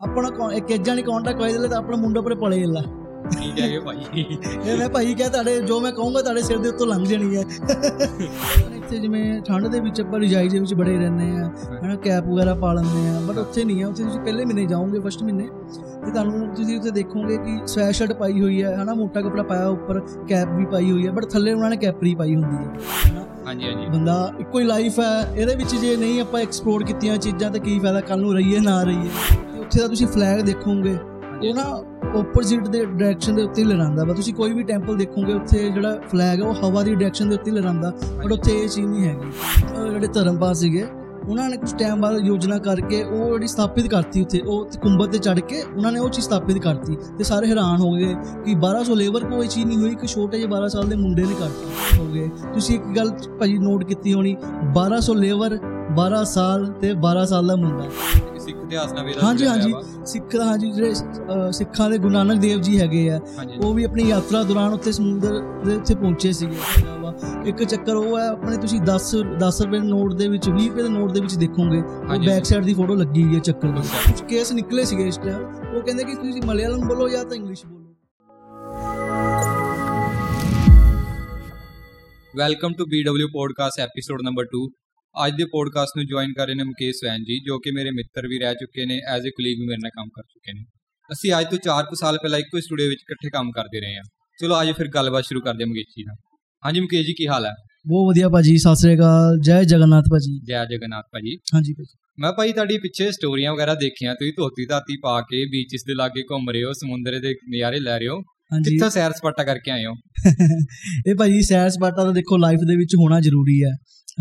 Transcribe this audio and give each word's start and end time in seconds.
ਆਪਣਾ 0.00 0.30
ਕੌ- 0.30 0.50
ਇੱਕ 0.52 0.70
ਏਜਾਂ 0.70 0.94
ਨਹੀਂ 0.94 1.04
ਕਾਂਟੈਕਟ 1.04 1.40
ਹੋਏ 1.40 1.52
ਦਿਲੇ 1.52 1.68
ਤਾਂ 1.68 1.78
ਆਪਣਾ 1.78 1.96
ਮੁੰਡਾ 1.96 2.20
ਪਰੇ 2.20 2.34
ਪਲੇ 2.34 2.64
ਲਾ। 2.66 2.80
ਠੀਕ 3.32 3.58
ਹੈਗੇ 3.60 3.78
ਭਾਈ। 3.78 4.24
ਇਹ 4.64 4.76
ਮੈਂ 4.78 4.88
ਭਾਈ 4.88 5.14
ਕਿਹਾ 5.14 5.28
ਤੁਹਾਡੇ 5.28 5.60
ਜੋ 5.60 5.78
ਮੈਂ 5.80 5.92
ਕਹੂੰਗਾ 5.92 6.20
ਤੁਹਾਡੇ 6.22 6.42
ਸਿਰ 6.42 6.58
ਦੇ 6.58 6.68
ਉੱਤੋਂ 6.68 6.86
ਲੰਘ 6.86 7.04
ਜਾਣੀ 7.04 7.36
ਹੈ। 7.36 7.40
ਇੱਥੇ 8.76 8.98
ਜਿਵੇਂ 8.98 9.40
ਠੰਡ 9.42 9.66
ਦੇ 9.66 9.80
ਵਿੱਚ 9.80 10.00
ਆਪਾਂ 10.00 10.20
ਰਜਾਈ 10.20 10.48
ਦੇ 10.48 10.58
ਵਿੱਚ 10.58 10.74
ਬੜੇ 10.74 10.96
ਰਹਿੰਦੇ 10.98 11.30
ਆ 11.30 11.48
ਹਨਾ 11.84 11.94
ਕੈਪ 11.94 12.26
ਵਗੈਰਾ 12.26 12.54
ਪਾ 12.54 12.72
ਲੈਂਦੇ 12.72 13.08
ਆ 13.08 13.20
ਬਟ 13.20 13.38
ਉੱਥੇ 13.38 13.64
ਨਹੀਂ 13.64 13.84
ਆ 13.84 13.88
ਉੱਥੇ 13.88 14.04
ਤੁਸੀਂ 14.04 14.20
ਪਹਿਲੇ 14.20 14.44
ਮਹੀਨੇ 14.44 14.66
ਜਾਓਗੇ 14.66 15.00
ਫਸਟ 15.00 15.22
ਮਹੀਨੇ। 15.22 15.48
ਤੇ 16.04 16.10
ਤੁਹਾਨੂੰ 16.10 16.54
ਤੁਸੀਂ 16.54 16.76
ਉੱਥੇ 16.78 16.90
ਦੇਖੋਗੇ 16.90 17.36
ਕਿ 17.36 17.58
ਸਵੈਸ਼ਰਟ 17.66 18.12
ਪਾਈ 18.12 18.40
ਹੋਈ 18.40 18.62
ਹੈ 18.62 18.74
ਹਨਾ 18.76 18.94
ਮੋਟਾ 18.94 19.20
ਕੱਪੜਾ 19.20 19.42
ਪਾਇਆ 19.42 19.68
ਉੱਪਰ 19.68 20.00
ਕੈਪ 20.28 20.48
ਵੀ 20.48 20.64
ਪਾਈ 20.66 20.90
ਹੋਈ 20.90 21.06
ਹੈ 21.06 21.12
ਬਟ 21.12 21.24
ਥੱਲੇ 21.24 21.52
ਉਹਨਾਂ 21.52 21.70
ਨੇ 21.70 21.76
ਕੈਪਰੀ 21.76 22.14
ਪਾਈ 22.14 22.34
ਹੁੰਦੀ 22.34 22.56
ਹੈ 22.56 22.72
ਹਨਾ। 23.08 23.24
ਹਾਂਜੀ 23.46 23.66
ਹਾਂਜੀ। 23.66 23.86
ਬੰਦਾ 23.86 24.32
ਇੱਕੋ 24.38 24.58
ਹੀ 24.58 24.64
ਲਾਈਫ 24.64 25.00
ਹੈ 25.00 25.32
ਇਹਦੇ 25.36 25.54
ਵਿੱਚ 25.56 25.74
ਜੇ 25.74 25.96
ਨਹੀਂ 25.96 26.20
ਆਪਾਂ 26.20 26.40
ਐਕਸਪਲੋਰ 26.40 26.84
ਕੀਤੀਆਂ 26.84 27.16
ਚੀਜ਼ਾਂ 27.18 27.50
ਤਾਂ 27.50 27.60
ਕੀ 27.60 27.78
ਫਾਇਦਾ 27.78 28.00
ਕੱਲ 28.00 28.20
ਨੂੰ 28.20 28.34
ਰਹੀਏ 28.34 28.58
ਨਾ 28.60 28.82
ਰਹੀਏ। 28.82 29.10
ਉੱਥੇ 29.66 29.80
ਦਾ 29.80 29.86
ਤੁਸੀਂ 29.88 30.06
ਫਲੈਗ 30.06 30.40
ਦੇਖੋਗੇ। 30.40 30.96
ਉਹ 31.38 31.54
ਨਾ 31.54 31.62
ਆਪੋਜ਼ਿਟ 32.18 32.68
ਦੇ 32.68 32.84
ਡਾਇਰੈਕਸ਼ਨ 32.84 33.34
ਦੇ 33.36 33.42
ਉੱਤੇ 33.42 33.64
ਲਹਿਰਾਉਂਦਾ 33.64 34.04
ਵਾ। 34.04 34.14
ਤੁਸੀਂ 34.14 34.34
ਕੋਈ 34.34 34.52
ਵੀ 34.52 34.62
ਟੈਂਪਲ 34.64 34.96
ਦੇਖੋਗੇ 34.96 35.32
ਉੱਥੇ 35.34 35.58
ਜਿਹੜਾ 35.70 35.98
ਫਲੈਗ 36.10 36.42
ਹੈ 36.42 36.46
ਉਹ 36.48 36.54
ਹਵਾ 36.54 36.82
ਦੀ 36.82 36.94
ਡਾਇਰੈਕਸ਼ਨ 36.94 37.28
ਦੇ 37.28 37.34
ਉੱਤੇ 37.34 37.50
ਲਹਿਰਾਉਂਦਾ 37.50 37.92
ਬਟ 38.16 38.32
ਉੱਥੇ 38.32 38.52
ਇਹ 38.52 38.68
ਚੀਜ਼ 38.68 38.86
ਨਹੀਂ 38.86 39.08
ਹੈਗੀ। 39.08 39.90
ਜਿਹੜੇ 39.90 40.06
ਧਰਮਪਾਲ 40.06 40.54
ਸੀਗੇ 40.54 40.86
ਉਹਨਾਂ 41.28 41.48
ਨੇ 41.50 41.56
ਕੁਝ 41.56 41.72
ਟਾਈਮ 41.74 42.00
ਬਾਅਦ 42.00 42.26
ਯੋਜਨਾ 42.26 42.58
ਕਰਕੇ 42.58 43.02
ਉਹ 43.04 43.30
ਜਿਹੜੀ 43.30 43.46
ਸਥਾਪਿਤ 43.46 43.86
ਕਰਤੀ 43.88 44.20
ਉੱਥੇ 44.22 44.40
ਉਹ 44.40 44.66
ਕੁੰਭਤ 44.82 45.10
ਤੇ 45.12 45.18
ਚੜ 45.18 45.38
ਕੇ 45.40 45.62
ਉਹਨਾਂ 45.62 45.92
ਨੇ 45.92 46.00
ਉਹ 46.00 46.08
ਚੀਜ਼ 46.08 46.26
ਸਥਾਪਿਤ 46.26 46.58
ਕਰਤੀ। 46.58 46.96
ਤੇ 47.18 47.24
ਸਾਰੇ 47.24 47.46
ਹੈਰਾਨ 47.46 47.80
ਹੋ 47.80 47.90
ਗਏ 47.92 48.14
ਕਿ 48.44 48.54
1200 48.56 48.94
ਲੇਬਰ 48.94 49.24
ਕੋਈ 49.24 49.46
ਚੀਜ਼ 49.46 49.66
ਨਹੀਂ 49.66 49.78
ਹੋਈ 49.78 49.94
ਕਿ 49.94 50.06
ਛੋਟੇ 50.06 50.38
ਜਿਹੇ 50.38 50.50
12 50.50 50.68
ਸਾਲ 50.68 50.88
ਦੇ 50.88 50.96
ਮੁੰਡੇ 50.96 51.22
ਨੇ 51.22 51.34
ਕਰਤੀ। 51.38 51.98
ਹੋ 51.98 52.06
ਗਏ 52.12 52.28
ਤੁਸੀਂ 52.54 52.74
ਇੱਕ 52.74 52.84
ਗੱਲ 52.96 53.10
ਭਾਜੀ 53.40 53.58
ਨੋਟ 53.58 53.84
ਕੀਤੀ 53.84 54.14
ਹੋਣੀ 54.14 54.36
1200 54.72 55.14
ਲੇਬਰ 55.16 55.58
12 55.94 56.22
ਸਾਲ 56.24 56.66
ਤੇ 56.80 56.92
12 57.02 57.24
ਸਾਲ 57.26 57.46
ਦਾ 57.46 57.56
ਮੁੰਡਾ 57.56 57.88
ਸਿੱਖ 58.38 58.56
ਇਤਿਹਾਸ 58.56 58.92
ਨਾਲ 58.92 59.04
ਵੀ 59.04 59.10
ਇਹਦਾ 59.10 59.26
ਹਾਂਜੀ, 59.26 59.46
ਹਾਂਜੀ। 59.46 59.72
ਸਿੱਖ 60.06 60.34
ਹਾਂਜੀ 60.36 60.70
ਜਿਹੜੇ 60.70 60.94
ਸਿੱਖਾਂ 61.52 61.88
ਦੇ 61.90 61.98
ਗੁਰੂ 61.98 62.12
ਨਾਨਕ 62.12 62.40
ਦੇਵ 62.40 62.60
ਜੀ 62.60 62.80
ਹੈਗੇ 62.80 63.08
ਆ 63.10 63.20
ਉਹ 63.62 63.72
ਵੀ 63.74 63.84
ਆਪਣੀ 63.84 64.02
ਯਾਤਰਾ 64.08 64.42
ਦੌਰਾਨ 64.42 64.72
ਉੱਥੇ 64.72 64.92
ਸਮੁੰਦਰ 64.92 65.40
ਦੇ 65.64 65.76
ਉੱਤੇ 65.76 65.94
ਪਹੁੰਚੇ 65.94 66.32
ਸੀਗੇ। 66.32 66.56
ਇੱਕ 67.48 67.62
ਚੱਕਰ 67.64 67.94
ਉਹ 67.94 68.18
ਹੈ 68.18 68.26
ਆਪਣੇ 68.28 68.56
ਤੁਸੀਂ 68.56 68.80
10 68.80 69.08
10 69.40 69.60
ਰੁਪਏ 69.64 69.78
ਦੇ 69.78 69.86
ਨੋਟ 69.88 70.14
ਦੇ 70.14 70.28
ਵਿੱਚ 70.28 70.48
20 70.50 70.68
ਰੁਪਏ 70.68 70.82
ਦੇ 70.82 70.88
ਨੋਟ 70.88 71.12
ਦੇ 71.12 71.20
ਵਿੱਚ 71.20 71.34
ਦੇਖੋਗੇ 71.36 71.80
ਉਹ। 71.80 72.18
ਬੈਕ 72.26 72.44
ਸਾਈਡ 72.44 72.64
ਦੀ 72.64 72.74
ਫੋਟੋ 72.74 72.94
ਲੱਗੀ 72.94 73.24
ਹੋਈ 73.24 73.34
ਹੈ 73.34 73.40
ਚੱਕਰ 73.40 73.68
ਦੀ। 73.68 73.82
ਕੁਝ 74.06 74.20
ਕੇਸ 74.28 74.52
ਨਿਕਲੇ 74.52 74.84
ਸੀਗੇ 74.84 75.06
ਇਸ 75.08 75.18
ਟਾਈਮ 75.18 75.42
ਉਹ 75.76 75.80
ਕਹਿੰਦੇ 75.82 76.04
ਕਿ 76.04 76.14
ਤੁਸੀਂ 76.14 76.42
ਮਲਿਆਲਮ 76.46 76.86
ਬੋਲੋ 76.88 77.08
ਜਾਂ 77.08 77.24
ਤਾਂ 77.24 77.36
ਇੰਗਲਿਸ਼ 77.36 77.66
ਬੋਲੋ। 77.66 77.84
Welcome 82.36 82.72
to 82.72 82.84
BW 82.84 83.28
podcast 83.32 83.80
episode 83.80 84.22
number 84.22 84.46
2 84.56 84.66
ਅੱਜ 85.26 85.32
ਦੇ 85.36 85.44
ਪੋਡਕਾਸਟ 85.44 85.96
ਨੂੰ 85.96 86.06
ਜੁਆਇਨ 86.06 86.32
ਕਰ 86.32 86.46
ਰਹੇ 86.46 86.54
ਨੇ 86.54 86.64
ਮੁਕੇਸ਼ 86.64 86.96
ਸਵੈਨ 86.96 87.22
ਜੀ 87.22 87.40
ਜੋ 87.46 87.58
ਕਿ 87.58 87.70
ਮੇਰੇ 87.70 87.90
ਮਿੱਤਰ 87.90 88.26
ਵੀ 88.28 88.38
ਰਹਿ 88.38 88.54
ਚੁੱਕੇ 88.54 88.86
ਨੇ 88.86 89.00
ਐਜ਼ 89.08 89.26
ਅ 89.26 89.28
ਕੁਲੀਗ 89.28 89.60
ਵੀ 89.60 89.66
ਮੇਰੇ 89.66 89.76
ਨਾਲ 89.76 89.90
ਕੰਮ 89.90 90.08
ਕਰ 90.08 90.22
ਚੁੱਕੇ 90.22 90.52
ਨੇ। 90.52 90.64
ਅਸੀਂ 91.12 91.32
ਅੱਜ 91.40 91.46
ਤੋਂ 91.46 91.58
4 91.58 91.84
ਕੁ 91.84 91.94
ਸਾਲ 91.94 92.18
ਪਹਿਲਾਂ 92.18 92.38
ਇੱਕੋ 92.38 92.60
ਸਟੂਡੀਓ 92.60 92.88
ਵਿੱਚ 92.88 93.00
ਇਕੱਠੇ 93.02 93.30
ਕੰਮ 93.30 93.50
ਕਰਦੇ 93.50 93.80
ਰਹੇ 93.80 93.96
ਹਾਂ। 93.96 94.02
ਚਲੋ 94.40 94.62
ਅੱਜ 94.62 94.70
ਫਿਰ 94.70 94.88
ਗੱਲਬਾਤ 94.88 95.24
ਸ਼ੁਰੂ 95.24 95.40
ਕਰਦੇ 95.40 95.62
ਹਾਂ 95.62 95.68
ਮੁਕੇਸ਼ 95.68 95.86
ਜੀ 95.90 96.04
ਨਾਲ। 96.04 96.16
ਹਾਂਜੀ 96.64 96.80
ਮੁਕੇਸ਼ 96.80 97.06
ਜੀ 97.06 97.12
ਕੀ 97.12 97.28
ਹਾਲ 97.28 97.46
ਹੈ? 97.46 97.52
ਬਹੁਤ 97.86 98.08
ਵਧੀਆ 98.08 98.28
ਭਾਜੀ 98.28 98.58
ਸਤਿ 98.58 98.76
ਸ੍ਰੀ 98.76 98.94
ਅਕਾਲ। 98.94 99.40
ਜੈ 99.40 99.62
ਜਗਨਨਾਥ 99.62 100.04
ਭਾਜੀ। 100.10 100.40
ਜੈ 100.48 100.64
ਜਗਨਨਾਥ 100.64 101.04
ਭਾਜੀ। 101.12 101.36
ਹਾਂਜੀ 101.54 101.72
ਭਾਜੀ। 101.72 101.98
ਮੈਂ 102.18 102.32
ਭਾਈ 102.32 102.52
ਤੁਹਾਡੀ 102.52 102.78
ਪਿੱਛੇ 102.78 103.12
ਸਟੋਰੀਆਂ 103.12 103.54
ਵਗੈਰਾ 103.54 103.74
ਦੇਖੀਆਂ 103.74 104.14
ਤੁਸੀਂ 104.14 104.32
ਧੋਤੀ 104.36 104.66
ਧਾਤੀ 104.66 104.96
ਪਾ 105.02 105.20
ਕੇ 105.20 105.44
ਬੀਚਸ 105.44 105.82
ਦੇ 105.82 105.94
ਲਾਗੇ 105.94 106.22
ਘੁੰਮ 106.22 106.50
ਰਹੇ 106.50 106.64
ਹੋ 106.64 106.72
ਸਮੁੰਦਰ 106.72 107.18
ਦੇ 107.20 107.30
ਨਜ਼ਾਰੇ 107.30 107.80
ਲੈ 107.80 107.98
ਰਹੇ 107.98 108.08
ਹੋ। 108.08 108.20
ਕਿੱਥੋਂ 108.58 108.90
ਸੈਰ 108.90 109.12
ਸਪਾਟਾ 109.12 109.44
ਕਰਕੇ 109.44 109.70
ਆਏ 109.70 109.86
ਹੋ? 109.86 109.92
ਇਹ 111.06 111.14
ਭਾਜੀ 111.18 111.42
ਸੈਰ 111.42 111.70
ਸਪਾਟਾ 111.70 112.04
ਤਾਂ 112.04 112.12
ਦੇਖੋ 112.12 112.36
ਲਾਈਫ 112.36 112.58
ਦੇ 112.58 112.76
ਵਿੱਚ 112.76 112.94
ਹੋਣਾ 112.94 113.20
ਜ਼ਰੂਰੀ 113.20 113.64
ਹੈ। 113.64 113.70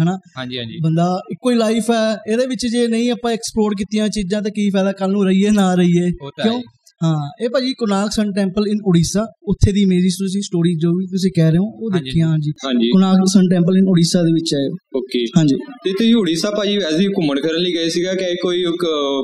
ਹਨਾ? 0.01 0.17
ਹਾਂਜੀ 0.37 0.57
ਹਾਂਜੀ। 0.57 0.77
ਬੰਦਾ 0.83 1.19
ਇੱਕੋ 1.31 1.51
ਹੀ 1.51 1.55
ਲਾਈਫ 1.55 1.91
ਹੈ 1.91 2.17
ਇਹਦੇ 2.31 2.45
ਵਿੱਚ 2.45 2.65
ਜੇ 2.65 2.87
ਨਹੀਂ 2.87 3.11
ਆਪਾਂ 3.11 3.31
ਐਕਸਪਲੋਰ 3.31 3.75
ਕੀਤੀਆਂ 3.77 4.07
ਚੀਜ਼ਾਂ 4.09 4.41
ਤਾਂ 4.41 4.51
ਕੀ 4.51 4.69
ਫਾਇਦਾ 4.69 4.91
ਕੱਲ 4.91 5.11
ਨੂੰ 5.11 5.25
ਰਹੀਏ 5.25 5.49
ਨਾ 5.49 5.73
ਰਹੀਏ? 5.75 6.05
ਹੈ 6.05 6.43
ਕਿਉਂ? 6.43 6.61
ਹਾਂ 7.03 7.45
ਇਹ 7.45 7.49
ਭਾਜੀ 7.49 7.73
Konark 7.73 8.11
sun 8.11 8.31
temple 8.33 8.67
in 8.67 8.77
Orissa 8.85 9.25
ਉੱਥੇ 9.43 9.71
ਦੀ 9.71 9.85
ਮੇਰੀ 9.85 10.09
ਤੁਸੀਂ 10.09 10.41
ਸਟੋਰੀ 10.41 10.75
ਜੋ 10.75 10.89
ਵੀ 10.89 11.05
ਤੁਸੀਂ 11.05 11.31
ਕਹਿ 11.35 11.51
ਰਹੇ 11.51 11.57
ਹੋ 11.57 11.65
ਉਹ। 11.65 11.91
ਦੇਖੀਆਂ 11.91 12.27
ਹਾਂਜੀ। 12.27 12.51
ਹਾਂਜੀ। 12.65 12.89
Konark 12.89 13.27
sun 13.27 13.49
temple 13.49 13.77
in 13.77 13.87
Orissa 13.87 14.21
ਦੇ 14.23 14.31
ਵਿੱਚ 14.31 14.53
ਹੈ 14.53 14.67
ਓਕੇ 14.95 15.25
ਹਾਂਜੀ। 15.37 15.55
ਤੇ 15.83 15.91
ਤੁਸੀਂ 15.91 16.15
ਉੜੀਸਾ 16.15 16.51
ਭਾਜੀ 16.51 16.77
ਵੈਸੇ 16.77 16.97
ਹੀ 16.97 17.07
ਘੁੰਮਣ 17.07 17.41
ਫਿਰਨ 17.41 17.61
ਲਈ 17.61 17.73
ਗਏ 17.73 17.89
ਸੀਗਾ 17.89 18.13
ਕਿ 18.13 18.35
ਕੋਈ 18.35 18.63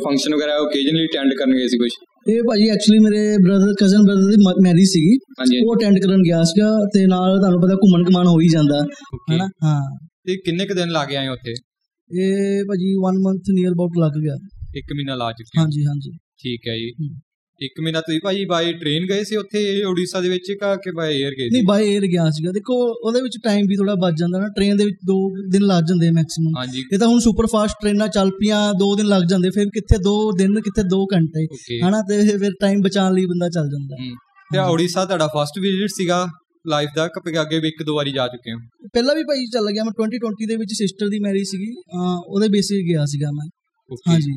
ਫੰਕਸ਼ਨ 0.08 0.36
ਵਗੈਰਾ 0.36 0.58
ਓਕੇਜਨਲੀ 0.58 1.06
ਅਟੈਂਡ 1.06 1.34
ਕਰਨ 1.34 1.58
ਗਏ 1.58 1.68
ਸੀ 1.68 1.78
ਕੁਝ 1.78 1.90
ਇਹ 2.30 2.44
ਭਾਜੀ 2.44 2.68
ਐਕਚੁਅਲੀ 2.70 3.00
ਮੇਰੇ 3.00 3.38
ਬ੍ਰਦਰ 3.38 3.74
ਕਜ਼ਨ 3.80 4.04
ਬ੍ਰਦਰ 4.04 4.30
ਦੀ 4.30 4.38
ਮੈਰਿਜ 4.64 4.88
ਸੀਗੀ। 4.88 5.18
ਉਹ 5.66 5.76
ਅਟੈਂਡ 5.76 6.00
ਕਰਨ 6.00 6.22
ਗਿਆ 6.22 6.44
ਸੀਗਾ 6.44 6.68
ਤੇ 6.94 7.06
ਨਾਲ 7.06 7.38
ਤੁਹਾਨੂੰ 7.40 7.62
ਪਤਾ 7.62 7.76
ਘੁੰਮਣ 7.76 8.04
ਘਮਾਣ 8.10 8.28
ਹੋ 8.28 8.40
ਹੀ 8.40 8.48
ਜਾਂਦਾ। 8.48 8.86
ਹਨਾ? 9.32 9.48
ਹਾਂ। 9.64 10.11
ਤੇ 10.26 10.36
ਕਿੰਨੇ 10.36 10.66
ਕੁ 10.66 10.74
ਦਿਨ 10.74 10.90
ਲਾ 10.90 11.06
ਕੇ 11.06 11.16
ਆਏ 11.16 11.28
ਉੱਥੇ? 11.28 11.52
ਇਹ 12.12 12.64
ਭਾਜੀ 12.64 12.94
1 12.94 13.20
ਮੰਥ 13.22 13.42
ਨੀਅਰ 13.54 13.72
ਅਬਾਊਟ 13.72 13.92
ਲੱਗ 14.00 14.12
ਗਿਆ। 14.12 14.36
ਇੱਕ 14.76 14.94
ਮਹੀਨਾ 14.96 15.16
ਲਾ 15.16 15.32
ਚੁੱਕੇ। 15.32 15.62
ਹਾਂਜੀ 15.62 15.86
ਹਾਂਜੀ। 15.86 16.12
ਠੀਕ 16.44 16.62
ਹੈ 16.68 16.76
ਜੀ। 16.76 17.10
ਇੱਕ 17.62 17.82
ਮਹੀਨਾ 17.84 18.02
ਤੁਸੀਂ 18.02 18.20
ਭਾਜੀ 18.24 18.46
ਬਾਈ 18.46 18.74
ਟ੍ਰੇਨ 18.74 19.04
ਗਏ 19.06 19.24
ਸੀ 19.24 19.36
ਉੱਥੇ 19.36 19.84
ਉੜੀਸਾ 19.84 20.20
ਦੇ 20.22 20.30
ਵਿੱਚ 20.30 20.52
ਕਾ 20.62 20.76
ਕਿ 20.76 20.92
ਬਾਈ 20.92 21.24
에ਅਰ 21.24 21.32
ਗਏ 21.32 21.50
ਨਹੀਂ 21.50 21.64
ਬਾਈ 21.68 21.96
에ਅਰ 21.96 22.06
ਗਿਆ 22.06 22.30
ਸੀਗਾ। 22.30 22.52
ਦੇਖੋ 22.52 22.74
ਉਹਦੇ 23.08 23.22
ਵਿੱਚ 23.22 23.38
ਟਾਈਮ 23.44 23.66
ਵੀ 23.68 23.76
ਥੋੜਾ 23.76 23.96
ਬਚ 23.96 24.14
ਜਾਂਦਾ 24.20 24.40
ਨਾ। 24.40 24.48
ਟ੍ਰੇਨ 24.48 24.78
ਦੇ 24.78 24.86
ਵਿੱਚ 24.86 24.98
2 25.12 25.18
ਦਿਨ 25.52 25.62
ਲੱਗ 25.62 25.84
ਜਾਂਦੇ 25.84 26.12
ਮੈਕਸਿਮਮ 26.12 26.54
ਇਹ 26.94 27.00
ਤਾਂ 27.00 27.08
ਹੁਣ 27.08 27.20
ਸੁਪਰ 27.20 27.46
ਫਾਸਟ 27.46 27.76
ਟ੍ਰੇਨਾਂ 27.82 28.08
ਚੱਲ 28.08 28.32
ਪਈਆਂ 28.32 28.74
2 28.74 28.96
ਦਿਨ 28.98 29.06
ਲੱਗ 29.06 29.24
ਜਾਂਦੇ। 29.24 29.50
ਫਿਰ 29.50 29.66
ਕਿੱਥੇ 29.66 29.98
2 29.98 30.32
ਦਿਨ 30.38 30.62
ਕਿੱਥੇ 30.62 30.82
2 30.82 31.06
ਘੰਟੇ। 31.14 31.48
ਹਨਾ? 31.88 32.02
ਤੇ 32.02 32.38
ਫਿਰ 32.38 32.52
ਟਾਈਮ 32.62 32.82
ਬਚਾਉਣ 32.82 33.14
ਲਈ 33.14 33.26
ਬੰਦਾ 33.26 33.50
ਚੱਲ 33.50 33.70
ਜਾਂਦਾ। 33.70 34.16
ਤੇ 34.54 34.72
ਉੜੀਸਾ 34.72 35.06
ਤੁਹਾਡਾ 35.06 35.28
ਫਰਸਟ 35.28 35.60
ਵਿਜ਼ਿਟ 35.60 35.90
ਸੀਗਾ? 35.90 36.28
ਲਾਈਫ 36.66 36.90
ਦਾ 36.96 37.08
ਕਿ 37.08 37.42
ਅੱਗੇ 37.42 37.60
ਵੀ 37.60 37.68
ਇੱਕ 37.68 37.84
ਦੋ 37.84 37.96
ਵਾਰੀ 37.96 38.12
ਜਾ 38.12 38.28
ਚੁੱਕੇ 38.28 38.54
ਹੋ। 38.54 38.58
ਪਹਿਲਾਂ 38.94 39.16
ਵੀ 39.16 39.24
ਭਾਈ 39.24 39.46
ਚੱਲ 39.46 39.72
ਗਿਆ 39.72 39.84
ਮੈਂ 39.84 39.92
2020 40.02 40.48
ਦੇ 40.48 40.56
ਵਿੱਚ 40.56 40.74
ਸਿਸਟਰ 40.74 41.10
ਦੀ 41.10 41.20
ਮੈਰਿਜ 41.20 41.44
ਸੀਗੀ 41.48 41.74
ਉਹਦੇ 42.28 42.48
ਬੇਸਿਸ 42.48 42.86
ਗਿਆ 42.86 43.06
ਸੀਗਾ 43.06 43.32
ਮੈਂ। 43.32 43.48
ਹਾਂਜੀ। 44.10 44.32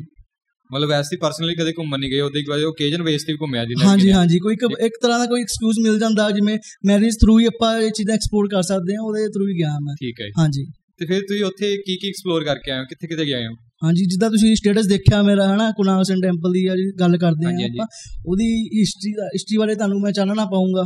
ਮਤਲਬ 0.73 0.89
ਵੈਸੇ 0.89 1.17
ਪਰਸਨਲੀ 1.17 1.55
ਕਦੇ 1.55 1.71
ਘੁੰਮਣ 1.77 1.99
ਨਹੀਂ 1.99 2.11
ਗਏ 2.11 2.19
ਉਹਦੇ 2.19 2.41
ਬਾਅਦ 2.49 2.63
ਓਕੇਜਨ 2.63 3.03
ਬੇਸ 3.03 3.23
ਤੇ 3.23 3.33
ਵੀ 3.33 3.37
ਘੁੰਮਿਆ 3.41 3.65
ਜੀ। 3.65 3.73
ਹਾਂਜੀ 3.83 4.11
ਹਾਂਜੀ 4.11 4.39
ਕੋਈ 4.39 4.53
ਇੱਕ- 4.53 4.79
ਇੱਕ 4.85 4.93
ਤਰ੍ਹਾਂ 5.01 5.19
ਦਾ 5.19 5.25
ਕੋਈ 5.25 5.41
ਐਕਸਕਿਊਜ਼ 5.41 5.79
ਮਿਲ 5.79 5.99
ਜਾਂਦਾ 5.99 6.31
ਜਿਵੇਂ 6.31 6.57
ਮੈਰਿਜ 6.85 7.15
ਥਰੂ 7.21 7.39
ਹੀ 7.39 7.45
ਆਪਾਂ 7.45 7.77
ਇਹ 7.81 7.91
ਚੀਜ਼ਾਂ 7.91 8.15
ਐਕਸਪਲੋਰ 8.15 8.47
ਕਰ 8.47 8.61
ਸਕਦੇ 8.61 8.95
ਹਾਂ 8.95 9.01
ਉਹਦੇ 9.01 9.27
ਥਰੂ 9.27 9.47
ਹੀ 9.47 9.57
ਗਿਆ 9.57 9.77
ਮੈਂ। 9.81 9.95
ਠੀਕ 9.95 10.21
ਹੈ 10.21 10.27
ਹਾਂਜੀ। 10.39 10.65
ਤੇ 10.99 11.05
ਫਿਰ 11.05 11.21
ਤੁਸੀਂ 11.21 11.43
ਉੱਥੇ 11.43 11.77
ਕੀ 11.77 11.95
ਕੀ 11.97 12.07
ਐਕਸਪਲੋਰ 12.07 12.43
ਕਰਕੇ 12.43 12.71
ਆਏ 12.71 12.79
ਹੋ? 12.79 12.83
ਕਿੱਥੇ 12.83 13.07
ਕਿੱਥੇ 13.07 13.25
ਗਏ 13.25 13.45
ਹੋ? 13.47 13.53
ਹਾਂਜੀ 13.83 14.05
ਜਿੱਦਾਂ 14.05 14.29
ਤੁਸੀਂ 14.29 14.55
ਸਟੇਟਸ 14.55 14.87
ਦੇਖਿਆ 14.87 15.21
ਮੇਰਾ 15.21 15.55
ਹਨਾ 15.55 15.71
ਕੁਨਾਵਸਨ 15.71 16.21
ਟੈਂਪਲ 16.21 16.51
ਦੀ 16.51 16.65
ਗੱਲ 16.99 17.17
ਕਰਦੇ 17.17 17.45
ਹਾਂਜੀ। 17.45 17.63
ਆਪਾਂ। 17.63 17.87
ਉਹਦੀ 18.25 18.45
ਹਿਸਟਰੀ 18.79 19.11
ਦਾ 19.13 19.25
ਹਿਸਟਰੀ 19.25 19.57
ਬਾਰੇ 19.57 19.75
ਤੁਹਾਨੂੰ 19.75 20.01
ਮੈਂ 20.01 20.11
ਚਾਨਣਾ 20.11 20.45
ਪਾਉਂਗਾ 20.45 20.83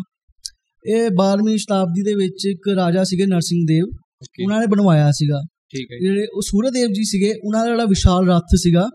ਇਹ 0.85 1.09
12ਵੀਂ 1.09 1.57
ਸ਼ਤਾਬਦੀ 1.57 2.01
ਦੇ 2.01 2.13
ਵਿੱਚ 2.13 2.45
ਇੱਕ 2.45 2.69
ਰਾਜਾ 2.75 3.03
ਸੀਗੇ 3.03 3.25
ਨਰਸਿੰਘ 3.25 3.65
ਦੇਵ। 3.67 3.83
ਉਹਨਾਂ 4.43 4.59
ਨੇ 4.59 4.65
ਬਣਵਾਇਆ 4.65 5.11
ਸੀਗਾ। 5.11 5.41
ਠੀਕ 5.69 5.87
ਹੈ। 5.91 5.97
ਜਿਹੜੇ 6.01 6.27
ਉਹ 6.33 6.41
ਸੂਰਦੇਵ 6.41 6.87
ਜੀ 6.87 7.03
ਸੀਗੇ 7.03 7.33
ਉਹਨਾਂ 7.43 7.65
ਦਾ 7.65 7.71
ਜਿਹੜਾ 7.71 7.85
ਵਿਸ਼ਾਲ 7.85 8.29
ਰੱਥ 8.29 8.55
ਸੀਗਾ 8.55 8.89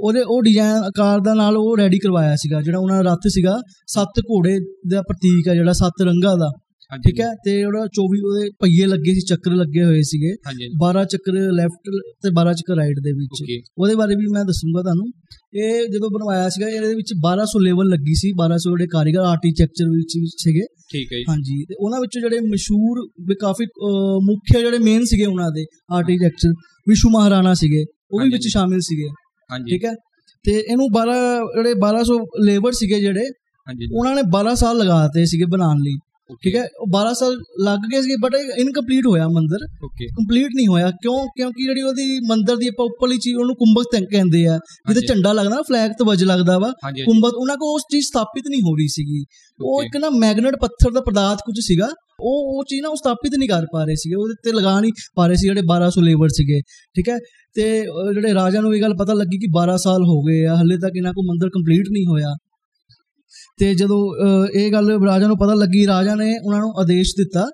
ਉਹਦੇ 0.00 0.20
ਉਹ 0.26 0.42
ਡਿਜ਼ਾਈਨ 0.42 0.72
ਆਕਾਰ 0.72 1.20
ਦਾ 1.20 1.34
ਨਾਲ 1.34 1.56
ਉਹ 1.56 1.76
ਰੈਡੀ 1.76 1.98
ਕਰਵਾਇਆ 1.98 2.36
ਸੀਗਾ 2.36 2.60
ਜਿਹੜਾ 2.60 2.78
ਉਹਨਾਂ 2.78 3.04
ਦਾ 3.04 3.10
ਰੱਥ 3.10 3.28
ਸੀਗਾ 3.28 3.58
ਸੱਤ 3.86 4.20
ਘੋੜੇ 4.20 4.58
ਦਾ 4.90 5.02
ਪ੍ਰਤੀਕ 5.02 5.48
ਹੈ 5.48 5.54
ਜਿਹੜਾ 5.54 5.72
ਸੱਤ 5.72 6.02
ਰੰਗਾਂ 6.02 6.36
ਦਾ। 6.36 6.50
ਠੀਕ 6.92 7.20
ਹੈ 7.20 7.28
ਤੇ 7.44 7.52
ਉਹਦਾ 7.64 7.80
24 7.94 8.20
ਉਹਦੇ 8.26 8.50
ਪਹੀਏ 8.60 8.86
ਲੱਗੇ 8.86 9.14
ਸੀ 9.14 9.20
ਚੱਕਰ 9.20 9.54
ਲੱਗੇ 9.54 9.84
ਹੋਏ 9.84 10.02
ਸੀਗੇ। 10.02 10.32
ਹਾਂਜੀ 10.46 10.68
12 10.82 11.04
ਚੱਕਰ 11.04 11.38
ਲੈਫਟ 11.52 11.90
ਤੇ 12.22 12.30
12 12.30 12.52
ਚੱਕਰ 12.52 12.76
ਰਾਈਟ 12.76 13.00
ਦੇ 13.02 13.12
ਵਿੱਚ। 13.12 13.42
ਉਹਦੇ 13.78 13.94
ਬਾਰੇ 13.94 14.16
ਵੀ 14.16 14.26
ਮੈਂ 14.26 14.44
ਦੱਸੂਗਾ 14.44 14.82
ਤੁਹਾਨੂੰ। 14.82 15.06
ਇਹ 15.54 15.88
ਜਦੋਂ 15.88 16.10
ਬਣਵਾਇਆ 16.10 16.48
ਸੀਗਾ 16.48 16.68
ਇਹਦੇ 16.68 16.94
ਵਿੱਚ 16.94 17.12
1200 17.26 17.62
ਲੈਵਲ 17.62 17.88
ਲੱਗੀ 17.88 18.14
ਸੀ। 18.14 18.32
1200 18.42 18.70
ਜਿਹੜੇ 18.70 18.86
ਕਾਰੀਗਰ 18.86 19.20
ਆਰਕੀਟੈਕਚਰ 19.20 19.90
ਵਿੱਚ 19.90 20.16
ਸੀਗੇ। 20.44 20.66
ਠੀਕ 20.92 21.12
ਹੈ 21.12 21.18
ਜੀ। 21.18 21.24
ਹਾਂਜੀ 21.28 21.64
ਤੇ 21.64 21.74
ਉਹਨਾਂ 21.78 22.00
ਵਿੱਚੋਂ 22.00 22.22
ਜਿਹੜੇ 22.22 22.40
ਮਸ਼ਹੂਰ 22.40 23.00
ਵੀ 23.28 23.34
ਕਾਫੀ 23.34 23.66
ਮੁੱਖ 24.24 24.56
ਜਿਹੜੇ 24.58 24.78
ਮੇਨ 24.78 25.04
ਸੀਗੇ 25.04 25.26
ਉਹਨਾਂ 25.26 25.50
ਦੇ 25.50 25.66
ਆਰਕੀਟੈਕਚਰ 25.92 26.52
ਵਿਸ਼ੂ 26.88 27.10
ਮਹਾਰਾਣਾ 27.10 27.54
ਸੀਗੇ 27.54 27.84
ਉਹ 28.12 28.20
ਵੀ 28.20 28.28
ਵਿੱਚ 28.28 28.46
ਸ਼ਾਮਿਲ 28.48 28.80
ਸੀਗੇ। 28.80 29.08
ਹਾਂਜੀ। 29.50 29.70
ਠੀਕ 29.70 29.84
ਹੈ 29.84 29.94
ਤੇ 30.44 30.52
ਇਹਨੂੰ 30.52 30.86
12 30.92 31.16
ਜਿਹੜੇ 31.56 31.74
1200 31.74 32.18
ਲੇਬਰ 32.44 32.72
ਸੀਗੇ 32.72 33.00
ਜਿਹੜੇ 33.00 33.28
ਹਾਂਜੀ 33.66 33.86
ਉਹਨਾਂ 33.92 34.14
ਨੇ 34.14 34.22
12 34.32 34.54
ਸਾਲ 34.54 34.76
ਲਗਾਤੇ 34.78 35.24
ਸੀਗੇ 35.26 35.44
ਬਣਾਉਣ 35.44 35.78
ਲਈ। 35.78 35.96
ਠੀਕ 36.42 36.56
ਹੈ? 36.56 36.68
ਉਹ 36.80 36.86
12 36.86 37.14
ਸਾਲ 37.14 37.36
ਲੱਗ 37.60 37.78
ਗਏ 37.92 38.02
ਸੀਗੇ 38.02 38.16
ਬਟ 38.20 38.34
ਇਨਕੰਪਲੀਟ 38.58 39.06
ਹੋਇਆ 39.06 39.28
ਮੰਦਿਰ। 39.28 39.68
ਓਕੇ 39.84 40.06
ਕੰਪਲੀਟ 40.06 40.48
ਨਹੀਂ 40.56 40.66
ਹੋਇਆ। 40.66 40.90
ਕਿਉਂ? 40.90 41.26
ਕਿਉਂਕਿ 41.26 41.64
ਜਿਹੜੀ 41.64 41.82
ਉਹਦੀ 41.82 42.20
ਮੰਦਿਰ 42.20 42.56
ਦੀ 42.56 42.68
ਆਪਾਂ 42.68 42.86
ਉੱਪਰਲੀ 42.86 43.18
ਚੀਜ਼ 43.18 43.36
ਉਹਨੂੰ 43.36 43.56
ਕੁੰਭਕ 43.56 43.84
ਤੰਕ 43.92 44.10
ਕਹਿੰਦੇ 44.10 44.46
ਆ। 44.46 44.56
ਹਾਂਜੀ। 44.56 45.06
ਝੰਡਾ 45.06 45.32
ਲੱਗਦਾ 45.32 45.56
ਨਾ 45.56 45.62
ਫਲੈਗ 45.62 45.90
ਤੇ 45.90 46.04
ਵਜ 46.04 46.24
ਲੱਗਦਾ 46.24 46.58
ਵਾ। 46.58 46.72
ਕੁੰਭਕ 47.04 47.32
ਉਹਨਾਂ 47.34 47.56
ਕੋਲ 47.56 47.74
ਉਸ 47.74 47.82
ਚੀਜ਼ 47.92 48.06
ਸਥਾਪਿਤ 48.06 48.44
ਨਹੀਂ 48.50 48.60
ਹੋ 48.60 48.76
ਰਹੀ 48.76 48.88
ਸੀਗੀ। 48.88 49.24
ਉਹ. 49.64 49.82
ਇੱਕ 49.82 49.96
ਨਾ 49.96 50.10
ਮੈਗਨੇਟ 50.10 50.56
ਪੱਥਰ 50.60 50.90
ਦਾ 50.90 51.00
ਪਦਾਰਥ 51.00 51.38
ਕੁਝ 51.38 51.54
ਸੀਗਾ। 51.60 51.88
ਉਹ 52.20 52.56
ਉਹ 52.56 52.64
ਚੀਜ਼ 52.64 52.82
ਨਾ 52.82 52.88
ਉਹ 52.88 52.96
ਸਥਾਪਿਤ 52.96 53.32
ਨਹੀਂ 53.38 53.48
ਕਰ 53.48 53.66
ਪਾ 53.72 53.84
ਰਹੇ 53.84 53.94
ਸੀਗੇ। 53.94 54.14
ਉਹਦੇ 54.14 54.34
ਤੇ 54.44 54.52
ਲਗਾ 54.52 54.80
ਨਹੀਂ 54.80 54.92
ਪਾ 55.14 55.26
ਰਹੇ 55.26 55.36
ਸੀ 55.36 55.46
ਜਿਹੜੇ 55.46 55.62
1200 55.62 56.02
ਲੇਬਰ 56.02 56.28
ਸੀਗੇ। 56.28 56.60
ਠੀਕ 56.96 57.08
ਹੈ? 57.08 57.18
ਤੇ 57.54 57.80
ਜਿਹੜੇ 58.14 58.34
ਰਾਜਾ 58.34 58.60
ਨੂੰ 58.60 58.74
ਇਹ 58.74 58.82
ਗੱਲ 58.82 58.94
ਪਤਾ 58.94 59.12
ਲੱਗੀ 59.12 59.38
ਕਿ 59.38 59.46
12 59.56 59.76
ਸਾਲ 59.76 60.02
ਹੋ 60.02 60.22
ਗਏ 60.22 60.44
ਆ। 60.44 60.56
ਹੱਲੇ 60.56 60.76
ਤੱਕ 60.76 60.92
ਇਹਨਾਂ 60.96 61.12
ਕੋਲ 61.12 61.24
ਮੰਦਿਰ 61.24 61.48
ਕੰਪਲੀਟ 61.48 61.84
ਨਹੀਂ 61.90 62.06
ਹੋਇਆ। 62.06 62.34
ਤੇ 63.58 63.74
ਜਦੋਂ 63.74 64.00
ਅਹ, 64.24 64.46
ਇਹ 64.58 64.72
ਗੱਲ 64.72 64.90
ਰਾਜਾ 65.06 65.26
ਨੂੰ 65.26 65.36
ਪਤਾ 65.38 65.54
ਲੱਗੀ 65.54 65.86
ਰਾਜਾ 65.86 66.14
ਨੇ 66.14 66.38
ਉਹਨਾਂ 66.44 66.60
ਨੂੰ 66.60 66.72
ਆਦੇਸ਼ 66.80 67.14
ਦਿੱਤਾ 67.16 67.46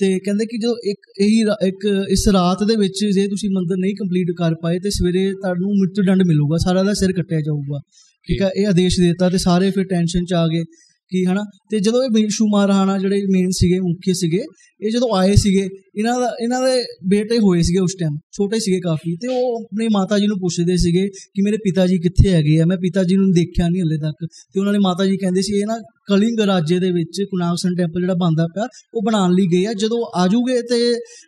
ਤੇ 0.00 0.18
ਕਹਿੰਦੇ 0.18 0.46
ਕਿ 0.46 0.58
ਜਦੋਂ 0.58 0.76
ਇੱਕ 0.84 0.98
ਇਹੀ 1.20 1.44
ਰਾ- 1.44 1.66
ਇੱਕ 1.66 2.06
ਇਸ 2.10 2.28
ਰਾਤ 2.28 2.62
ਦੇ 2.64 2.76
ਵਿੱਚ 2.76 3.04
ਜੇ 3.14 3.26
ਤੁਸੀਂ 3.28 3.50
ਮੰਦਿਰ 3.50 3.76
ਨਹੀਂ 3.76 3.94
ਕੰਪਲੀਟ 3.94 4.26
ਕਰ 4.38 4.54
ਪਾਏ 4.54 4.78
ਤੇ 4.78 4.90
ਸਵੇਰੇ 4.90 5.32
ਤੁਹਾਨੂੰ 5.32 5.70
ਮ੍ਰਿਤੂ 5.70 6.02
ਦੰਡ 6.02 6.22
ਮਿਲੂਗਾ 6.22 6.56
ਸਾਰਾ 6.56 6.82
ਦਾ 6.82 6.94
ਸਿਰ 6.94 7.12
ਕੱਟਿਆ 7.12 7.40
ਜਾਊਗਾ। 7.40 7.80
ਠੀਕ 8.28 8.42
ਹੈ 8.42 8.50
ਇਹ 8.56 8.66
ਆਦੇਸ਼ 8.66 9.00
ਦਿੱਤਾ 9.00 9.28
ਤੇ 9.30 9.38
ਸਾਰੇ 9.38 9.70
ਫਿਰ 9.70 9.84
ਟੈਨਸ਼ਨ 9.84 10.24
ਚ 10.24 10.32
ਆ 10.32 10.46
ਗਏ 10.46 10.64
ਕਿ 11.12 11.24
ਹਨਾ 11.26 11.42
ਤੇ 11.70 11.80
ਜਦੋਂ 11.80 12.04
ਇਹ 12.04 12.10
ਵਿਸ਼ੂ 12.10 12.46
ਮਹਾਰਾਣਾ 12.48 12.98
ਜਿਹੜੇ 12.98 13.22
ਮੇਨ 13.30 13.50
ਸੀਗੇ 13.50 13.78
ਮੁਖੀ 13.80 14.14
ਸੀਗੇ 14.14 14.42
ਇਹ 14.82 14.90
ਜਦੋਂ 14.90 15.08
ਆਏ 15.16 15.34
ਸੀਗੇ 15.36 15.62
ਇਹਨਾਂ 15.94 16.14
ਦਾ 16.20 16.28
ਇਹਨਾਂ 16.42 16.60
ਦੇ 16.62 16.82
ਬੇਟੇ 17.08 17.38
ਹੋਏ 17.38 17.62
ਸੀਗੇ 17.62 17.80
ਉਸ 17.80 17.94
ਟਾਈਮ 18.00 18.16
ਛੋਟੇ 18.32 18.58
ਸੀਗੇ 18.60 18.78
ਕਾਫੀ 18.80 19.14
ਤੇ 19.16 19.28
ਉਹ 19.28 19.56
ਆਪਣੀ 19.56 19.88
ਮਾਤਾ 19.92 20.18
ਜੀ 20.18 20.26
ਨੂੰ 20.26 20.38
ਪੁੱਛਦੇ 20.38 20.76
ਸੀਗੇ 20.76 21.06
ਕਿ 21.08 21.42
ਮੇਰੇ 21.42 21.56
ਪਿਤਾ 21.64 21.86
ਜੀ 21.86 21.98
ਕਿੱਥੇ 21.98 22.28
ਹੈਗੇ 22.30 22.58
ਆ 22.60 22.66
ਮੈਂ 22.66 22.76
ਪਿਤਾ 22.78 23.02
ਜੀ 23.04 23.16
ਨੂੰ 23.16 23.30
ਦੇਖਿਆ 23.32 23.68
ਨਹੀਂ 23.68 23.82
ਹਲੇ 23.82 23.98
ਤੱਕ 23.98 24.24
ਤੇ 24.24 24.60
ਉਹਨਾਂ 24.60 24.72
ਨੇ 24.72 24.78
ਮਾਤਾ 24.78 25.06
ਜੀ 25.06 25.16
ਕਹਿੰਦੇ 25.16 25.42
ਸੀ 25.42 25.58
ਇਹ 25.58 25.66
ਨਾ 25.66 25.78
ਕਲਿੰਗ 26.08 26.40
ਰਾਜੇ 26.48 26.78
ਦੇ 26.78 26.90
ਵਿੱਚ 26.90 27.20
ਕੁਨਾਗਸਨ 27.30 27.74
ਟੈਂਪਲ 27.76 28.00
ਜਿਹੜਾ 28.00 28.14
ਬਣਦਾ 28.16 28.46
ਪਿਆ 28.54 28.66
ਉਹ 28.94 29.02
ਬਣਾਉਣ 29.02 29.34
ਲਈ 29.34 29.46
ਗਏ 29.46 29.64
ਆ 29.66 29.72
ਜਦੋਂ 29.78 29.98
ਆਜੂਗੇ 30.20 30.60
ਤੇ 30.70 30.78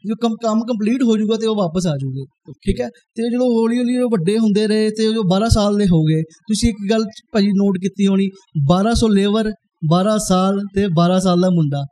ਜੋ 0.06 0.16
ਕੰਮ 0.22 0.34
ਕੰਮ 0.42 0.60
ਕੰਪਲੀਟ 0.66 1.02
ਹੋ 1.02 1.16
ਜਾਊਗਾ 1.16 1.36
ਤੇ 1.36 1.46
ਉਹ 1.46 1.56
ਵਾਪਸ 1.56 1.86
ਆ 1.86 1.96
ਜਾਊਗੇ 1.96 2.24
ਠੀਕ 2.64 2.80
ਹੈ? 2.80 2.88
ਤੇ 3.16 3.22
ਜਦੋਂ 3.24 3.46
ਹੌਲੀ 3.50 3.78
ਹੌਲੀ 3.78 3.96
ਉਹ 3.98 4.10
ਵੱਡੇ 4.10 4.36
ਹੁੰਦੇ 4.38 4.66
ਰਹੇ 4.66 4.90
ਤੇ 4.90 5.06
ਉਹ 5.08 5.24
12 5.30 5.48
ਸਾਲ 5.54 5.76
ਦੇ 5.78 5.86
ਹੋ 5.86 6.02
ਗਏ 6.04 6.22
ਤੁਸੀਂ 6.48 6.68
ਇੱਕ 6.68 6.78
ਗੱਲ 6.90 7.04
ਭਾਜੀ 7.32 7.50
ਨੋਟ 7.56 7.78
ਕੀਤੀ 7.82 8.06
ਹੋਣੀ 8.06 8.28
1200 8.64 9.10
ਲੇਬਰ 9.12 9.50
12 9.92 10.16
ਸਾਲ 10.26 10.60
ਤੇ 10.74 10.86
12 10.98 11.18
ਸਾਲ 11.22 11.40
ਦਾ 11.40 11.50
ਮੁੰਡਾ 11.52 11.84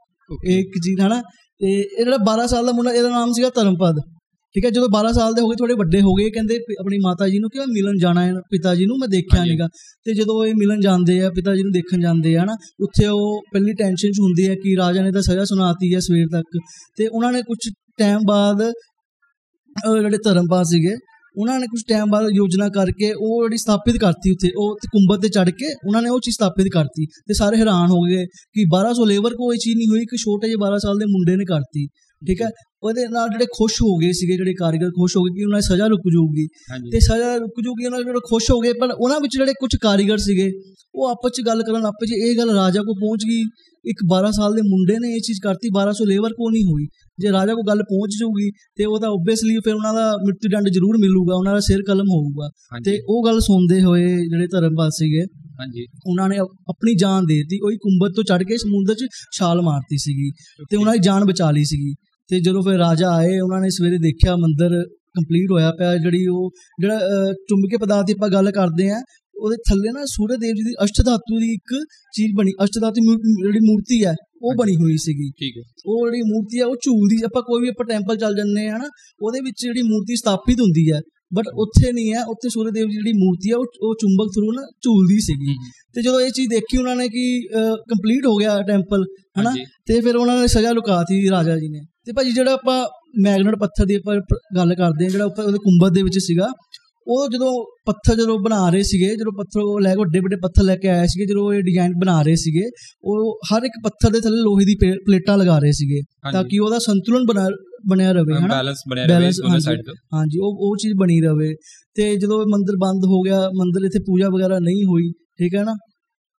ਇੱਕ 0.50 0.78
ਚੀਜ਼ 0.78 1.00
ਹਨਾ 1.00 1.20
ਤੇ 1.60 1.70
ਇਹ 1.70 2.04
ਜਿਹੜਾ 2.04 2.16
12 2.26 2.46
ਸਾਲ 2.48 2.66
ਦਾ 2.66 2.72
ਮੁੰਡਾ 2.72 2.92
ਇਹਦਾ 2.92 3.08
ਨਾਮ 3.10 3.32
ਸੀਗਾ 3.32 3.48
ਧਰਮਪਦ। 3.54 4.00
ਠੀਕ 4.54 4.64
ਹੈ 4.64 4.70
ਜਦੋਂ 4.70 4.88
12 4.92 5.10
ਸਾਲ 5.12 5.34
ਦੇ 5.34 5.42
ਹੋ 5.42 5.48
ਗਏ 5.48 5.56
ਥੋੜੇ 5.56 5.74
ਵੱਡੇ 5.74 6.00
ਹੋ 6.00 6.12
ਗਏ 6.14 6.30
ਕਹਿੰਦੇ 6.30 6.56
ਆਪਣੀ 6.80 6.98
ਮਾਤਾ 7.02 7.28
ਜੀ 7.28 7.38
ਨੂੰ 7.38 7.50
ਕਿ 7.50 7.58
ਮਿਲਣ 7.72 7.98
ਜਾਣਾ 8.00 8.22
ਹੈ 8.22 8.32
ਪਿਤਾ 8.50 8.74
ਜੀ 8.74 8.86
ਨੂੰ 8.86 8.96
ਮੈਂ 8.98 9.08
ਦੇਖਿਆ। 9.08 9.44
ਨਹੀਂਗਾ 9.44 9.66
ਤੇ 10.06 10.14
ਜਦੋਂ 10.14 10.36
ਇਹ 10.46 10.54
ਮਿਲਣ 10.54 10.80
ਜਾਂਦੇ 10.80 11.20
ਆ 11.22 11.30
ਪਿਤਾ 11.36 11.54
ਜੀ 11.56 11.62
ਨੂੰ 11.62 11.72
ਦੇਖਣ 11.72 12.00
ਜਾਂਦੇ 12.00 12.34
ਆ 12.36 12.42
ਹਨਾ 12.44 12.56
ਉੱਥੇ 12.80 13.06
ਉਹ 13.08 13.42
ਪਹਿਲੀ 13.52 13.74
ਟੈਨਸ਼ਨ 13.74 14.10
'ਚ 14.10 14.20
ਹੁੰਦੀ 14.20 14.48
ਹੈ 14.48 14.54
ਕਿ 14.54 14.74
ਰਾਜਾ 14.78 15.02
ਨੇ 15.02 15.12
ਤਾਂ 15.12 15.22
ਸਜ਼ਾ 15.22 15.44
ਸੁਣਾਤੀ 15.44 15.94
ਹੈ 15.94 16.00
ਸਵੇਰ 16.00 16.26
ਤੱਕ। 16.32 16.58
ਤੇ 16.98 17.06
ਉਹਨਾਂ 17.06 17.32
ਨੇ 17.32 17.42
ਕੁਝ 17.42 17.58
ਟਾਈਮ 17.98 18.20
ਬਾਅਦ 18.28 18.62
ਜਿਹੜੇ 19.76 20.18
ਧਰਮਪਾਲ 20.24 20.64
ਸੀਗੇ 20.64 20.94
ਉਹਨਾਂ 21.36 21.58
ਨੇ 21.60 21.66
ਕੁਝ 21.66 21.80
ਟਾਈਮ 21.88 22.10
ਬਾਅਦ 22.10 22.26
ਯੋਜਨਾ 22.34 22.68
ਕਰਕੇ 22.68 23.12
ਉਹ 23.12 23.42
ਜਿਹੜੀ 23.42 23.56
ਸਥਾਪਿਤ 23.56 23.96
ਕਰਤੀ 23.96 24.30
ਉੱਥੇ 24.30 24.50
ਉਹ 24.56 24.74
ਤੇ 24.74 24.88
ਕੁੰਭਤ 24.88 25.22
ਤੇ 25.22 25.28
ਚੜ 25.28 25.50
ਕੇ 25.50 25.72
ਉਹਨਾਂ 25.86 26.02
ਨੇ 26.02 26.08
ਉਹ 26.08 26.20
ਚੀਜ਼ 26.20 26.34
ਸਥਾਪਿਤ 26.34 26.68
ਕਰਤੀ 26.72 27.06
ਤੇ 27.06 27.34
ਸਾਰੇ 27.34 27.56
ਹੈਰਾਨ 27.56 27.90
ਹੋ 27.90 28.00
ਗਏ 28.02 28.24
ਕਿ 28.26 28.64
1200 28.76 29.06
ਲੇਬਰ 29.06 29.34
ਕੋ 29.34 29.52
ਇਹ 29.52 29.58
ਚੀਜ਼ 29.58 29.76
ਨਹੀਂ 29.76 29.88
ਹੋਈ 29.88 30.04
ਕਿ 30.04 30.16
ਛੋਟੇ 30.16 30.46
ਜਿਹੇ 30.46 30.56
12 30.66 30.78
ਸਾਲ 30.78 30.98
ਦੇ 30.98 31.04
ਮੁੰਡੇ 31.06 31.36
ਨੇ 31.36 31.44
ਕਰਤੀ 31.44 31.86
ਠੀਕ 32.22 32.42
ਹੈ? 32.42 32.48
ਉਹਦੇ 32.82 33.06
ਨਾਲ 33.08 33.28
ਜਿਹੜੇ 33.28 33.46
ਖੁਸ਼ 33.46 33.74
ਹੋ 33.82 33.96
ਗਏ 33.96 34.12
ਸੀਗੇ 34.12 34.36
ਜਿਹੜੇ 34.36 34.52
ਕਾਰੀਗਰ 34.54 34.90
ਖੁਸ਼ 34.90 35.16
ਹੋ 35.16 35.22
ਗਏ 35.22 35.34
ਕਿ 35.34 35.44
ਉਹਨਾਂ 35.44 35.58
ਦੀ 35.60 35.66
ਸਜ਼ਾ 35.66 35.86
ਰੁਕ 35.86 36.00
ਹਾਂਜੀ। 36.72 36.90
ਤੇ 36.90 37.00
ਸਜ਼ਾ 37.00 37.36
ਰੁਕ 37.36 37.60
ਜੂਗੀ 37.64 37.84
ਉਹਨਾਂ 37.84 37.98
ਜਿਹੜੇ 37.98 38.20
ਖੁਸ਼ 38.30 38.50
ਹੋ 38.50 38.60
ਗਏ 38.60 38.72
ਪਰ 38.72 38.90
ਉਹਨਾਂ 39.00 39.20
ਵਿੱਚ 39.20 39.36
ਜਿਹੜੇ 39.36 39.52
ਕੁਝ 39.52 39.70
ਕਾਰੀਗਰ 39.76 40.18
ਸੀਗੇ 40.18 40.50
ਉਹ 40.94 41.08
ਆਪਸ 41.08 41.30
ਚ 41.30 41.40
ਗੱਲ 41.46 41.62
ਕਰਨ 41.62 41.86
ਆਪਸ 41.86 42.08
ਚ 42.08 42.12
ਇਹ 42.12 42.36
ਗੱਲ 42.38 42.50
ਰਾਜਾ 42.50 42.82
ਕੋ 42.82 42.94
ਪਹੁੰਚ 42.94 43.24
ਗਈ 43.24 43.40
ਇੱਕ 43.84 43.98
12 44.14 44.30
ਸਾਲ 44.30 44.54
ਦੇ 44.54 44.62
ਮੁੰਡੇ 44.62 44.98
ਨੇ 44.98 45.14
ਇਹ 45.14 45.20
ਚੀਜ਼ 45.20 45.38
ਕਰਤੀ 45.42 45.68
1200 45.78 46.06
ਲੇਬਰ 46.06 46.32
ਕੋ 46.32 46.50
ਨਹੀਂ 46.50 46.64
ਹੋਈ। 46.64 46.86
ਜੇ 47.20 47.32
ਰਾਜਾ 47.32 47.54
ਕੋ 47.54 47.62
ਗੱਲ 47.62 47.82
ਪਹੁੰਚ 47.82 48.16
ਜਾਊਗੀ 48.20 48.50
ਤੇ 48.76 48.84
ਉਹ 48.84 49.00
ਤਾਂ 49.00 49.08
ਓਬਵੀਅਸਲੀ 49.10 49.56
ਫਿਰ 49.64 49.74
ਉਹਨਾਂ 49.74 49.92
ਦਾ 49.94 50.10
ਮ੍ਰਿਤੂ 50.24 50.48
ਦੰਡ 50.48 50.68
ਜ਼ਰੂਰ 50.68 50.96
ਮਿਲੂਗਾ 50.98 51.34
ਉਹਨਾਂ 51.34 51.54
ਦਾ 51.54 51.60
ਸਿਰ 51.60 51.82
ਕਲਮ 51.86 52.10
ਹੋਊਗਾ। 52.10 52.48
ਤੇ 52.84 52.98
ਉਹ 53.08 53.24
ਗੱਲ 53.26 53.40
ਸੁਣਦੇ 53.40 53.82
ਹੋਏ 53.82 54.06
ਜਿਹੜੇ 54.06 54.46
ਧਰਮਪਾਲ 54.46 54.90
ਸੀਗੇ 54.90 55.22
ਹਾਂਜੀ। 55.60 55.86
ਉਹਨਾਂ 56.06 56.28
ਨੇ 56.28 56.38
ਆਪਣੀ 56.38 56.94
ਜਾਨ 56.94 57.26
ਦੇਤੀ 57.26 57.58
ਉਹੀ 57.60 57.76
ਕੁੰਭਤ 57.76 58.14
ਤੋਂ 58.16 58.24
ਚੜ 58.24 58.42
ਕੇ 58.42 58.56
ਸਮੁੰਦਰ 58.56 58.94
'ਚ 58.94 59.06
ਛਾਲ 59.38 59.62
ਮਾਰਤੀ 59.62 59.96
ਸੀਗੀ 59.96 60.30
ਤੇ 60.70 60.76
ਉਹਨਾਂ 60.76 60.92
ਦੀ 60.92 60.98
ਜਾਨ 60.98 61.24
ਬਚਾ 61.24 61.50
ਲਈ 61.50 61.64
ਸੀਗੀ। 61.64 61.94
ਤੇ 62.30 62.40
ਜਦੋਂ 62.40 62.62
ਫਿਰ 62.62 62.78
ਰਾਜਾ 62.78 63.10
ਆਏ 63.10 63.38
ਉਹਨਾਂ 63.40 63.60
ਨੇ 63.60 63.70
ਸਵੇਰੇ 63.70 63.98
ਦੇਖਿਆ 63.98 64.36
ਮੰਦਿਰ 64.36 64.82
ਕੰਪਲੀਟ 65.14 65.50
ਹੋਇਆ 65.52 65.70
ਪਿਆ 65.70 65.96
ਜਿਹੜੀ 65.96 66.26
ਉਹ 66.26 66.50
ਜਿਹੜਾ 66.80 66.98
ਚੁੰਬਕੀ 67.48 67.76
ਪਦਾਰਥ 67.76 68.06
ਦੀ 68.06 68.12
ਆਪਾਂ 68.12 68.28
ਗੱਲ 68.28 68.50
ਕਰਦੇ 68.50 68.88
ਆ 68.90 69.00
ਉਹਦੇ 69.40 69.56
ਥੱਲੇ 69.68 69.92
ਨਾ 69.92 70.04
ਸੂਰਜ 70.06 70.40
ਦੇਵ 70.40 70.54
ਜੀ 70.54 70.62
ਦੀ 70.62 70.74
ਅਸ਼ਟ 70.84 71.02
ਧਾਤੂ 71.06 71.38
ਦੀ 71.38 71.52
ਇੱਕ 71.52 71.74
ਚੀਜ਼ 72.14 72.34
ਬਣੀ 72.38 72.52
ਅਸ਼ਟ 72.64 72.80
ਧਾਤੂ 72.82 73.04
ਜਿਹੜੀ 73.04 73.60
ਮੂਰਤੀ 73.60 74.04
ਹੈ 74.04 74.14
ਉਹ 74.42 74.54
ਬਣੀ 74.54 74.74
ਹੋਈ 74.76 74.96
ਸੀਗੀ। 74.96 75.28
ਠੀਕ 75.38 75.56
ਹੈ। 75.58 75.62
ਉਹ 75.86 76.06
ਜਿਹੜੀ 76.06 76.22
ਮੂਰਤੀ 76.26 76.60
ਹੈ 76.60 76.66
ਉਹ 76.66 76.76
ਝੂਲਦੀ 76.84 77.16
ਆਪਾਂ 77.24 77.42
ਕੋਈ 77.42 77.62
ਵੀ 77.62 77.68
ਆਪਾਂ 77.68 77.86
ਟੈਂਪਲ 77.86 78.16
ਚੱਲ 78.16 78.36
ਜੰਨੇ 78.36 78.66
ਆ 78.68 78.76
ਨਾ 78.78 78.88
ਉਹਦੇ 79.22 79.40
ਵਿੱਚ 79.40 79.62
ਜਿਹੜੀ 79.62 79.82
ਮੂਰਤੀ 79.82 80.16
ਸਥਾਪਿਤ 80.16 80.60
ਹੁੰਦੀ 80.60 80.90
ਹੈ 80.92 81.00
ਬਟ 81.32 81.48
ਉੱਥੇ 81.54 81.90
ਨਹੀਂ 81.92 82.12
ਹੈ 82.14 82.22
ਉੱਥੇ 82.28 82.48
ਸੂਰਜ 82.48 82.74
ਦੇਵ 82.74 82.86
ਜੀ 82.86 82.96
ਜਿਹੜੀ 82.96 83.12
ਮੂਰਤੀ 83.18 83.50
ਹੈ 83.50 83.56
ਉਹ 83.56 83.94
ਚੁੰਬਕ 84.00 84.30
ਥਰੂ 84.36 84.52
ਨਾ 84.52 84.62
ਝੂਲਦੀ 84.82 85.18
ਸੀਗੀ। 85.20 85.54
ਤੇ 85.94 86.02
ਜਦੋਂ 86.02 86.20
ਇਹ 86.20 86.30
ਚੀਜ਼ 86.30 86.48
ਦੇਖੀ 86.50 86.78
ਉਹਨਾਂ 86.78 86.96
ਨੇ 86.96 87.08
ਕਿ 87.08 87.24
ਕੰਪਲੀਟ 87.90 88.26
ਹੋ 88.26 88.36
ਗਿਆ 88.36 88.60
ਟੈਂਪਲ 88.62 89.04
ਹਨਾ 89.40 89.52
ਤੇ 89.86 90.00
ਫਿਰ 90.00 90.16
ਉਹਨਾਂ 90.16 90.40
ਨੇ 90.40 90.46
ਸਜ਼ਾ 90.46 90.72
ਲੁਕਾਤੀ 90.72 91.28
ਰਾਜਾ 91.30 91.56
ਜੀ 91.58 91.68
ਨੇ। 91.68 91.80
ਤੇ 92.06 92.12
ਭਾਜੀ 92.12 92.32
ਜਿਹੜਾ 92.32 92.52
ਆਪਾਂ 92.52 92.76
ਮੈਗਨੇਟ 93.22 93.54
ਪੱਥਰ 93.60 93.86
ਦੀ 93.86 93.94
ਆਪਾਂ 93.94 94.16
ਗੱਲ 94.56 94.74
ਕਰਦੇ 94.74 95.04
ਹਾਂ 95.04 95.10
ਜਿਹੜਾ 95.10 95.24
ਉੱਪਰ 95.24 95.44
ਉਹਦੇ 95.44 95.58
ਕੁੰਭਤ 95.58 95.92
ਦੇ 95.92 96.02
ਵਿੱਚ 96.02 96.18
ਸੀਗਾ 96.18 96.48
ਉਹ 97.06 97.28
ਜਦੋਂ 97.28 97.76
ਪੱਥਰ 97.86 98.16
ਜਦੋਂ 98.16 98.38
ਬਣਾ 98.38 98.68
ਰਹੇ 98.70 98.82
ਸੀਗੇ 98.82 99.16
ਜਦੋਂ 99.16 99.32
ਪੱਥਰ 99.32 99.60
ਉਹ 99.60 99.80
ਲੈ 99.80 99.94
ਕੇ 99.94 99.98
ਵੱਡੇ 99.98 100.18
ਵੱਡੇ 100.20 100.36
ਪੱਥਰ 100.36 100.62
ਲੈ 100.62 100.76
ਕੇ 100.76 100.88
ਆਏ 100.88 101.06
ਸੀਗੇ 101.06 101.26
ਜਦੋਂ 101.26 101.52
ਇਹ 101.54 101.62
ਡਿਜ਼ਾਈਨ 101.62 101.92
ਬਣਾ 102.00 102.22
ਰਹੇ 102.22 102.34
ਸੀਗੇ 102.34 102.64
ਉਹ 103.04 103.40
ਹਰ 103.52 103.62
ਇੱਕ 103.62 103.72
ਪੱਥਰ 103.84 104.10
ਦੇ 104.10 104.20
ਥੱਲੇ 104.20 104.36
ਲੋਹੇ 104.36 104.64
ਦੀ 104.64 104.74
ਪਲੇ- 104.74 104.96
ਪਲੇਟਾਂ 105.06 105.38
ਲਗਾ 105.38 105.58
ਰਹੇ 105.58 105.72
ਸੀਗੇ 105.72 106.00
ਤਾਂ 106.32 106.44
ਕਿ 106.44 106.58
ਉਹਦਾ 106.58 106.78
ਸੰਤੁਲਨ 106.78 107.26
ਬਣਾ 107.26 107.48
ਬਣਿਆ 107.88 108.12
ਰਵੇ 108.12 108.34
ਹਨਾ? 108.34 108.46
ਬੈਲੈਂਸ 108.46 108.76
ਬਣਿਆ 108.90 109.06
ਰਹੇ 109.06 109.30
ਦੋਨੋਂ। 109.30 109.60
ਸਾਈਡ 109.60 109.80
ਤੋਂ। 109.86 109.94
ਹਾਂਜੀ 110.14 110.38
ਉਹ 110.38 110.56
ਉਹ 110.60 110.76
ਚੀਜ਼ 110.76 110.94
ਬਣੀ 111.00 111.20
ਰਵੇ। 111.20 111.54
ਤੇ 111.94 112.16
ਜਦੋਂ 112.16 112.38
ਮੰਦਿਰ 112.38 112.76
ਬੰਦ 112.76 113.04
ਹੋ 113.04 113.20
ਗਿਆ 113.22 113.40
ਮੰਦਿਰ 113.40 113.84
ਇੱਥੇ 113.86 113.98
ਪੂਜਾ 113.98 114.28
ਵਗੈਰਾ 114.28 114.58
ਨਹੀਂ 114.58 114.84
ਹੋਈ 114.84 115.10
ਠੀਕ 115.10 115.54
ਹੈ 115.54 115.64
ਨਾ? 115.64 115.74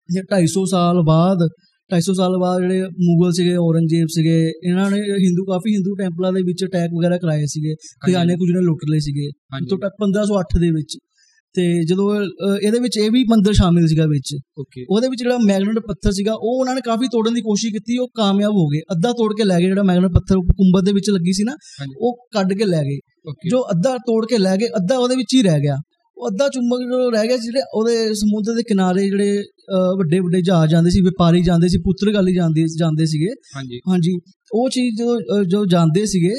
ਜੇ 0.09 0.21
250 0.23 0.65
ਸਾਲ 0.71 1.03
ਬਾਅਦ 1.03 1.39
250 1.91 2.15
ਸਾਲ 2.15 2.39
ਬਾਅਦ 2.41 2.61
ਜਿਹੜੇ 2.61 2.83
ਮੁਗਲ 2.83 3.33
ਸੀਗੇ 3.33 3.57
ਔਰੰਗਜ਼ੇਬ 3.57 4.07
ਸੀਗੇ 4.11 4.39
ਇਹਨਾਂ 4.69 4.91
ਨੇ 4.91 4.97
ਹਿੰਦੂ 4.97 5.45
ਕਾਫੀ 5.45 5.75
ਹਿੰਦੂ 5.75 5.95
ਟੈਂਪਲਾਂ 5.95 6.33
ਦੇ 6.33 6.43
ਵਿੱਚ 6.43 6.65
ਅਟੈਕ 6.65 6.91
ਵਗੈਰਾ 6.99 7.19
ਕਰਾਏ 7.19 7.47
ਸੀਗੇ 7.47 7.75
ਖਜ਼ਾਨੇ 8.07 8.35
ਕੁਝ 8.35 8.51
ਨੇ 8.51 8.61
ਲੁੱਟ 8.61 8.81
ਲਏ 8.91 8.99
ਸੀਗੇ। 8.99 9.31
ਤੋਂ 9.69 9.79
1508 9.79 10.59
ਦੇ 10.61 10.71
ਵਿੱਚ। 10.71 10.99
ਤੇ 11.55 11.85
ਜਦੋਂ 11.85 12.05
ਇਹਦੇ 12.63 12.79
ਵਿੱਚ 12.79 12.97
ਇਹ 12.97 13.11
ਵੀ 13.11 13.25
ਮੰਦਿਰ 13.25 13.53
ਸ਼ਾਮਿਲ 13.53 13.87
ਸੀਗਾ 13.87 14.07
ਵਿੱਚ। 14.07 14.37
ਓਕੇ। 14.59 14.85
ਉਹਦੇ 14.91 15.09
ਵਿੱਚ 15.09 15.23
ਜਿਹੜਾ 15.23 15.39
ਮੈਗਨੇਟ 15.47 15.79
ਪੱਥਰ 15.79 16.13
ਸੀਗਾ 16.13 16.33
ਉਹ 16.33 16.61
ਉਹਨਾਂ 16.61 16.75
ਨੇ 16.75 16.81
ਕਾਫੀ 16.81 17.07
ਤੋੜਨ 17.07 17.35
ਦੀ 17.35 17.41
ਕੋਸ਼ਿਸ਼ 17.41 17.73
ਕੀਤੀ 17.73 17.99
ਉਹ 17.99 18.09
ਕਾਮਯਾਬ 18.15 18.53
ਹੋ 18.53 18.67
ਗਏ। 18.67 18.81
ਅੱਧਾ 18.81 19.13
ਤੋੜ 19.13 19.33
ਕੇ 19.35 19.45
ਲੈ 19.45 19.59
ਗਏ 19.59 19.65
ਜਿਹੜਾ 19.65 19.83
ਮੈਗਨੇਟ 19.83 20.11
ਪੱਥਰ 20.11 20.37
ਕੁੰਭਤ 20.37 20.85
ਦੇ 20.85 20.93
ਵਿੱਚ 20.93 21.11
ਲੱਗੀ 21.11 21.33
ਸੀ 21.33 21.45
ਨਾ। 21.45 21.57
ਉਹ 21.99 22.27
ਕੱਢ 22.35 22.53
ਕੇ 22.53 22.65
ਲੈ 22.65 22.83
ਗਏ। 22.83 22.99
ਜੋ 23.51 23.63
ਅੱਧਾ 23.63 23.97
ਤੋੜ 23.97 24.27
ਕੇ 24.27 24.39
ਲੈ 24.39 24.57
ਗਏ 24.57 24.67
ਅੱਧਾ 24.67 24.99
ਉਹਦੇ 24.99 25.17
ਵਿੱਚ 25.17 25.35
ਹੀ 25.35 25.43
ਰਹਿ 25.43 25.61
ਗਿਆ। 25.61 25.77
ਉਹ 26.21 26.29
ਅੱਧਾ 26.29 26.49
ਚੁੰਬਕ 26.49 26.81
ਰਹਿ 27.15 27.29
ਗਿਆ 27.29 27.37
ਜਿਹੜੇ 27.37 27.61
ਉਹਦੇ 27.75 28.15
ਸਮੁੰਦਰ 28.15 28.55
ਦੇ 28.55 28.63
ਕਿਨਾਰੇ 28.63 29.05
ਜਿਹੜੇ 29.05 29.43
ਵੱਡੇ 29.99 30.19
ਵੱਡੇ 30.19 30.41
ਜਹਾਜ਼ 30.43 30.71
ਜਾਂਦੇ 30.71 30.91
ਸੀ 30.91 31.01
ਵਪਾਰੀ 31.01 31.43
ਜਾਂਦੇ 31.43 31.69
ਸੀ 31.69 31.79
ਪੁੱਤਰਗਾਲੀ 31.79 32.35
ਜਾਂਦੇ 32.35 32.65
ਜਾਂਦੇ 32.79 33.07
ਸੀਗੇ। 33.07 33.31
ਹਾਂਜੀ। 33.57 33.81
ਹਾਂਜੀ। 33.89 34.19
ਉਹ 34.53 34.69
ਚੀਜ਼ 34.69 34.97
ਜਦੋਂ 34.99 35.45
ਜੋ 35.45 35.65
ਜਾਂਦੇ 35.67 36.05
ਸੀਗੇ 36.07 36.35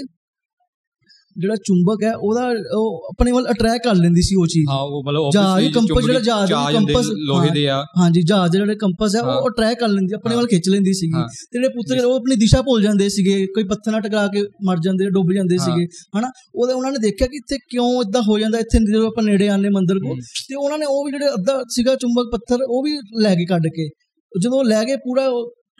ਜਿਹੜਾ 1.37 1.55
ਚੁੰਬਕ 1.55 2.03
ਹੈ 2.03 2.11
ਉਹਦਾ 2.15 2.47
ਉਹ 2.77 3.07
ਆਪਣੇ 3.09 3.31
ਵੱਲ 3.31 3.45
ਅਟਰੈਕਟ 3.51 3.83
ਕਰ 3.83 3.95
ਲੈਂਦੀ 3.95 4.21
ਸੀ 4.21 4.35
ਉਹ 4.35 4.47
ਚੀਜ਼ 4.47 4.69
ਹਾਂ 4.69 4.79
ਉਹ 4.79 5.03
ਮਤਲਬ 5.03 5.29
ਜਹਾਜ਼ 5.33 5.67
ਕੰਪਸ 5.73 6.05
ਜਿਹੜਾ 6.05 6.19
ਜਹਾਜ਼ 6.19 6.51
ਕੰਪਸ 6.75 7.09
ਲੋਹੇ। 7.27 7.49
ਦੇ 7.49 7.67
ਆ 7.69 7.83
ਹਾਂਜੀ 7.97 8.21
ਜਹਾਜ਼ 8.21 8.51
ਜਿਹੜੇ 8.51 8.75
ਕੰਪਸ 8.75 9.15
ਹੈ। 9.15 9.21
ਉਹ 9.21 9.47
ਅਟਰੈਕਟ 9.49 9.79
ਕਰ 9.79 9.87
ਲੈਂਦੀ 9.87 10.13
ਆਪਣੇ। 10.13 10.35
ਵੱਲ 10.35 10.47
ਖਿੱਚ 10.47 10.69
ਲੈਂਦੀ 10.69 10.93
ਸੀਗੀ। 10.93 11.21
ਤੇ 11.21 11.57
ਜਿਹੜੇ 11.59 11.69
ਪੁੱਤਰ 11.69 12.05
ਉਹ 12.05 12.15
ਆਪਣੀ 12.15 12.35
ਦਿਸ਼ਾ 12.35 12.61
ਭੁੱਲ 12.61 12.81
ਜਾਂਦੇ 12.81 13.09
ਸੀਗੇ 13.09 13.45
ਕੋਈ 13.47 13.63
ਪੱਥਰ 13.63 13.91
ਨਾਲ 13.91 14.01
ਟਕਰਾ 14.01 14.27
ਕੇ 14.27 14.43
ਮਰ 14.65 14.77
ਜਾਂਦੇ 14.79 15.09
ਡੁੱਬ 15.09 15.33
ਜਾਂਦੇ। 15.33 15.57
ਸੀਗੇ 15.57 15.85
ਹਨਾ 16.19 16.31
ਉਹਦੇ 16.55 16.73
ਉਹਨਾਂ 16.73 16.91
ਨੇ 16.91 16.97
ਦੇਖਿਆ 17.01 17.27
ਕਿ 17.27 17.37
ਇੱਥੇ 17.37 17.57
ਕਿਉਂ 17.69 18.01
ਇਦਾਂ 18.01 18.21
ਹੋ 18.21 18.39
ਜਾਂਦਾ 18.39 18.59
ਇੱਥੇ 18.59 18.79
ਜਦੋਂ 18.91 19.07
ਆਪਾਂ 19.07 19.23
ਨੇੜੇ 19.23 19.49
ਆਨੇ 19.49 19.69
ਮੰਦਿਰ 19.69 19.99
ਕੋ 19.99 20.13
ਹਮ। 20.13 20.19
ਤੇ 20.49 20.55
ਉਹਨਾਂ 20.55 20.77
ਨੇ 20.77 20.85
ਉਹ 20.85 21.03
ਵੀ 21.05 21.11
ਜਿਹੜੇ 21.11 21.33
ਅੱਧਾ 21.33 21.61
ਸੀਗਾ 21.69 21.95
ਚੁੰਬਕ 21.95 22.31
ਪੱਥਰ 22.31 22.63
ਉਹ 22.69 22.83
ਵੀ 22.83 22.97
ਲੈ 23.21 23.35
ਕੇ 23.35 23.45
ਕੱਢ 23.45 23.67
ਕੇ 23.75 23.89
ਜਦੋਂ 24.31 24.63
ਲੈ 24.63 24.83
ਗਏ 24.83 24.95
ਪੂਰਾ 24.95 25.27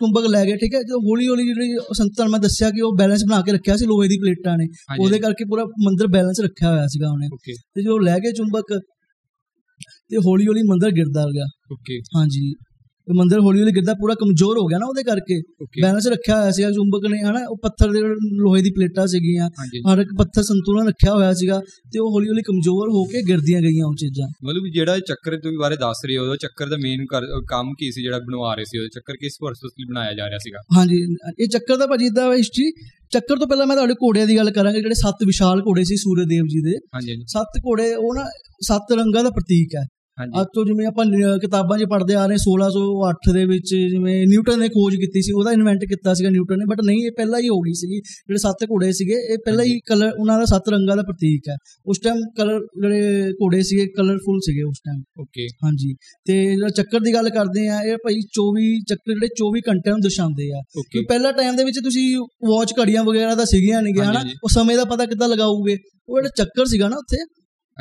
ਚੁੰਬਕ 0.02 0.26
ਲੈ 0.26 0.44
ਗਏ 0.46 0.56
ਠੀਕ 0.56 0.76
ਹੈ? 0.76 0.80
ਜਦੋਂ 0.82 1.00
ਹੌਲੀ 1.02 1.28
ਹੌਲੀ 1.28 1.44
ਜਿਹੜੀ 1.44 1.74
ਸੰਤਾਂ 1.94 2.30
ਮੈਂ 2.30 2.40
ਦੱਸਿਆ 2.40 2.70
ਕਿ 2.70 2.82
ਉਹ 2.82 2.96
ਬੈਲੈਂਸ 2.98 3.24
ਬਣਾ 3.30 3.42
ਕੇ 3.42 3.52
ਰੱਖਿਆ 3.52 3.76
ਸੀ 3.78 3.86
ਲੋਹੇ 3.86 4.08
ਦੀ 4.08 4.18
ਪਲੇਟਾਂ 4.18 4.58
ਨੇ 4.58 4.68
ਉਹਦੇ 5.00 5.20
ਕਰਕੇ 5.20 5.46
ਪੂਰਾ 5.50 5.64
ਮੰਦਿਰ 5.84 6.08
ਬੈਲੈਂਸ 6.08 6.40
ਰੱਖਿਆ 6.44 6.72
ਹੋਇਆ 6.72 6.88
ਸੀਗਾ 6.88 7.10
ਉਹਨੇ। 7.12 7.28
ਤੇ 7.76 7.82
ਜਦੋਂ 7.82 8.00
ਲੈ 8.00 8.18
ਗਏ 8.20 8.32
ਚੁੰਬਕ 8.32 8.74
ਤੇ 10.10 10.18
ਹੌਲੀ 10.18 10.48
ਹੌਲੀ 10.48 10.62
ਮੰਦਿਰ 10.64 10.92
ਗਿਰਦਾ 10.92 11.26
ਗਿਆ। 11.26 11.46
ਓਕੇ 11.72 12.00
ਹਾਂਜੀ। 12.18 12.54
ਮੰਦਿਰ 13.08 13.40
ਹੌਲੀ 13.40 13.60
ਹੌਲੀ 13.62 13.72
ਗਿਰਦਾ 13.72 13.94
ਪੂਰਾ 13.94 14.14
ਕਮਜ਼ੋਰ 14.16 14.58
ਹੋ 14.58 14.66
ਗਿਆ 14.68 14.78
ਨਾ 14.78 14.86
ਉਹਦੇ 14.86 15.04
ਕਰਕੇ। 15.04 15.40
ਬੈਲੈਂਸ 15.82 16.08
ਰੱਖਿਆ 16.08 16.40
ਹੋਇਆ 16.40 16.52
ਸੀਗਾ 16.52 16.70
ਚੁੰਬਕ 16.72 17.06
ਨੇ 17.12 17.18
ਹਨਾ 17.22 17.40
ਉਹ 17.50 17.58
ਪੱਥਰ 17.64 17.92
ਦੇ 17.92 18.02
ਲੋਹੇ 18.42 18.62
ਦੀ 18.62 18.72
ਪਲੇਟਾਂ 18.72 19.06
ਸੀਗੀਆਂ। 19.08 19.50
ਹਰ 19.88 20.00
ਇੱਕ 20.00 20.14
ਪੱਥਰ 20.18 20.44
ਸੰਤੁਲਨ 20.44 20.88
ਰੱਖਿਆ 20.88 21.14
ਹੋਇਆ 21.14 21.34
ਸੀਗਾ 21.34 21.60
ਤੇ 21.94 22.00
ਉਹ 22.00 22.12
ਹੌਲੀ 22.14 22.28
ਹੌਲੀ 22.30 22.42
ਕਮਜ਼ੋਰ 22.42 22.90
ਹੋ 22.90 23.04
ਕੇ 23.12 23.22
ਗਿਰਦੀਆਂ 23.28 23.62
ਗਈਆਂ 23.62 23.86
ਉਹ 23.86 23.96
ਚੀਜ਼ਾਂ। 23.96 24.28
ਮਤਲਬ 24.46 24.68
ਜਿਹੜਾ 24.74 24.96
ਇਹ 24.96 25.02
ਚੱਕਰ 25.08 25.38
ਤੁਸੀਂ 25.38 25.58
ਬਾਰੇ 25.58 25.76
ਦੱਸ 25.78 26.06
ਰਹੇ 26.06 26.18
ਹੋ 26.18 26.30
ਉਹ 26.32 26.36
ਚੱਕਰ 26.42 26.70
ਦਾ 26.70 26.78
ਮੇਨ 26.84 27.06
ਕੰਮ 27.50 27.74
ਕੀ 27.80 27.92
ਸੀ 27.92 28.02
ਜਿਹੜਾ 28.02 28.20
ਬਣਵਾ 28.20 28.54
ਰਹੇ 28.56 28.66
ਸੀ? 28.66 28.78
ਉਹ 28.78 28.88
ਚੱਕਰ 28.94 29.16
ਕਿਸ 29.22 29.38
ਪਰਪਸ 29.42 29.72
ਲਈ 29.72 29.86
ਬਣਾਇਆ 29.90 30.14
ਜਾ 30.14 30.28
ਰਿਹਾ 30.30 30.38
ਸੀਗਾ? 30.38 30.60
ਹਾਂਜੀ 30.78 31.02
ਇਹ 31.40 31.48
ਚੱਕਰ 31.48 31.78
ਦਾ 31.78 31.88
ਭਾਜੀ 31.88 32.06
ਇਦਾਂ 32.06 32.32
ਹਿਸਟਰੀ 32.34 32.72
ਚੱਕਰ 33.12 33.38
ਤੋਂ 33.38 33.48
ਪਹਿਲਾਂ 33.48 33.66
ਮੈਂ 33.68 33.76
ਤੁਹਾਡੇ 33.76 33.94
ਘੋੜਿਆਂ 33.94 34.28
ਦੀ 34.28 34.36
ਗੱਲ 34.38 34.52
ਕਰਾਂਗਾ 34.52 34.78
ਜਿਹੜੇ 34.78 34.96
ਸੱਤ 34.96 35.24
ਵਿਸ਼ਾਲ 35.26 35.62
ਘੋੜੇ 35.62 35.84
ਸੀ 35.84 35.96
ਸੂਰਜ 35.98 36.28
ਦੇਵ 36.30 36.46
ਜੀ 36.46 36.62
ਦੇ। 36.62 36.78
ਸੱਤ 37.28 37.58
ਘੋੜੇ 37.66 37.94
ਉਹ 37.96 38.14
ਨਾ 38.16 38.26
ਸੱਤ 38.62 38.92
ਰੰਗਾਂ 38.92 39.24
ਦਾ 39.24 39.30
ਪ੍ਰਤੀਕ 39.30 39.76
ਹੈ। 39.76 39.84
ਅੱਜ 40.18 40.48
ਤੋਂ 40.54 40.66
ਜਿਵੇਂ 40.66 40.86
ਆਪਾਂ 40.88 41.06
ਕਿਤਾਬਾਂ 41.40 41.78
'ਚ 41.78 41.84
ਪੜ੍ਹਦੇ 41.90 42.16
ਆ 42.16 42.26
ਰਹੇ 42.26 42.38
1608 42.38 43.34
ਦੇ 43.34 43.46
ਵਿੱਚ 43.46 43.70
ਜਿਵੇਂ 43.70 44.16
ਨਿਊਟਨ 44.28 44.60
ਨੇ 44.60 44.68
ਖੋਜ 44.70 44.96
ਕੀਤੀ 44.96 45.22
ਸੀ 45.22 45.32
ਉਹਦਾ 45.32 45.52
ਇਨਵੈਂਟ 45.52 45.86
ਕੀਤਾ 45.86 46.14
ਸੀਗਾ 46.14 46.30
ਨਿਊਟਨ 46.30 46.58
ਨੇ 46.58 46.66
ਬਟ 46.66 46.82
ਨਹੀਂ 46.86 47.06
ਇਹ 47.06 47.12
ਪਹਿਲਾਂ 47.12 47.40
ਹੀ 47.40 47.50
ਹੋ 47.50 47.60
ਗਈ 47.60 47.74
ਸੀਗੀ 47.74 48.00
ਜਿਹੜੇ 48.00 48.38
ਸੱਤ 48.38 48.64
ਘੋੜੇ 48.64 48.92
ਸੀਗੇ 48.92 49.14
ਇਹ 49.34 49.38
ਪਹਿਲਾਂ 49.38 49.66
ਹੀ 49.66 49.80
ਕਲਰ 49.80 50.12
ਉਹਨਾਂ 50.20 50.38
ਦਾ 50.40 50.46
ਸੱਤ 50.46 50.70
ਰੰਗਾਂ 50.70 50.96
ਦਾ 50.98 51.04
ਪ੍ਰਤੀਕ 51.04 51.50
ਹੈ। 51.50 51.56
ਉਸ 51.86 52.00
ਟਾਈਮ 52.00 52.22
ਕਲਰ 52.38 52.60
ਜਿਹੜੇ 52.60 53.32
ਘੋੜੇ 53.32 53.62
ਸੀਗੇ 53.62 53.88
ਕਲਰਫੁਲ 53.88 54.40
ਸੀਗੇ 54.46 54.64
ਉਸ 54.64 54.78
ਟਾਈਮ 54.86 55.02
ਓਕੇ 55.22 55.48
ਹਾਂਜੀ। 55.64 55.96
ਤੇ 56.26 56.46
ਜਿਹੜਾ 56.46 56.70
ਚੱਕਰ 56.70 57.00
ਦੀ 57.00 57.14
ਗੱਲ 57.14 57.30
ਕਰਦੇ 57.30 57.68
ਆ 57.68 57.82
ਇਹ 57.84 57.98
ਭਾਈ 57.98 58.20
24 58.40 58.68
ਚੱਕਰ 58.88 59.14
ਜਿਹੜੇ 59.14 59.28
24 59.36 59.62
ਘੰਟਿਆਂ 59.70 59.96
ਨੂੰ 59.96 60.02
ਦਰਸਾਉਂਦੇ 60.02 60.52
ਆ। 60.52 60.62
ਕਿ 60.92 61.06
ਪਹਿਲਾ 61.10 61.32
ਟਾਈਮ 61.32 61.56
ਦੇ 61.56 61.64
ਵਿੱਚ 61.64 61.80
ਤੁਸੀਂ 61.80 62.06
ਵਾਚ 62.50 62.74
ਘੜੀਆਂ 62.82 63.04
ਵਗੈਰਾ 63.04 63.36
ਤਾਂ 63.36 63.46
ਸੀਗੀਆਂ 63.46 63.82
ਨਹੀਂ 63.82 63.94
ਹਾਂਜੀ, 64.00 64.12
ਹਨਾ। 64.12 64.30
ਉਹ 64.44 64.50
ਸਮੇਂ 64.50 64.78
ਦਾ 64.78 64.86
ਪਤਾ 64.86 65.06
ਕਿੱਦਾਂ 65.06 65.30
ਲਗਾਓਗੇ? 65.30 65.78
ਉਹ 66.10 66.18
ਜਿਹੜਾ 66.18 66.30
ਚੱਕਰ 66.38 66.66
ਸੀਗਾ 66.66 66.88
ਨਾ 66.90 66.96
ਉੱਥੇ 66.98 67.18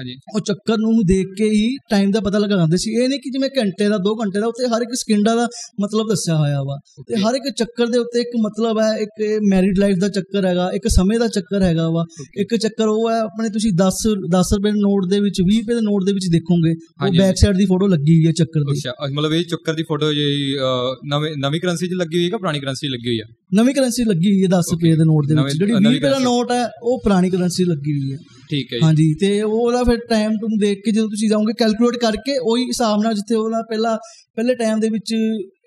ਹਾਂਜੀ। 0.00 0.16
ਉਹ 0.34 0.40
ਚੱਕਰ 0.40 0.78
ਨੂੰ 0.78 0.92
ਦੇਖ 1.06 1.26
ਕੇ 1.38 1.44
ਹੀ 1.44 1.76
ਟਾਈਮ 1.90 2.10
ਦਾ 2.10 2.20
ਪਤਾ 2.20 2.38
ਲਗਾਉਂਦੇ 2.38 2.76
ਸੀ। 2.76 3.02
ਇਹ 3.02 3.08
ਨਹੀਂ 3.08 3.18
ਕਿ 3.20 3.30
ਜਿਵੇਂ 3.30 3.48
ਘੰਟੇ 3.58 3.88
ਦਾ 3.88 3.96
2 3.96 4.14
ਘੰਟੇ 4.20 4.40
ਦਾ 4.40 4.46
ਉੱਤੇ 4.46 4.66
ਹਰ 4.66 4.82
ਇੱਕ 4.82 4.90
ਸਕਿੰਡਾ 4.94 5.34
ਦਾ 5.34 5.48
ਮਤਲਬ 5.80 6.08
ਦੱਸਿਆ 6.08 6.36
ਹੋਇਆ 6.36 6.62
ਵਾ। 6.62 6.78
ਤੇ. 7.08 7.16
ਹਰ 7.16 7.34
ਇੱਕ 7.34 7.54
ਚੱਕਰ 7.56 7.86
ਦੇ 7.86 7.98
ਉੱਤੇ 7.98 8.20
ਇੱਕ 8.20 8.28
ਮਤਲਬ 8.40 8.80
ਹੈ 8.80 8.96
ਇੱਕ 8.98 9.38
ਮੈਰਿਡ 9.50 9.78
ਲਾਈਫ 9.78 9.96
ਦਾ 9.98 10.08
ਚੱਕਰ 10.08 10.46
ਹੈਗਾ 10.46 10.70
ਇੱਕ 10.74 10.88
ਸਮੇਂ 10.88 11.18
ਦਾ 11.18 11.28
ਚੱਕਰ 11.28 11.62
ਹੈਗਾ 11.62 11.88
ਵਾ. 11.90 12.04
ਇੱਕ 12.36 12.56
ਚੱਕਰ 12.56 12.86
ਉਹ 12.86 13.10
ਹੈ 13.10 13.18
ਆਪਣੇ 13.20 13.48
ਤੁਸੀਂ 13.50 13.72
10 13.72 14.00
10 14.30 14.52
ਰੁਪਏ 14.56 14.70
ਦੇ 14.70 14.80
ਨੋਟ 14.80 15.10
ਦੇ 15.10 15.20
ਵਿੱਚ 15.20 15.42
20 15.42 15.58
ਰੁਪਏ 15.58 15.74
ਦੇ 15.74 15.80
ਨੋਟ 15.80 16.04
ਦੇ 16.04 16.12
ਵਿੱਚ 16.12 16.26
ਦੇਖੋਗੇ 16.32 16.72
ਉਹ 17.06 17.12
ਬੈਕ 17.18 17.36
ਸਾਈਡ 17.36 17.56
ਦੀ 17.56 17.66
ਫੋਟੋ 17.66 17.86
ਲੱਗੀ 17.86 18.16
ਹੋਈ 18.16 18.26
ਹੈ 18.26 18.32
ਚੱਕਰ 18.32 18.60
ਦੀ। 18.60 18.78
ਅੱਛਾ 18.78 18.92
ਮਤਲਬ 19.14 19.32
ਇਹ 19.32 19.44
ਚੱਕਰ 19.44 19.74
ਦੀ 19.74 19.82
ਫੋਟੋ 19.82 20.12
ਜੀ 20.12 20.56
ਅਹ, 20.58 20.94
ਨਵੇਂ 21.06 21.32
ਨਵੀਂ 21.38 21.60
ਕਰੰਸੀ 21.60 21.86
'ਚ 21.88 21.92
ਲੱਗੀ 21.92 22.16
ਹੋਈ 22.16 22.24
ਹੈ 22.24 22.30
ਕਿ 22.30 22.36
ਪੁਰਾਣੀ 22.36 22.60
ਕਰੰਸੀ 22.60 22.88
'ਚ 22.88 22.90
ਲੱਗੀ 22.90 23.08
ਹੋਈ 23.08 23.20
ਹੈ? 23.20 23.24
ਨਵੀਂ 23.54 23.74
ਕਰੰਸੀ 23.74 24.04
ਲੱਗੀ 24.04 24.30
ਹੋਈ 24.30 24.42
ਹੈ 24.42 24.48
10 24.48 24.70
ਰੁਪਏ 24.72 24.90
ਦੇ 24.90 25.04
ਨੋਟ 25.04 25.26
ਦੇ 25.26 25.34
ਵਿੱਚ। 25.34 25.56
ਜਿਹੜੀ 25.56 25.72
ਨਵੀਂ 25.72 25.84
20 25.84 25.94
ਰੁਪਏ 25.94 26.10
ਦਾ। 26.10 26.18
ਨੋਟ 26.18 26.52
ਹੈ 26.52 26.68
ਉਹ 26.82 27.00
ਪੁਰਾਣੀ 27.04 27.30
ਕਰੰਸੀ 27.30 27.64
ਲੱਗੀ 27.64 27.92
ਹੋਈ 27.92 28.12
ਹੈ। 28.12 28.18
ਠੀਕ 28.50 28.72
ਹੈ 28.72 28.78
ਜੀ। 28.78 28.84
ਹਾਂਜੀ 28.84 29.14
ਤੇ 29.14 29.42
ਉਹਦਾ 29.42 29.82
ਫਿਰ 29.84 29.98
ਟਾਈਮ 29.98 30.32
ਟੂਮ 30.32 30.58
ਦੇਖ 30.60 30.78
ਕੇ 30.84 30.90
ਜਦੋਂ 30.90 31.08
ਤੁਸੀਂ 31.08 31.28
ਜਾਓਗੇ 31.28 31.52
ਕੈਲਕੂਲੇਟ 31.58 31.96
ਕਰਕੇ 32.00 32.38
ਉਹੀ 32.38 32.64
ਹਿਸਾਬ 32.64 33.02
ਨਾਲ 33.02 33.14
ਜਿੱਥੇ 33.14 33.34
ਉਹਦਾ 33.34 33.62
ਪਹਿਲਾਂ 33.62 33.96
ਪਹਿਲੇ 34.36 34.54
ਟਾਈਮ 34.54 34.80
ਦੇ 34.80 34.88
ਵਿੱਚ 34.88 35.14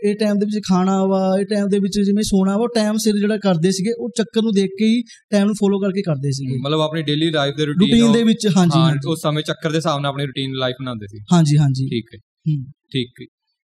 ਇਹ 0.05 0.15
ਟਾਈਮ 0.15 0.39
ਦੇ 0.39 0.45
ਵਿੱਚ 0.45 0.59
ਖਾਣਾ 0.69 1.05
ਵਾ 1.05 1.37
ਇਹ 1.39 1.45
ਟਾਈਮ 1.45 1.67
ਦੇ 1.67 1.79
ਵਿੱਚ 1.79 1.99
ਜਿਵੇਂ 1.99 2.23
ਸੋਣਾ 2.23 2.57
ਵਾ 2.57 2.67
ਟਾਈਮ 2.75 2.97
ਸਿਰ 2.97 3.13
ਜਿਹੜਾ 3.15 3.37
ਕਰਦੇ 3.37 3.71
ਸੀਗੇ 3.71 3.91
ਉਹ 3.97 4.09
ਚੱਕਰ 4.17 4.41
ਨੂੰ 4.41 4.51
ਦੇਖ 4.53 4.69
ਕੇ 4.79 4.85
ਹੀ 4.85 5.01
ਟਾਈਮ 5.31 5.45
ਨੂੰ 5.45 5.55
ਫੋਲੋ 5.55 5.79
ਕਰਕੇ 5.79 6.01
ਕਰਦੇ 6.01 6.31
ਸੀਗੇ। 6.31 6.57
ਮਤਲਬ 6.57 6.79
ਆਪਣੀ 6.79 7.01
ਡੇਲੀ 7.01 7.31
ਲਾਈਫ 7.31 7.55
ਦੇ 7.55 7.65
ਰੂਟੀਨ 7.65 7.89
ਰੂਟੀਨ 7.91 8.11
ਦੇ 8.11 8.23
ਵਿੱਚ 8.23 8.47
ਹਾਂਜੀ 8.57 9.09
ਉਸ 9.09 9.21
ਸਮੇਂ 9.21 9.43
ਚੱਕਰ 9.43 9.69
ਦੇ 9.69 9.77
ਹਿਸਾਬ 9.77 10.01
ਨਾਲ 10.01 10.09
ਆਪਣੀ 10.09 10.25
ਰੂਟੀਨ 10.25 10.53
ਲਾਈਫ 10.55 10.75
ਬਣਾਉਂਦੇ 10.81 11.07
ਸੀ। 11.07 11.19
ਹਾਂਜੀ 11.33 11.57
ਹਾਂਜੀ। 11.57 11.85
ਠੀਕ 11.85 12.05
ਹੈ 12.15 12.19
ਹੂੰ। 12.19 12.63
ਠੀਕ 12.91 13.09
ਹੈ। 13.21 13.25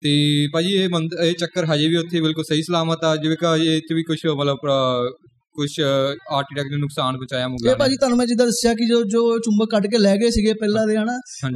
ਤੇ 0.02 0.12
ਭਾਜੀ 0.52 0.72
ਇਹ 0.76 0.88
ਮੰਦ 0.88 1.14
ਇਹ 1.24 1.32
ਚੱਕਰ 1.40 1.64
ਹਜੇ 1.64 1.86
ਵੀ 1.88 1.96
ਉੱਥੇ 1.96 2.20
ਬਿਲਕੁਲ 2.20 2.44
ਸਹੀ 2.44 2.62
ਸਲਾਮਤ 2.62 3.04
ਆ। 3.04 3.14
ਜਿਵੇਂ 3.16 3.36
ਕਿ 3.36 3.64
ਇਹ 3.74 3.80
ਚ 3.80 3.92
ਵੀ 3.94 4.02
ਕੁਝ 4.02 4.18
ਮਤਲਬ 4.40 4.58
ਕੁਝ 5.56 5.68
ਆਰਟੀਟੈਕਟ 5.80 6.70
ਨੂੰ 6.70 6.78
ਨੁਕਸਾਨ 6.80 7.16
ਪਹੁੰਚਾਇਆ 7.16 7.48
ਮੁਗਲਾਂ 7.48 7.72
ਇਹ 7.72 7.78
ਭਾਜੀ 7.78 7.96
ਤੁਹਾਨੂੰ 7.96 8.18
ਮੈਂ 8.18 8.26
ਜਿੱਦਾਂ 8.26 8.46
ਦੱਸਿਆ 8.46 8.72
ਕਿ 8.74 8.86
ਜੋ 8.88 9.02
ਜੋ 9.04 9.20
ਚੁੰਬਕ 9.38 9.70
ਕੱਢ 9.70 9.86
ਕੇ 9.86 9.98
ਲੈ 9.98 10.14
ਗਏ 10.16 10.30
ਸੀਗੇ 10.30 10.52
ਪਹਿਲਾਂ 10.54 10.86
ਦੇ 10.86 10.96
ਹਨਾ? 10.96 11.14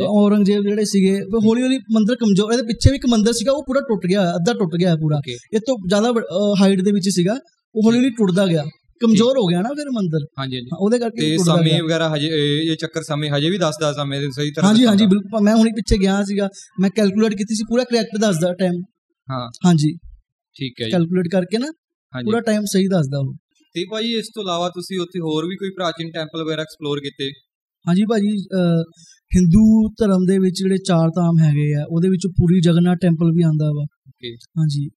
ਔਰੰਗਜ਼ੇਬ 0.08 0.62
ਜਿਹੜੇ 0.62 0.84
ਸੀਗੇ 0.84 1.12
ਉਹ 1.20 1.40
ਹੌਲੀ 1.46 1.62
ਹੌਲੀ 1.62 1.78
ਮੰਦਿਰ 1.92 2.16
ਕਮਜ਼ੋਰ 2.16 2.52
ਇਹਦੇ 2.52 2.62
ਪਿੱਛੇ 2.62 2.90
ਵੀ 2.90 2.96
ਇੱਕ 2.96 3.06
ਮੰਦਿਰ 3.10 3.32
ਸੀਗਾ 3.32 3.52
ਉਹ 3.52 3.62
ਪੂਰਾ 3.66 3.80
ਟੁੱਟ 3.80 4.06
ਗਿਆ 4.06 4.22
ਅੱਧਾ 4.34 4.52
ਟੁੱਟ 4.52 4.76
ਗਿਆ 4.80 4.94
ਪੂਰਾ. 4.96 5.20
ਇਹ 5.54 5.60
ਤੋਂ 5.66 5.76
ਜ਼ਿਆਦਾ 5.88 6.12
ਹਾਈਟ 6.60 6.80
ਦੇ 6.80 6.92
ਵਿੱਚ 6.92 7.08
ਸੀਗਾ 7.08 7.36
ਉਹ 7.74 7.82
ਹੌਲੀ 7.86 7.98
ਹੌਲੀ 7.98 8.10
ਟੁੱਟਦਾ 8.10 8.46
ਗਿਆ। 8.46 8.64
ਕਮਜ਼ੋਰ 9.00 9.38
ਹੋ 9.38 9.46
ਗਿਆ 9.46 9.60
ਨਾ 9.60 9.68
ਫਿਰ 9.68 9.90
ਮੰਦਿਰ। 9.90 10.24
ਹਾਂਜੀ 10.38 10.56
ਹਾਂਜੀ। 10.56 10.70
ਉਹਦੇ 10.78 10.98
ਕਰਕੇ 10.98 11.20
ਤੇ 11.20 11.44
ਸਮੇਂ 11.44 11.82
ਵਗੈਰਾ 11.82 12.08
ਹਜੇ 12.14 12.28
ਇਹ 12.62 12.76
ਚੱਕਰ 12.76 13.02
ਸਮੇਂ 13.02 13.30
ਹਜੇ 13.30 13.50
ਵੀ 13.50 13.58
ਦੱਸਦਾ 13.58 13.92
ਸਮੇਂ 13.92 14.20
ਦੇ 14.20 14.30
ਸਹੀ 14.30 14.50
ਤਰ੍ਹਾਂ 14.50 14.70
ਹਾਂਜੀ 14.70 14.86
ਹਾਂਜੀ। 14.86 15.06
ਬਿਲਕੁਲ। 15.06 15.42
ਮੈਂ 15.44 15.54
ਹੁਣੀ 15.56 15.70
ਪਿੱਛੇ 15.76 15.98
ਗਿਆ 15.98 16.22
ਸੀਗਾ 16.24 16.48
ਮੈਂ 16.80 16.90
ਕੈਲਕੂਲੇਟ 16.90 17.34
ਕੀਤੀ 17.34 17.54
ਸੀ 17.54 17.64
ਪੂਰਾ 17.68 17.84
ਕਰੈਕਟ 17.84 18.20
ਦੱਸਦਾ 18.20 18.52
ਟਾਈਮ 18.54 18.80
ਹਾਂ। 19.28 19.46
ਹਾਂਜੀ। 19.66 19.92
ਠੀਕ 20.56 20.80
ਹੈ 20.80 20.86
ਜੀ। 20.86 20.90
ਕੈਲਕੂਲੇਟ 20.90 21.28
ਕਰਕੇ 21.32 21.58
ਨਾ 21.58 21.70
ਪੂਰਾ 22.12 22.40
ਟਾਈਮ 22.40 22.64
ਸਹੀ 22.64 22.86
ਦੱਸਦਾ 22.88 23.18
ਉਹ। 23.18 23.34
ਤੇ 23.74 23.84
ਭਾਜੀ 23.90 24.12
ਇਸ 24.14 24.28
ਤੋਂ 24.34 24.42
ਇਲਾਵਾ 24.42 24.68
ਤੁਸੀਂ 24.68 24.98
ਉੱਥੇ 25.00 25.20
ਹੋਰ 25.20 25.46
ਵੀ 25.46 25.56
ਕੋਈ 25.56 25.70
ਪ੍ਰਾਚੀਨ 25.70 26.10
ਟੈਂਪਲ 26.10 26.44
ਵਗੈਰਾ 26.44 26.62
ਐਕਸਪਲੋਰ 26.62 27.00
ਕੀਤੇ? 27.00 27.30
ਹਾਂਜੀ 27.86 28.04
ਭਾਜੀ 28.04 28.30
ਹਿੰਦੂ 29.32 29.62
ਧਰਮ 29.98 30.24
ਦੇ 30.26 30.38
ਵਿੱਚ 30.38 30.56
ਜਿਹੜੇ 30.58 30.76
ਚਾਰ 30.86 31.10
ਧਾਮ 31.10 31.38
ਹੈਗੇ 31.38 31.72
ਆ 31.74 31.84
ਉਹਦੇ 31.90 32.08
ਵਿੱਚ 32.08 32.26
ਪੂਰੀ 32.36 32.60
ਜਗਨਨਾਥ 32.60 32.98
ਟੈਂਪਲ 33.02 33.30
ਵੀ 33.32 33.42
ਆਂਦਾ 33.42 33.70
ਵਾ। 33.70 33.84
ਓਕੇ 34.08 34.32
ਹਾਂਜੀ। 34.58 34.88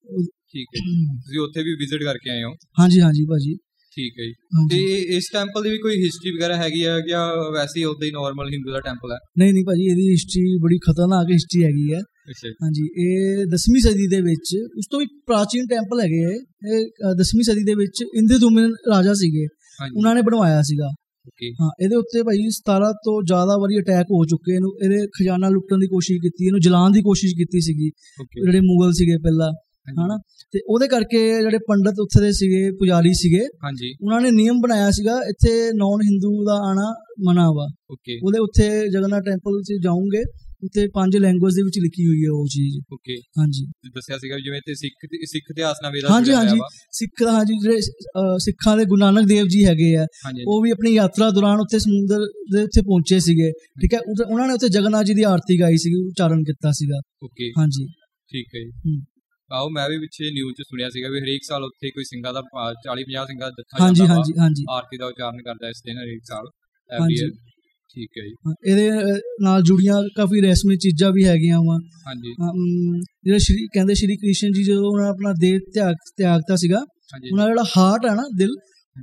ਠੀਕ 0.51 0.67
ਹੈ 0.75 0.81
ਤੁਸੀਂ 1.15 1.39
ਉੱਥੇ 1.39 1.63
ਵੀ 1.63 1.75
ਵਿਜ਼ਿਟ 1.75 2.03
ਕਰਕੇ 2.03 2.29
ਆਏ 2.29 2.43
ਹੋ। 2.43 2.51
ਹਾਂਜੀ 2.79 3.01
ਹਾਂਜੀ 3.01 3.25
ਭਾਜੀ। 3.25 3.53
ਠੀਕ 3.97 4.19
ਹੈ 4.19 4.25
ਜੀ। 4.25 4.33
ਤੇ 4.69 4.79
ਇਸ 5.17 5.29
ਟੈਂਪਲ 5.33 5.63
ਦੀ 5.63 5.69
ਵੀ 5.69 5.77
ਕੋਈ 5.77 5.95
ਹਿਸਟਰੀ 6.03 6.31
ਵਗੈਰਾ 6.37 6.55
ਹੈਗੀ 6.57 6.85
ਹੈ 6.85 6.95
ਜਾਂ 7.09 7.23
ਵੈਸੇ 7.53 7.79
ਹੀ 7.79 7.83
ਉਦਾਂ 7.85 8.07
ਹੀ 8.07 8.11
ਨਾਰਮਲ 8.11 8.49
ਹਿੰਦੂ 8.53 8.71
ਦਾ 8.73 8.79
ਟੈਂਪਲ 8.79 9.11
ਹੈ 9.11 9.17
ਨਹੀਂ 9.39 9.53
ਨਹੀਂ 9.53 9.63
ਭਾਜੀ 9.63 9.85
ਇਹਦੀ 9.89 10.09
ਹਿਸਟਰੀ 10.11 10.57
ਬੜੀ 10.63 10.77
ਖਤਰਨਾਕ 10.77 11.31
ਹਿਸਟਰੀ 11.31 11.63
ਹੈਗੀ 11.63 11.93
ਹੈ। 11.93 11.99
ਹਾਂਜੀ 12.63 12.83
ਇਹ 13.03 13.45
10ਵੀਂ 13.53 13.81
ਸਦੀ 13.81 14.07
ਦੇ 14.07 14.19
ਵਿੱਚ 14.21 14.55
ਉਸ 14.77 14.85
ਤੋਂ 14.91 14.99
ਵੀ 14.99 15.05
ਪ੍ਰਾਚੀਨ 15.27 15.65
ਟੈਂਪਲ 15.67 16.01
ਹੈਗੇ 16.01 16.21
ਇਹ। 16.33 16.83
10ਵੀਂ 17.21 17.43
ਸਦੀ 17.43 17.63
ਦੇ 17.63 17.73
ਵਿੱਚ 17.75 18.03
ਇੰਦਰਦੁਮਨ 18.17 18.71
ਰਾਜਾ 18.91 19.13
ਸੀਗੇ। 19.13 19.45
ਉਹਨਾਂ 19.95 20.15
ਨੇ 20.15 20.21
ਬਣਵਾਇਆ 20.21 20.61
ਸੀਗਾ। 20.61 20.89
ਓਕੇ 21.27 21.49
ਹਾਂ 21.61 21.69
ਇਹਦੇ 21.83 21.95
ਉੱਤੇ 21.95 22.21
ਭਾਈ 22.23 22.47
17 22.55 22.91
ਤੋਂ 23.05 23.21
ਜ਼ਿਆਦਾ 23.23 23.57
ਵਾਰੀ 23.57 23.79
ਅਟੈਕ 23.79 24.07
ਹੋ 24.11 24.23
ਚੁੱਕੇ 24.25 24.55
ਇਹਨੂੰ। 24.55 24.71
ਇਹਦੇ 24.83 25.05
ਖਜ਼ਾਨਾ 25.17 25.49
ਲੁੱਟਣ 25.49 25.77
ਦੀ 25.77 25.87
ਕੋਸ਼ਿਸ਼ 25.87 26.19
ਕੀਤੀ 26.19 26.45
ਇਹਨੂੰ 26.45 26.59
ਜਲਾਉਣ 26.61 26.91
ਦੀ 26.91 27.01
ਕੋਸ਼ਿਸ਼ 27.01 27.35
ਕੀਤੀ 27.35 27.61
ਸੀਗੀ। 27.61 27.89
ਜਿਹੜੇ 28.35 28.59
ਮੁਗਲ 28.59 28.91
ਸੀਗੇ 28.93 29.17
ਪਹਿਲਾਂ। 29.17 29.51
ਹਨਾ? 29.87 30.17
ਤੇ 30.51 30.59
ਉਹਦੇ 30.67 30.87
ਕਰਕੇ 30.87 31.41
ਜਿਹੜੇ 31.41 31.57
ਪੰਡਤ 31.67 31.99
ਉੱਥੇ 31.99 32.21
ਦੇ 32.21 32.31
ਸੀਗੇ 32.31 32.71
ਪੁਜਾਰੀ 32.71 33.13
ਸੀਗੇ 33.13 33.45
ਹਾਂਜੀ। 33.63 33.93
ਉਹਨਾਂ 34.03 34.21
ਨੇ 34.21 34.31
ਨਿਯਮ 34.31 34.61
ਬਣਾਇਆ 34.61 34.91
ਸੀਗਾ 34.91 35.19
ਇੱਥੇ 35.29 35.71
ਨੌਨ 35.75 36.01
ਹਿੰਦੂ 36.01 36.43
ਦਾ 36.45 36.53
ਆਣਾ 36.53 36.93
ਮਨਾ 37.27 37.51
ਵਾ 37.51 37.67
ਓਕੇ। 37.91 38.19
ਉਹਦੇ 38.23 38.39
ਉੱਥੇ 38.39 38.89
ਜਗਨਨਾਥ 38.89 39.23
ਟੈਂਪਲ 39.23 39.61
'ਚ 39.61 39.73
ਜਾਓਗੇ 39.83 40.23
ਉੱਥੇ 40.63 40.87
ਪੰਜ 40.87 41.17
ਲੈਂਗੁਏਜ 41.17 41.55
ਦੇ 41.55 41.61
ਵਿੱਚ 41.63 41.79
ਲਿਖੀ 41.79 42.07
ਹੋਈ 42.07 42.23
ਹੈ 42.23 42.29
ਉਹ 42.31 42.45
ਚੀਜ਼। 42.47 42.77
ਓਕੇ। 42.93 43.15
ਹਾਂਜੀ। 43.39 43.65
ਦੱਸਿਆ 43.95 44.17
ਸੀਗਾ 44.17 44.37
ਜਿਵੇਂ 44.37 44.61
ਤੇ 44.65 44.73
ਸਿੱਖ 44.75 45.05
ਸਿੱਖ 45.25 45.51
ਇਤਿਹਾਸ 45.51 45.77
ਨਾਲ 45.83 45.91
ਵੇਦਾ 45.91 46.09
ਹਾਂਜੀ, 46.09 46.33
ਹਾਂਜੀ। 46.33 46.59
ਸਿੱਖ 46.91 47.23
ਹਾਂਜੀ 47.27 47.53
ਜਿਹੜੇ 47.53 47.81
ਸਿੱਖਾਂ 48.39 48.77
ਦੇ 48.77 48.85
ਗੁਰੂ 48.85 48.99
ਨਾਨਕ 48.99 49.27
ਦੇਵ 49.27 49.47
ਜੀ 49.47 49.65
ਹੈਗੇ 49.65 49.95
ਆ 49.95 50.05
ਉਹ 50.47 50.61
ਵੀ 50.61 50.71
ਆਪਣੀ 50.71 50.93
ਯਾਤਰਾ 50.93 51.29
ਦੌਰਾਨ 51.29 51.59
ਉੱਥੇ 51.59 51.79
ਸਮੁੰਦਰ 51.79 52.25
ਦੇ 52.53 52.63
ਉੱਤੇ 52.63 52.81
ਪਹੁੰਚੇ 52.81 53.19
ਸੀਗੇ। 53.19 53.51
ਠੀਕ 53.81 53.93
ਹੈ? 53.93 53.99
ਉਹਨਾਂ 54.31 54.47
ਨੇ 54.47 54.53
ਉੱਥੇ 54.53 54.69
ਜਗਨਨਾਥ 54.69 55.05
ਜੀ 55.05 55.13
ਦੀ 55.13 55.23
ਆਰਤੀ 55.23 55.59
ਗਾਈ 55.59 55.77
ਸੀਗੀ 55.77 56.07
ਉਚਾਰਨ 56.07 56.43
ਕੀਤਾ 56.43 56.71
ਸੀਗਾ। 56.71 57.01
ਓਕੇ। 57.23 57.51
ਹਾਂਜੀ। 57.57 57.85
ਠੀਕ 58.31 58.47
ਹੈ 58.55 58.59
ਜੀ। 58.59 59.01
ਆਓ 59.51 59.69
ਮੈਂ 59.69 59.87
ਵੀ 59.89 59.97
ਪਿੱਛੇ 59.99 60.29
ਨਿਊਜ਼ 60.31 60.55
'ਚ 60.55 60.65
ਸੁਣਿਆ 60.69 60.89
ਸੀਗਾ 60.89 61.09
ਵੀ 61.09 61.19
ਹਰੇਕ 61.19 61.43
ਸਾਲ 61.43 61.63
ਉੱਥੇ 61.63 61.89
ਕੋਈ 61.89 62.03
ਸਿੰਘਾਂ 62.03 62.33
ਦਾ 62.33 62.41
40 62.83 63.03
50 63.07 63.25
ਸਿੰਘਾਂ 63.27 63.49
ਦਾ 63.49 63.55
ਜੱਥਾ 63.57 63.83
ਹਾਂਜੀ 63.83 64.05
ਹਾਂਜੀ 64.07 64.33
ਹਾਂਜੀ। 64.39 64.65
ਆਰਤੀ 64.71 64.97
ਦਾ 64.97 65.07
ਉਚਾਰਨ 65.07 65.41
ਕਰਦਾ 65.41 65.69
ਇਸ 65.69 65.81
ਦਿਨ 65.85 65.97
ਹਰੇਕ 65.97 66.21
ਸਾਲ। 66.25 66.47
ਐਵਰੀ 66.89 67.17
ਠੀਕ 67.95 68.17
ਹੈ 68.17 68.23
ਜੀ। 68.23 68.53
ਇਹਦੇ 68.71 69.17
ਨਾਲ 69.41 69.61
ਜੁੜੀਆਂ 69.61 69.97
ਕਾਫੀ 70.15 70.41
ਰੈਸਮੀ 70.41 70.77
ਚੀਜ਼ਾਂ 70.77 71.11
ਵੀ 71.11 71.25
ਹੈਗੀਆਂ 71.25 71.59
ਵਾ। 71.59 71.75
ਹਾਂਜੀ। 72.07 72.33
ਜਿਹੜੇ 73.23 73.39
ਸ਼੍ਰੀ 73.39 73.67
ਕਹਿੰਦੇ 73.73 73.93
ਸ਼੍ਰੀ 73.93 74.15
ਕ੍ਰਿਸ਼ਨ 74.15 74.51
ਜੀ 74.51 74.63
ਜਦੋਂ 74.63 74.89
ਉਹਨਾਂ 74.91 75.09
ਆਪਣਾ 75.09 75.33
ਦੇਹ 75.41 75.59
ਤਿਆਗ 75.73 75.95
ਤਿਆਗਤਾ 76.17 76.55
ਸੀਗਾ 76.55 76.79
ਉਹਨਾਂ 76.79 77.45
ਦਾ 77.45 77.49
ਜਿਹੜਾ 77.49 77.63
ਹਾਰਟ 77.77 78.05
ਹੈ 78.05 78.15
ਨਾ 78.15 78.23
ਦਿਲ 78.37 78.55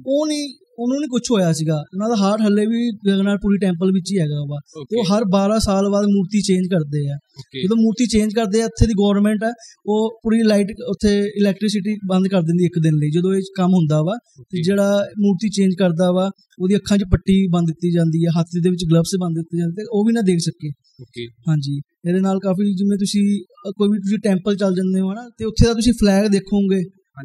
ਉਹ 0.07 0.27
ਨਹੀਂ 0.27 0.49
ਉਹਨੂੰ 0.81 0.99
ਨਹੀਂ 1.01 1.09
ਕੁਝ 1.09 1.21
ਹੋਇਆ 1.31 1.53
ਸੀਗਾ। 1.53 1.77
ਉਹਨਾਂ 1.95 2.09
ਦਾ 2.09 2.17
ਹਾਰਟ 2.17 2.41
ਹੱਲੇ 2.41 2.67
ਵੀ 2.67 2.91
ਜਗਨਨਾਥਪੁਰੀ 3.07 3.59
ਟੈਂਪਲ 3.59 3.93
ਵਿੱਚ 3.93 4.11
ਹੀ 4.13 4.19
ਹੈਗਾ 4.19 4.41
ਵਾ। 4.49 4.59
ਉਹ 4.77 5.05
ਹਰ 5.05 5.25
12 5.25 5.59
ਸਾਲ 5.59 5.89
ਬਾਅਦ 5.91 6.07
ਮੂਰਤੀ 6.07 6.41
ਚੇਂਜ 6.41 6.67
ਕਰਦੇ 6.67 7.03
ਆ। 7.11 7.17
ਜਦੋਂ 7.63 7.77
ਮੂਰਤੀ 7.77 8.07
ਚੇਂਜ 8.07 8.35
ਕਰਦੇ 8.35 8.63
ਆ 8.63 8.65
ਇੱਥੇ 8.65 8.87
ਦੀ 8.87 8.93
ਗਵਰਨਮੈਂਟ 8.93 9.45
ਹੈ 9.45 9.51
ਉਹ 9.87 10.21
ਪੂਰੀ 10.23 10.43
ਲਾਈਟ 10.43 10.67
ਉੱਥੇ 10.89 11.13
ਇਲੈਕਟ੍ਰਿਸਿਟੀ 11.41 11.97
ਬੰਦ 12.09 12.29
ਕਰ 12.29 12.43
ਦਿੰਦੀ 12.43 12.65
ਇੱਕ 12.65 12.79
ਦਿਨ 12.79 12.95
ਲਈ 12.95 13.11
ਜਦੋਂ 13.11 13.35
ਇਹ 13.35 13.51
ਕੰਮ 13.57 13.75
ਹੁੰਦਾ 13.75 14.03
ਵਾ 14.03 14.17
ਤੇ 14.43 14.63
ਜਿਹੜਾ 14.63 15.07
ਮੂਰਤੀ 15.21 15.49
ਚੇਂਜ 15.49 15.75
ਕਰਦਾ 15.79 16.11
ਵਾ 16.13 16.31
ਉਹਦੀ 16.61 16.77
ਅੱਖਾਂ 16.77 16.99
'ਚ 16.99 17.05
ਪੱਟੀ 17.11 17.37
ਬੰਨ 17.49 17.65
ਦਿੱਤੀ 17.65 17.91
ਜਾਂਦੀ 17.91 18.25
ਹੈ 18.27 18.31
ਹੱਥ 18.41 18.47
ਦੇ 18.63 18.71
ਵਿੱਚ 18.71 18.85
ਗਲਵਸ 18.93 19.15
ਬੰਨ 19.21 19.35
ਦਿੱਤੇ 19.35 19.59
ਜਾਂਦੇ 19.59 19.83
ਤੇ 19.83 19.87
ਉਹ 19.93 20.05
ਵੀ 20.05 20.13
ਨਾ 20.13 20.21
ਦੇਖ 20.21 20.39
ਸਕੇ। 20.39 20.71
ਓਕੇ 21.03 21.27
ਹਾਂਜੀ। 21.49 21.81
ਇਹਦੇ 22.09 22.21
ਨਾਲ 22.21 22.39
ਕਾਫੀ 22.39 22.73
ਜਿਵੇਂ 22.75 22.97
ਤੁਸੀਂ 22.99 23.23
ਕੋਈ 23.71 23.89
ਵੀ 23.89 23.99
ਤੁਸੀਂ 23.99 24.19
ਟੈਂਪਲ 24.19 24.57
ਚੱਲ 24.57 24.75
ਜਾਂਦੇ 24.75 25.01
ਹੋ 25.01 25.13
ਨਾ 25.13 25.29
ਤੇ 25.39 25.45
ਉੱਥੇ 25.45 25.67
ਦਾ 25.67 25.73
ਤੁਸੀਂ 25.73 25.93
ਫਲੈਗ 25.93 26.27
ਦੇਖੋਗੇ। 26.27 26.83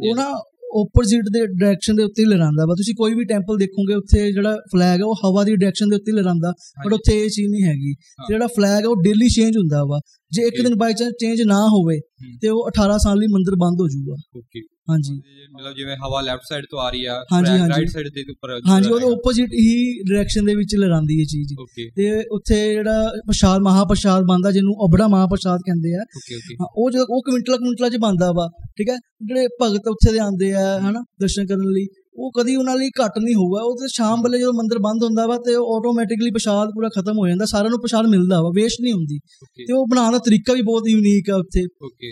ਉਹ 0.09 0.15
ਨਾ 0.15 0.25
ਆਪੋਜ਼ਿਟ 0.81 1.23
ਦੇ 1.33 1.47
ਡਾਇਰੈਕਸ਼ਨ 1.47 1.95
ਦੇ 1.95 2.03
ਉੱਤੇ 2.03 2.25
ਲਹਿਰਾਉਂਦਾ 2.25 2.65
ਵਾ। 2.65 2.73
ਤੁਸੀਂ 2.73 2.95
ਕੋਈ 2.95 3.13
ਵੀ 3.13 3.25
ਟੈਂਪਲ 3.25 3.57
ਦੇਖੋਗੇ 3.57 3.93
ਉੱਥੇ 3.93 4.31
ਜਿਹੜਾ 4.31 4.55
ਫਲੈਗ 4.55 4.99
ਹੈ 4.99 5.05
ਉਹ 5.05 5.15
ਹਵਾ 5.15 5.43
ਦੀ 5.43 5.55
ਡਾਇਰੈਕਸ਼ਨ 5.55 5.89
ਦੇ 5.89 5.95
ਉੱਤੇ 5.95 6.11
ਲਹਿਰਾਉਂਦਾ 6.11 6.53
ਬਟ। 6.85 6.93
ਉੱਥੇ 6.93 7.23
ਇਹ 7.23 7.29
ਚੀਜ਼ 7.29 7.49
ਨਹੀਂ 7.49 7.63
ਹੈਗੀ। 7.63 7.93
ਤੇ 7.93 8.33
ਜਿਹੜਾ 8.33 8.47
ਫਲੈਗ 8.47 8.83
ਹੈ 8.83 8.87
ਉਹ 8.87 8.95
ਡੇਲੀ 9.03 9.27
ਚੇਂਜ 9.27 9.57
ਹੁੰਦਾ 9.57 9.83
ਵਾ। 9.83 9.99
ਜੇ 10.31 10.41
ਇੱਕ. 10.43 10.61
ਦਿਨ 10.61 10.75
ਬਾਈ 10.75 10.93
ਚਾਂਸ 10.93 11.11
ਚੇਂਜ 11.11 11.41
ਨਾ 11.41 11.67
ਹੋਵੇ। 11.67 11.99
ਤੇ 12.41 12.49
ਉਹ 12.49 12.67
18 12.67 12.97
ਸਾਲ 12.97 13.17
ਲਈ 13.17 13.27
ਮੰਦਿਰ 13.27 13.55
ਬੰਦ 13.55 13.81
ਹੋ 13.81 13.87
ਜਾਊਗਾ। 13.87 14.15
ਓਕੇ 14.37 14.59
ਹਾਂਜੀ। 14.89 15.21
ਮਤਲਬ 15.55 15.75
ਜਿਵੇਂ 15.75 15.95
ਹਵਾ 15.95 16.21
ਲੈਫਟ 16.21 16.41
ਸਾਈਡ 16.49 16.63
ਤੋਂ 16.71 16.79
ਆ 16.79 16.89
ਰਹੀ 16.89 17.05
ਆ। 17.05 17.25
ਰਾਈਟ 17.69 17.87
ਸਾਈਡ 17.87 18.07
ਦੇ 18.07 18.31
ਉੱਪਰ 18.31 18.59
ਹਾਂਜੀ 18.69 18.89
ਉਹਦੇ 18.89 19.05
ਆਪੋਜ਼ਿਟ 19.05 19.49
ਹੀ 19.53 19.99
ਡਾਇਰੈਕਸ਼ਨ 20.03 20.45
ਦੇ 20.45 20.55
ਵਿੱਚ 20.55 20.75
ਲਹਿਰਾਉਂਦੀ 20.75 21.19
ਹੈ 21.19 21.23
ਚੀਜ਼। 21.23 21.53
ਤੇ 21.95 22.23
ਉੱਥੇ 22.31 22.73
ਜਿਹੜਾ 22.73 23.11
ਪ੍ਰਸ਼ਾਦ 23.27 23.61
ਮਹਾਪ੍ਰਸ਼ਾਦ 23.61 24.23
ਬਣਦਾ 24.23 24.51
ਜਿਹਨੂੰ 24.51 24.87
ਅਬੜਾ 24.87 25.07
ਮਹਾਪ੍ਰਸ਼ਾਦ 25.07 25.59
ਕਹਿੰਦੇ 25.59 25.93
ਆ। 25.95 26.03
ਉਹ 26.75 26.91
ਜਦੋਂ 26.91 27.05
ਉਹ 27.09 27.21
ਕੁਇੰਟਲ 27.21 27.57
ਕੁਇੰਟਲਾਂ 27.57 27.89
ਚ 27.89 27.97
ਬੰਦਾ 27.97 28.31
ਵਾ। 28.31 28.49
ਠੀਕ 28.77 28.89
ਹੈ? 28.89 28.95
ਜਿਹੜੇ 29.25 29.47
ਭਗਤ 29.61 29.87
ਉੱਥੇ 29.87 30.11
ਦੇ 30.11 30.19
ਆਉਂਦੇ 30.19 30.53
ਆ 30.53 30.79
ਹਨਾ 30.79 31.01
ਦਰਸ਼ਨ 31.21 31.45
ਕਰਨ 31.45 31.69
ਲਈ 31.71 31.85
ਉਹ 32.17 32.31
ਕਦੀ 32.39 32.55
ਉਹਨਾਂ 32.55 32.75
ਲਈ 32.77 32.89
ਘੱਟ 32.89 33.17
ਨਹੀਂ 33.19 33.35
ਹੋਊਗਾ। 33.35 33.61
ਉਹ 33.61 33.75
ਤੇ 33.75 33.87
ਸ਼ਾਮ 33.93 34.21
ਵੇਲੇ 34.23 34.39
ਜਦੋਂ 34.39 34.53
ਮੰਦਿਰ 34.53 34.79
ਬੰਦ 34.79 35.03
ਹੁੰਦਾ 35.03 35.25
ਵਾ 35.27 35.37
ਤੇ 35.37 35.53
ਆਟੋਮੈਟਿਕਲੀ 35.53 36.31
ਪ੍ਰਸ਼ਾਦ 36.31 36.69
ਪੂਰਾ 36.69 36.89
ਖਤਮ 36.89 37.17
ਹੋ 37.17 37.27
ਜਾਂਦਾ 37.27 37.45
ਸਾਰਿਆਂ 37.45 37.69
ਨੂੰ 37.69 37.79
ਪ੍ਰਸ਼ਾਦ 37.79 38.05
ਮਿਲਦਾ 38.05 38.41
ਵਾ 38.41 38.49
ਵੇਸਟ 38.55 38.81
ਨਹੀਂ 38.81 38.93
ਹੁੰਦੀ। 38.93 39.19
ਤੇ 39.67 39.73
ਉਹ 39.73 39.85
ਬਣਾਉਣ 39.91 40.11
ਦਾ 40.11 40.17
ਤਰੀਕਾ 40.17 40.53
ਵੀ 40.53 40.61
ਬਹੁਤ 40.61 40.87
ਯੂਨੀਕ 40.87 41.29
ਆ 41.29 41.35
ਉੱਥੇ। 41.35 41.61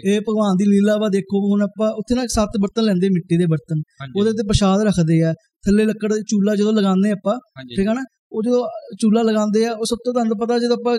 ਇਹ 0.05 0.20
ਭਗਵਾਨ 0.22 0.55
ਦੀ 0.55 0.65
ਲੀਲਾ 0.65 0.98
ਵਾ 0.98 1.10
ਦੇਖੋ 1.10 1.51
ਹੁਣ 1.51 1.62
ਆਪਾਂ 1.62 1.89
ਉੱਥੇ 1.91 2.15
ਨਾ 2.15 2.25
ਸੱਤ 2.27 2.60
ਬਰਤਨ 2.62 2.84
ਲੈਂਦੇ 2.84 3.10
ਮਿੱਟੀ 3.10 3.38
ਦੇ 3.38 3.46
ਬਰਤਨ। 3.46 3.82
ਉਹਦੇ 4.20 4.32
ਤੇ 4.32 4.48
ਪ੍ਰਸ਼ਾਦ 4.48 4.82
ਰੱਖਦੇ 4.82 5.22
ਆ। 5.24 5.34
ਥੱਲੇ 5.63 5.86
ਲੱਕੜ 5.86 6.10
ਦਾ 6.13 6.17
ਚੂਲਾ 6.29 6.55
ਜਦੋਂ 6.55 6.74
ਲਗਾਉਂਦੇ 6.74 7.12
ਆਪਾਂ 7.12 7.36
ਠੀਕ 7.77 7.88
ਹੈ 7.88 7.93
ਨਾ? 7.93 8.03
ਉਹ 8.32 8.43
ਜਦੋਂ 8.43 8.62
ਚੂਲਾ 9.01 9.22
ਲਗਾਉਂਦੇ 9.22 9.65
ਆ 9.65 9.72
ਉਹ 9.72 9.86
ਸਭ 9.86 9.98
ਤੋਂ 10.05 10.13
ਤੁਹਾਨੂੰ 10.13 10.38
ਪਤਾ 10.38 10.58
ਜਦੋਂ 10.60 10.77
ਆਪਾਂ 10.77 10.98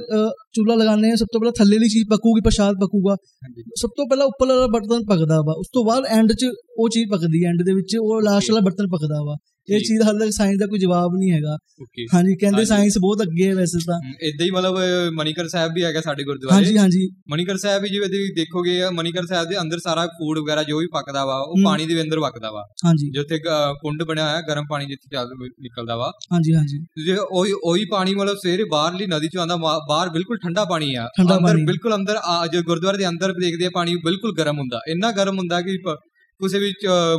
ਚੂਲਾ 0.52 0.74
ਲਗਾਉਂਦੇ 0.74 1.10
ਆ 1.10 1.14
ਸਭ 1.14 1.26
ਤੋਂ 1.32 1.40
ਪਹਿਲਾਂ 1.40 1.52
ਥੱਲੇ 1.58 1.76
ਵਾਲੀ 1.76 1.88
ਚੀਜ਼ 1.88 2.04
ਪੱਕੂਗੀ 2.10 2.40
ਪ੍ਰਸ਼ਾਦ 2.40 2.74
ਪੱਕੂਗਾ। 2.80 3.16
ਸਭ 3.80 3.88
ਤੋਂ 3.96 4.06
ਪਹਿਲਾਂ 4.08 4.26
ਉੱਪਰ 4.26 4.46
ਵਾਲਾ 4.46 4.66
ਬਰਤਨ 4.66 5.04
ਪਕਦਾ 5.08 5.40
ਵਾ 5.46 5.54
ਉਸ 5.58 5.66
ਤੋਂ 5.72 5.84
ਬਾਅਦ 5.84 6.04
ਐਂਡ 6.18 6.32
'ਚ 6.32 6.50
ਉਹ 6.78 6.88
ਚੀਜ਼ 6.88 7.10
ਪਕਦੀ 7.10 7.42
ਐਂਡ 7.44 7.62
ਦੇ 7.66 7.74
ਵਿੱਚ 7.74 7.96
ਉਹ 8.00 8.20
ਲਾਸਟ 8.22 8.50
ਵਾਲਾ 8.50 8.60
ਬਰਤਨ 8.64 8.86
ਪਕਦਾ 8.86 9.22
ਵਾ। 9.26 9.36
ਇਹ। 9.68 9.80
ਚੀਜ਼ 9.80 10.02
ਹਾਲੇ 10.02 10.18
ਤੱਕ 10.18 10.30
ਸਾਇੰਸ 10.32 10.58
ਦਾ 10.60 10.66
ਕੋਈ 10.66 10.78
ਜਵਾਬ 10.78 11.14
ਨਹੀਂ 11.16 11.30
ਹੈਗਾ। 11.32 11.56
ਹਾਂਜੀ 12.14 12.34
ਕਹਿੰਦੇ। 12.36 12.64
ਸਾਇੰਸ 12.64 12.98
ਬਹੁਤ 12.98 13.22
ਅੱਗੇ 13.22 13.48
ਹੈ 13.48 13.54
ਵੈਸੇ 13.54 13.78
ਤਾਂ। 13.86 13.98
ਇਦਾਂ 14.22 14.46
ਹੀ 14.46 14.50
ਮਤਲਬ 14.50 14.78
ਮਨੀਕਰ 15.14 15.48
ਸਾਹਿਬ 15.48 15.72
ਵੀ 15.74 15.84
ਹੈਗਾ 15.84 16.00
ਸਾਡੇ 16.00 16.24
ਗੁਰਦੁਆਰੇ। 16.24 16.54
ਹਾਂਜੀ 16.54 16.76
ਹਾਂਜੀ। 16.78 17.08
ਮਨੀਕਰ 17.30 17.56
ਸਾਹਿਬ 17.56 17.82
ਵੀ 17.82 17.88
ਜਿਵੇਂ 17.88 18.08
ਤੁਸੀਂ 18.08 18.34
ਦੇਖੋਗੇ 18.36 18.80
ਮਨੀਕਰ 18.94 19.26
ਸਾਹਿਬ 19.26 19.48
ਦੇ 19.48 19.60
ਅੰਦਰ 19.60 19.78
ਸਾਰਾ 19.78 20.06
ਫੂਡ 20.06 20.38
ਵਗੈਰਾ 20.38 20.62
ਜੋ 20.62 20.78
ਵੀ 20.78 20.86
ਪੱਕਦਾ 20.86 21.24
ਵਾ 21.24 21.38
ਉਹ। 21.38 21.54
ਪਾਣੀ 21.64 21.86
ਦੇ 21.86 22.00
ਅੰਦਰ 22.02 22.20
ਪੱਕਦਾ 22.20 22.50
ਵਾ। 22.50 22.64
ਹਾਂਜੀ। 22.86 23.10
ਜਿੱਥੇ 23.10 23.38
ਕੁੰਡ 23.80 24.02
ਬਣਿਆ 24.02 24.28
ਹੋਇਆ 24.28 24.40
ਗਰਮ 24.40 24.64
ਪਾਣੀ 24.70 24.86
ਜਿੱਥੇ 24.86 25.16
ਚੱਲ 25.16 25.28
ਨਿਕਲਦਾ 25.60 25.96
ਵਾ। 25.96 26.10
ਹਾਂਜੀ 26.32 26.54
ਹਾਂਜੀ। 26.54 26.78
ਜੇ 27.06 27.16
ਉਹੀ 27.30 27.52
ਉਹੀ 27.64 27.84
ਪਾਣੀ 27.84 28.14
ਮਤਲਬ 28.14 28.36
ਸਵੇਰੇ 28.36 28.64
ਬਾਹਰਲੀ 28.64 29.06
ਨਦੀ 29.06 29.28
ਚੋਂ 29.28 29.42
ਆਂਦਾ 29.42 29.56
ਬਾਹਰ 29.88 30.08
ਬਿਲਕੁਲ 30.08 30.38
ਠੰਡਾ 30.38 30.64
ਪਾਣੀ 30.64 30.94
ਆ। 30.94 31.08
ਅੰਦਰ। 31.20 31.56
ਬਿਲਕੁਲ 31.66 31.94
ਅੰਦਰ 31.94 32.18
ਜੋ 32.52 32.62
ਗੁਰਦੁਆਰੇ 32.62 32.98
ਦੇ 32.98 33.08
ਅੰਦਰ 33.08 33.32
ਦੇਖਦੇ 33.32 33.66
ਆ 33.66 33.70
ਪਾਣੀ 33.74 33.94
ਬਿਲਕੁਲ 33.96 34.34
ਗਰਮ 34.38 34.58
ਹੁੰਦਾ। 34.58 34.80
ਇੰਨਾ 34.88 35.10
ਗਰਮ 35.12 35.38
ਹੁੰਦਾ 35.38 35.60
ਕਿ 35.60 35.76
ਕਿਸੇ 36.40 36.58
ਅ, 36.58 37.16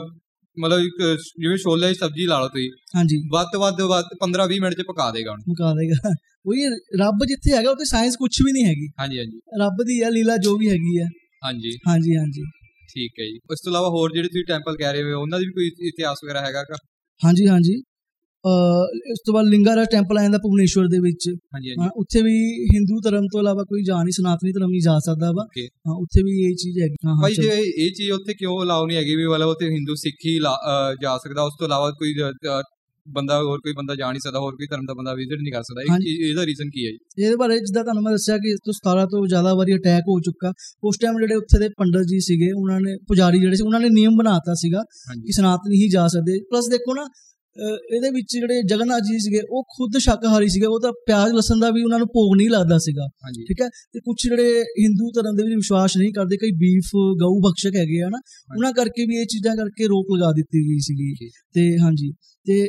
ਮਤਲਬ 0.59 0.79
ਇੱਕ 0.79 1.21
ਜਿਵੇਂ 1.39 1.57
ਛੋਲੇ 1.57 1.87
ਦੀ 1.87 1.93
ਸਬਜ਼ੀ 1.93 2.25
ਲਾ 2.25 2.39
ਲਓ 2.39 2.47
ਤੁਸੀਂ 2.47 2.69
ਹਾਂਜੀ। 2.95 3.17
ਵੱਧ 3.31 3.47
ਤੋਂ 3.53 3.59
ਵੱਧ 3.59 3.81
ਵੱਧ 3.81 4.05
15 4.21 4.47
20 4.47 4.59
ਮਿੰਟ 4.61 4.73
ਚ 4.73 4.81
ਪਕਾ 4.87 5.11
ਦੇਗਾ 5.11 5.31
ਉਹਨੂੰ। 5.31 5.43
ਮੁਕਾ 5.47 5.73
ਦੇਗਾ। 5.73 6.13
ਉਹੀ 6.45 6.65
ਰੱਬ 6.99 7.25
ਜਿੱਥੇ 7.25 7.55
ਹੈਗਾ 7.55 7.71
ਉੱਥੇ 7.71 7.85
ਸਾਇੰਸ 7.85 8.15
ਕੁਝ 8.15 8.31
ਵੀ 8.45 8.51
ਨਹੀਂ 8.51 8.65
ਹੈਗੀ। 8.65 8.87
ਹਾਂਜੀ 8.99 9.17
ਹਾਂਜੀ। 9.19 9.39
ਰੱਬ 9.61 9.83
ਦੀ 9.83 10.01
ਆ 10.01 10.09
ਲੀਲਾ 10.09 10.37
ਜੋ 10.37 10.57
ਵੀ 10.57 10.69
ਹੈਗੀ 10.69 10.99
ਹੈ। 10.99 11.07
ਹਾਂਜੀ। 11.45 11.71
ਹਾਂਜੀ 11.87 12.15
ਹਾਂਜੀ। 12.17 12.43
ਠੀਕ 12.93 13.11
ਹੈ 13.19 13.25
ਜੀ। 13.25 13.39
ਉਸ 13.51 13.59
ਤੋਂ 13.61 13.71
ਇਲਾਵਾ 13.71 13.87
ਹੋਰ 13.87 14.11
ਜਿਹੜੇ 14.13 14.27
ਤੁਸੀਂ 14.27 14.43
ਟੈਂਪਲ 14.47 14.75
ਕਹਿ 14.75 14.93
ਰਹੇ 14.93 15.13
ਹੋ 15.13 15.21
ਉਹਨਾਂ 15.21 15.39
ਦੀ 15.39 15.45
ਵੀ 15.45 15.51
ਕੋਈ 15.51 15.87
ਇਤਿਹਾਸ 15.87 16.17
ਵਗੈਰਾ 16.25 16.45
ਹੈਗਾ 16.45 16.63
ਕਾ? 16.63 16.75
ਹਾਂਜੀ 17.21 17.47
ਹਾਂਜੀ। 17.47 17.81
ਇਸ 19.11 19.19
ਤੋਂ 19.25 19.33
ਬਾਅਦ 19.33 19.47
ਲਿੰਗਾਰਾਜ 19.49 19.87
ਟੈਂਪਲ 19.91 20.17
ਆ 20.17 20.21
ਜਾਂਦਾ 20.21 20.37
ਭੁਵਨੇਸ਼ਵਰ 20.37 20.87
ਦੇ 20.87 20.99
ਵਿੱਚ। 20.99 21.27
ਹਾਂਜੀ 21.29 21.69
ਹਾਂ 21.69 21.77
ਹਾਂਜੀ 21.79 21.99
ਉੱਥੇ 22.01 22.21
ਵੀ 22.21 22.35
ਹਿੰਦੂ 22.73 22.99
ਧਰਮ 23.05 23.27
ਤੋਂ 23.33 23.39
ਇਲਾਵਾ 23.41 23.63
ਕੋਈ 23.69 23.83
ਜਾ 23.83 24.01
ਨਹੀਂ 24.03 24.15
ਸਨਾਤਨੀ 24.17 24.51
ਧਰਮ 24.51 24.69
ਨਹੀਂ 24.69 24.81
ਜਾ 24.81 24.97
ਸਕਦਾ 25.05 25.31
ਵਾ। 25.37 25.45
ਹਾਂ 25.59 25.95
ਉੱਥੇ 25.95 26.23
ਵੀ 26.23 26.33
ਇਹ 26.43 26.55
ਚੀਜ਼ 26.63 26.79
ਹੈਗੀ। 26.81 26.95
ਹਾਂ 27.07 27.15
ਭਾਈ। 27.21 27.33
ਜੇ 27.35 27.57
ਇਹ 27.85 27.91
ਚੀਜ਼ 27.91 28.11
ਉੱਥੇ 28.11 28.33
ਕਿਉਂ 28.39 28.61
ਅਲਾਉ 28.63 28.85
ਨਹੀਂ 28.85 28.97
ਹੈਗੀ 28.97 29.15
ਵੀ 29.15 29.25
ਵਾਲਾ 29.31 29.45
ਉੱਥੇ 29.53 29.69
ਹਿੰਦੂ 29.69 29.95
ਸਿੱਖ 30.03 30.25
ਹੀ 30.25 30.37
ਜਾ 31.01 31.17
ਸਕਦਾ 31.17 31.43
ਉਸ 31.43 31.53
ਤੋਂ 31.59 31.67
ਇਲਾਵਾ 31.67 31.89
ਕੋਈ 32.01 32.13
ਬੰਦਾ 33.07 33.35
ਹੋਰ 33.41 33.59
ਕੋਈ 33.63 33.73
ਬੰਦਾ 33.77 33.95
ਜਾ 33.95 34.11
ਨਹੀਂ 34.11 34.21
ਸਕਦਾ 34.21 34.39
ਹੋਰ 34.39 34.55
ਕੋਈ 34.57 34.67
ਧਰਮ 34.69 34.85
ਦਾ 34.85 34.93
ਬੰਦਾ 34.97 35.13
ਵਿਜ਼ਿਟ 35.15 35.39
ਨਹੀਂ 35.41 35.51
ਕਰ 35.53 35.63
ਸਕਦਾ। 35.63 35.81
ਇਹਦਾ 36.27 36.45
ਰੀਜ਼ਨ 36.45 36.69
ਕੀ 36.69 36.85
ਹੈ 36.85 36.91
ਜੀ? 36.91 37.23
ਇਹਦੇ 37.23 37.35
ਬਾਰੇ 37.41 37.57
ਜਿੱਦਾਂ 37.59 37.83
ਤੁਹਾਨੂੰ 37.83 38.03
ਮੈਂ 38.03 38.11
ਦੱਸਿਆ 38.11 38.37
ਕਿ 38.37 38.49
ਇਸ 38.51 38.59
ਤੋਂ 38.65 38.73
17 38.77 39.03
ਤੋਂ 39.11 39.19
ਜ਼ਿਆਦਾ 39.27 39.53
ਵਾਰੀ 39.55 39.75
ਅਟੈਕ 39.75 40.07
ਹੋ 40.09 40.19
ਚੁੱਕਾ। 40.25 40.51
ਉਸ 40.89 40.97
ਟਾਈਮ 41.01 41.19
ਜਿਹੜੇ 41.19 41.35
ਉੱਥੇ 41.35 41.59
ਦੇ 41.59 41.69
ਪੰਡਤ 41.77 42.07
ਜੀ 42.11 42.19
ਸੀਗੇ 42.27 42.51
ਉਹਨਾਂ 42.53 42.79
ਨੇ 42.81 42.95
ਪੁਜਾਰੀ 43.07 43.39
ਜਿਹੜੇ 43.39 43.55
ਸੀ 43.55 43.63
ਉਹਨਾਂ 43.65 43.79
ਨੇ 43.79 43.89
ਨਿਯਮ 43.89 44.17
ਬਣਾਤਾ 44.17 44.53
ਸੀਗਾ 44.61 44.81
ਕਿ 45.25 45.31
ਸਨਾਤਨੀ 45.31 45.81
ਹੀ 45.83 45.89
ਜਾ 45.89 46.07
ਸਕਦੇ। 46.15 46.39
ਪਲੱਸ 46.51 46.69
ਦੇਖੋ 46.71 46.95
ਨਾ 46.95 47.05
ਇਹਦੇ 47.55 48.09
ਵਿੱਚ 48.09 48.27
ਜਿਹੜੇ 48.31 48.61
ਜਗਨਨਾਥ 48.69 49.03
ਜੀ 49.03 49.17
ਸੀਗੇ 49.19 49.41
ਉਹ 49.49 49.63
ਖੁਦ 49.75 49.97
ਸ਼ਾਕਾਹਾਰੀ 49.99 50.47
ਸੀਗੇ 50.49 50.65
ਉਹ 50.67 50.79
ਤਾਂ 50.79 50.91
ਪਿਆਜ਼ 51.07 51.33
ਲਸਣ 51.33 51.59
ਦਾ 51.59 51.69
ਵੀ 51.71 51.83
ਉਹਨਾਂ 51.83 51.99
ਨੂੰ 51.99 52.07
ਭੋਗ 52.13 52.35
ਨਹੀਂ 52.37 52.49
ਲੱਗਦਾ 52.49 52.77
ਸੀਗਾ 52.77 53.07
ਠੀਕ 53.47 53.61
ਹੈ? 53.61 53.67
ਤੇ 53.93 53.99
ਕੁਝ 53.99 54.15
ਜਿਹੜੇ 54.23 54.61
ਹਿੰਦੂ 54.79 55.11
ਧਰਮ 55.15 55.35
ਦੇ 55.35 55.43
ਵਿੱਚ 55.43 55.55
ਵਿਸ਼ਵਾਸ 55.55 55.97
ਨਹੀਂ 55.97 56.11
ਕਰਦੇ 56.13 56.37
ਕਈ 56.37 56.51
ਬੀਫ 56.59 56.89
ਗਊ 57.21 57.39
ਭਕਸ਼ਕ 57.41 57.75
ਹੈਗੇ 57.75 58.01
ਆ 58.01 58.09
ਨਾ 58.09 58.19
ਉਹਨਾਂ 58.55 58.71
ਕਰਕੇ 58.73 59.05
ਵੀ 59.05 59.19
ਇਹ 59.21 59.25
ਚੀਜ਼ਾਂ 59.33 59.55
ਕਰਕੇ 59.55 59.87
ਰੋਕ 59.87 60.11
ਲਗਾ 60.15 60.31
ਦਿੱਤੀ 60.37 60.63
ਗਈ 60.69 60.79
ਸੀਗੀ। 60.87 61.29
ਤੇ 61.55 61.67
ਹਾਂਜੀ 61.79 62.11
ਤੇ 62.47 62.61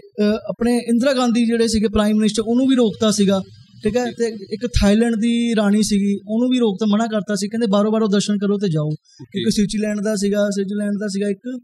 ਆਪਣੇ 0.49 0.77
ਇੰਦਰਾ 0.89 1.13
ਗਾਂਧੀ 1.13 1.45
ਜਿਹੜੇ 1.47 1.69
ਸੀਗੇ 1.69 1.89
ਪ੍ਰਾਈਮ 1.95 2.17
ਮਿਨਿਸਟਰ 2.17 2.43
ਉਹਨੂੰ 2.47 2.69
ਵੀ 2.69 2.77
ਰੋਕਤਾ 2.77 3.11
ਸੀਗਾ 3.11 3.41
ਠੀਕ 3.85 3.97
ਹੈ? 3.97 4.05
ਤੇ 4.13 4.27
ਇੱਕ 4.55 4.67
ਥਾਈਲੈਂਡ 4.81 5.15
ਦੀ 5.21 5.33
ਰਾਣੀ 5.57 5.83
ਸੀਗੀ 5.83 6.15
ਉਹਨੂੰ 6.17 6.49
ਵੀ 6.51 6.59
ਰੋਕਤਾ 6.59 6.87
ਮਨਾ 6.93 7.07
ਕਰਤਾ 7.07 7.35
ਸੀ 7.35 7.49
ਕਹਿੰਦੇ 7.49 7.67
ਬਾਰੋ 7.71 7.91
ਬਾਰੋ 7.93 8.07
ਦਰਸ਼ਨ 8.13 8.39
ਕਰੋ 8.39 8.59
ਤੇ 8.59 8.69
ਜਾਓ। 8.69 8.87
ਓਕੇ। 9.23 9.41
ਇੱਕ 9.41 9.49
ਸਵਿਟਜ਼ਰਲੈਂਡ 9.51 10.01
ਦਾ 10.05 10.15
ਸੀਗਾ 10.23 10.49
ਸਵਿਟਜ਼ਰਲੈਂਡ 10.51 10.99
ਦਾ 11.01 11.09
ਸੀਗਾ 11.09 11.29
ਇੱਕ 11.31 11.59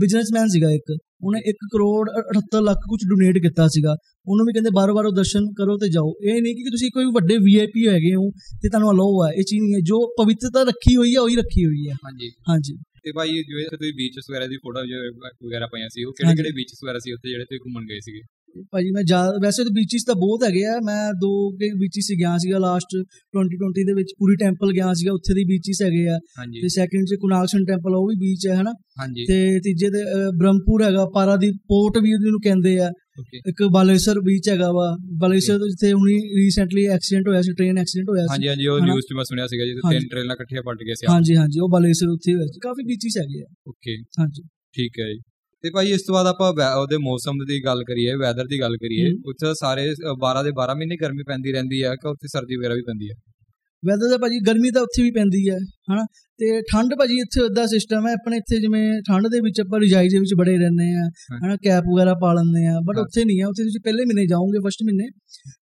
ਬਿਜ਼ਨਸਮੈਨ 0.00 0.48
ਸੀਗਾ 0.48 0.70
ਇੱਕ। 0.70 0.96
ਉਹਨੇ 1.22 1.40
1 1.48 1.64
ਕਰੋੜ 1.72 2.08
78 2.10 2.60
ਲੱਖ 2.62 2.78
ਕੁਝ 2.88 3.00
ਡੋਨੇਟ 3.08 3.38
ਕੀਤਾ 3.38 3.66
ਸੀਗਾ। 3.68 3.96
ਉਹਨੂੰ 4.26 4.46
ਵੀ 4.46 4.52
ਕਹਿੰਦੇ 4.52 4.70
ਬਾਰੋ 4.74 4.94
ਬਾਰੋ 4.94 5.10
ਦਰਸ਼ਨ 5.10 5.46
ਕਰੋ 5.52 5.76
ਤੇ 5.76 5.88
ਜਾਓ। 5.88 6.12
ਇਹ 6.22 6.42
ਨਹੀਂ 6.42 6.54
ਕਿ 6.54 6.70
ਤੁਸੀਂ 6.70 6.90
ਕੋਈ 6.90 7.04
ਵੱਡੇ 7.14 7.36
ਵੀਆਈਪੀ 7.38 7.88
ਹੈਗੇ 7.88 8.14
ਹੋ 8.14 8.30
ਤੇ 8.62 8.68
ਤੁਹਾਨੂੰ 8.68 8.90
ਅਲਾਉ 8.90 9.24
ਹੈ 9.24 9.30
ਇਹ 9.32 9.44
ਚੀਜ਼ 9.44 9.62
ਨਹੀਂ 9.62 9.74
ਹੈ। 9.74 9.80
ਜੋ 9.80 9.98
ਪਵਿੱਤਰਤਾ 10.18 10.62
ਰੱਖੀ 10.62 10.96
ਹੋਈ 10.96 11.14
ਹੈ 11.14 11.20
ਉਹੀ 11.20 11.36
ਰੱਖੀ 11.36 11.64
ਹੋਈ 11.64 11.88
ਹੈ 11.88 11.94
ਹਾਂਜੀ। 12.04 12.30
ਹਾਂਜੀ। 12.50 12.76
ਤੇ 13.04 13.12
ਭਾਈ 13.12 13.28
ਜਿਵੇਂ 13.28 13.64
ਤੁਸੀਂ 13.70 13.92
ਬੀਚਸ 13.92 14.30
ਵਗੈਰਾ 14.30 14.46
ਦੀ 14.46 14.56
ਫੋਟੋ 14.56 14.80
ਵਗੈਰਾ 15.46 15.66
ਪਾਈਆਂ 15.66 15.88
ਸੀ 15.88 16.04
ਉਹ 16.04 16.12
ਕਿਹੜੇ 16.12 16.34
ਕਿਹੜੇ 16.34 16.50
ਬੀਚਸ 16.50 16.84
ਵਗੈਰਾ 16.84 16.98
ਸੀ 16.98 17.12
ਉੱਥੇ 17.12 17.28
ਜਿਹੜੇ 17.28 17.44
ਤੁਸੀਂ 17.44 17.60
ਘੁੰਮਣ 17.60 17.86
ਗਏ 17.86 18.00
ਸੀਗੇ? 18.00 18.20
ਭਾਜੀ 18.72 18.90
ਮੈਂ 18.90 19.02
ਵੈਸੇ 19.42 19.64
ਤਾਂ 19.64 19.70
ਬੀਚਿਸ 19.70 20.04
ਤਾਂ 20.04 20.14
ਬਹੁਤ 20.14 20.44
ਹੈਗੇ 20.44 20.64
ਆ। 20.64 20.74
ਮੈਂ 20.84 21.12
ਦੋ 21.12 21.50
ਕੇ 21.50 21.70
ਬੀਚਿਸ 21.78 22.06
ਗਿਆ 22.18 22.36
ਸੀਗਾ 22.38 22.58
ਲਾਸਟ 22.58 22.96
2020 23.34 23.84
ਦੇ 23.86 23.92
ਵਿੱਚ। 23.92 24.12
ਪੂਰੀ 24.18 24.36
ਟੈਂਪਲ 24.36 24.72
ਗਿਆ 24.72 24.92
ਸੀਗਾ 24.94 25.12
ਉੱਥੇ 25.12 25.34
ਦੀ 25.34 25.44
ਬੀਚਿਸ 25.44 25.82
ਹੈਗੇ 25.82 26.06
ਆ। 26.08 26.18
ਤੇ 26.62 26.68
ਸੈਕਿੰਡ 26.68 27.06
ਚ 27.06 27.14
ਕੁਨਾਲਸਨ 27.20 27.64
ਟੈਂਪਲ 27.64 27.94
ਉਹ 27.96 28.06
ਵੀ 28.08 28.14
ਬੀਚ 28.16 28.46
ਹੈ 28.46 28.54
ਹਨਾ? 28.54 28.72
ਤੇ 29.28 29.60
ਤੀਜੇ 29.60 29.90
ਤੇ 29.90 30.04
ਬ੍ਰਹਮਪੁਰ 30.38 30.82
ਹੈਗਾ 30.82 31.04
ਪਾਰਾਦੀਪ 31.14 31.54
ਪੋਰਟ 31.68 31.98
ਵੀ 32.02 32.14
ਉਹਨੂੰ 32.14 32.40
ਕਹਿੰਦੇ 32.40 32.78
ਆ। 32.78 32.90
ਇੱਕ 33.48 33.62
ਬਾਲੇਸਰ 33.72 34.20
ਬੀਚ 34.20 34.48
ਹੈਗਾ 34.48 34.70
ਵਾ। 34.72 34.96
ਬਾਲੇਸਰ 35.18 35.58
ਜਿੱਥੇ 35.58 35.92
ਹੁਣੀ 35.92 36.18
ਰੀਸੈਂਟਲੀ 36.36 36.84
ਐਕਸੀਡੈਂਟ 36.86 37.28
ਹੋਇਆ 37.28 37.42
ਸੀ 37.42 37.52
ਟ੍ਰੇਨ 37.52 37.78
ਐਕਸੀਡੈਂਟ 37.78 38.08
ਹੋਇਆ 38.10 38.22
ਸੀ। 38.22 38.28
ਹਾਂਜੀ 38.30 38.48
ਹਾਂਜੀ 38.48 38.66
ਉਹ? 38.66 38.80
ਨਿਊਜ਼ 38.80 39.06
'ਚ 39.06 39.12
ਮੈਂ 39.12 39.24
ਸੁਣਿਆ 39.24 39.46
ਸੀਗਾ 39.46 39.64
ਜਿੱਥੇ। 39.64 39.98
ਤਿੰਨ 39.98 40.08
ਟ੍ਰੇਨਾਂ 40.08 40.34
ਇਕੱਠੀਆਂ 40.34 40.62
ਪਲਟ 40.62 40.78
ਗਏ 40.78 40.94
ਸੀ। 40.94 41.06
ਹਾਂਜੀ 41.10 41.36
ਹਾਂਜੀ 41.36 41.60
ਉਹ 41.60 41.68
ਬਾਲੇਸਰ 41.68 42.08
ਉੱਥੇ 42.08 42.34
ਹੋਇਆ 42.34 42.46
ਸੀ। 42.46 42.60
ਕਾਫੀ 42.60 42.84
ਬੀਚਿਸ 42.86 43.18
ਹੈਗੇ 43.18 43.42
ਆ। 43.42 43.46
ਓਕੇ 43.68 43.96
ਹਾਂਜੀ। 44.20 44.42
ਠੀਕ 44.72 45.00
ਹੈ 45.00 45.04
ਜੀ। 45.04 45.20
ਤੇ 45.64 45.70
ਭਾਈ 45.70 45.90
ਇਸ 45.90 46.02
ਤੋਂ 46.06 46.14
ਬਾਅਦ 46.14 46.26
ਆਪਾਂ 46.26 46.48
ਉਹਦੇ 46.74 46.96
ਮੌਸਮ 46.98 47.38
ਦੀ 47.44 47.64
ਗੱਲ 47.64 47.82
ਕਰੀਏ 47.84 48.14
ਵੈਦਰ 48.14 48.46
ਦੀ 48.46 48.60
ਗੱਲ 48.60 48.76
ਕਰੀਏ। 48.76 49.10
ਉੱਥੇ 49.26 49.52
ਸਾਰੇ 49.54 49.90
ਅ, 49.92 50.14
12 50.18 50.42
ਦੇ 50.42 50.50
12 50.52 50.74
ਮਹੀਨੇ 50.74 50.96
ਗਰਮੀ 50.96 51.22
ਪੈਂਦੀ 51.22 51.52
ਰਹਿੰਦੀ 51.52 51.82
ਹੈ 51.84 51.94
ਕਿ 51.94 52.08
ਉੱਥੇ 52.08 52.28
ਸਰਦੀ 52.28 52.56
ਵਗੈਰਾ 52.56 52.74
ਵੀ 52.74 52.82
ਪੈਂਦੀ 52.82 53.10
ਹੈ 53.10 53.14
ਵੈਦਰ 53.86 54.08
ਦਾ 54.10 54.16
ਭਾਜੀ 54.16 54.38
ਗਰਮੀ 54.40 54.70
ਤਾਂ 54.70 54.82
ਉੱਥੇ 54.82 55.02
ਵੀ 55.02 55.10
ਪੈਂਦੀ 55.10 55.48
ਹੈ 55.50 55.58
ਹਨਾ? 55.92 56.04
ਤੇ 56.38 56.60
ਠੰਡ 56.60 56.94
ਭਾਜੀ 56.98 57.14
ਇੱਥੇ 57.18 57.44
ਏਦਾਂ 57.44 57.66
ਸਿਸਟਮ 57.66 58.06
ਹੈ 58.08 58.12
ਆਪਣੇ 58.12 58.36
ਇੱਥੇ 58.36 58.60
ਜਿਵੇਂ 58.60 59.02
ਠੰਡ 59.08 59.26
ਦੇ 59.26 59.40
ਵਿੱਚ 59.40 59.60
ਆਪਾਂ 59.60 59.80
ਰਜਾਈ 59.80 60.08
ਦੇ 60.08 60.18
ਵਿੱਚ 60.18 60.34
ਬੜੇ 60.38 60.56
ਰਹਿੰਦੇ 60.58 60.84
ਆ। 60.94 61.08
ਹਨਾ? 61.46 61.56
ਕੈਪ 61.56 61.84
ਵਗੈਰਾ 61.94 62.14
ਪਾ 62.14 62.32
ਲੈਂਦੇ 62.32 62.66
ਆ 62.66 62.80
ਬਟ। 62.80 62.98
ਉੱਥੇ 62.98 63.24
ਨਹੀਂ 63.24 63.40
ਹੈ 63.40 63.46
ਉੱਥੇ 63.46 63.62
ਤੁਸੀਂ 63.62 63.80
ਪਹਿਲੇ 63.84 64.04
ਮਹੀਨੇ 64.04 64.26
ਜਾਓਗੇ 64.26 64.58
ਫਸਟ 64.68 64.82
ਮਹੀਨੇ। 64.84 65.04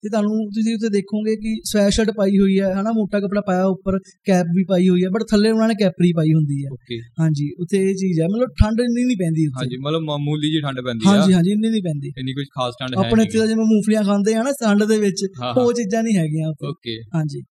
ਤੇ 0.03 0.09
ਤੁਹਾਨੂੰ 0.09 0.51
ਤੁਸੀਂ 0.51 0.75
ਉੱਥੇ 0.75 0.89
ਦੇਖੋਗੇ 0.89 1.37
ਕਿ 1.37 1.55
ਸਵੈਸ਼ਰਟ 1.65 2.11
ਪਾਈ 2.11 2.39
ਹੋਈ 2.39 2.61
ਹੈ 2.61 2.73
ਹਨਾ? 2.75 2.93
ਮੋਟਾ 2.93 3.21
ਕੱਪੜਾ 3.21 3.41
ਪਾਇਆ 3.41 3.65
ਉੱਪਰ 3.65 3.99
ਕੈਪ 3.99 4.47
ਵੀ 4.57 4.65
ਪਾਈ 4.65 4.89
ਹੋਈ 4.89 5.05
ਹੈ 5.05 5.09
ਬਟ 5.09 5.23
ਥੱਲੇ 5.31 5.51
ਉਹਨਾਂ 5.51 5.69
ਨੇ 5.69 5.75
ਕੈਪਰੀ 5.75 6.13
ਪਾਈ 6.13 6.33
ਹੁੰਦੀ 6.33 6.65
ਹੈ। 6.65 6.99
ਹਾਂਜੀ 7.21 7.51
ਉੱਥੇ 7.61 7.91
ਇਹ 7.91 7.95
ਚੀਜ਼ 7.95 8.21
ਹੈ 8.21 8.27
ਮਤਲਬ 8.27 8.49
ਠੰਡ 8.63 8.81
ਇੰਨੀ 8.81 9.05
ਨਹੀਂ 9.05 9.17
ਪੈਂਦੀ 9.17 9.47
ਉੱਥੇ। 9.47 9.59
ਹਾਂਜੀ 9.59 9.77
ਮਤਲਬ 9.77 10.03
ਮਾਮੂਲੀ 10.03 10.51
ਜੀ 10.51 10.61
ਠੰਡ 10.61 10.81
ਪੈਂਦੀ 10.81 11.09
ਆ। 11.09 11.11
ਹਾਂਜੀ 11.11 11.33
ਹਾਂਜੀ 11.33 11.51
ਇੰਨੀ 11.51 11.69
ਨਹੀਂ 11.69 11.83
ਪੈਂਦੀ। 11.83 12.13
ਇੰਨੀ 12.19 12.33
ਕੁਝ 12.33 12.47
ਖਾਸ 12.47 12.75
ਠੰਡ 12.81 12.99
ਹੈ 12.99 13.07
ਆਪਣੇ 13.07 13.23
ਇੱਥੇ 13.23 13.39
ਜਿਵੇਂ 13.39 13.65
ਮੂੰਗਫਲੀਆਂ 13.65 14.03
ਖਾਂਦੇ 14.05 14.35
ਆ 14.35 14.43
ਨਾ 14.43 14.53
ਠੰਡ 14.65 14.85
ਦੇ 14.85 14.99
ਵਿੱਚ 14.99 15.27
ਉਹ 15.59 15.73
ਚੀਜ਼ਾਂ 15.73 16.03
ਨਹੀਂ 16.03 16.17
ਹੈਗੀਆਂ 16.17 16.49
ਉੱਥੇ। 16.49 16.67
ਓਕੇ 16.67 17.03
ਹਾਂਜੀ। 17.15 17.43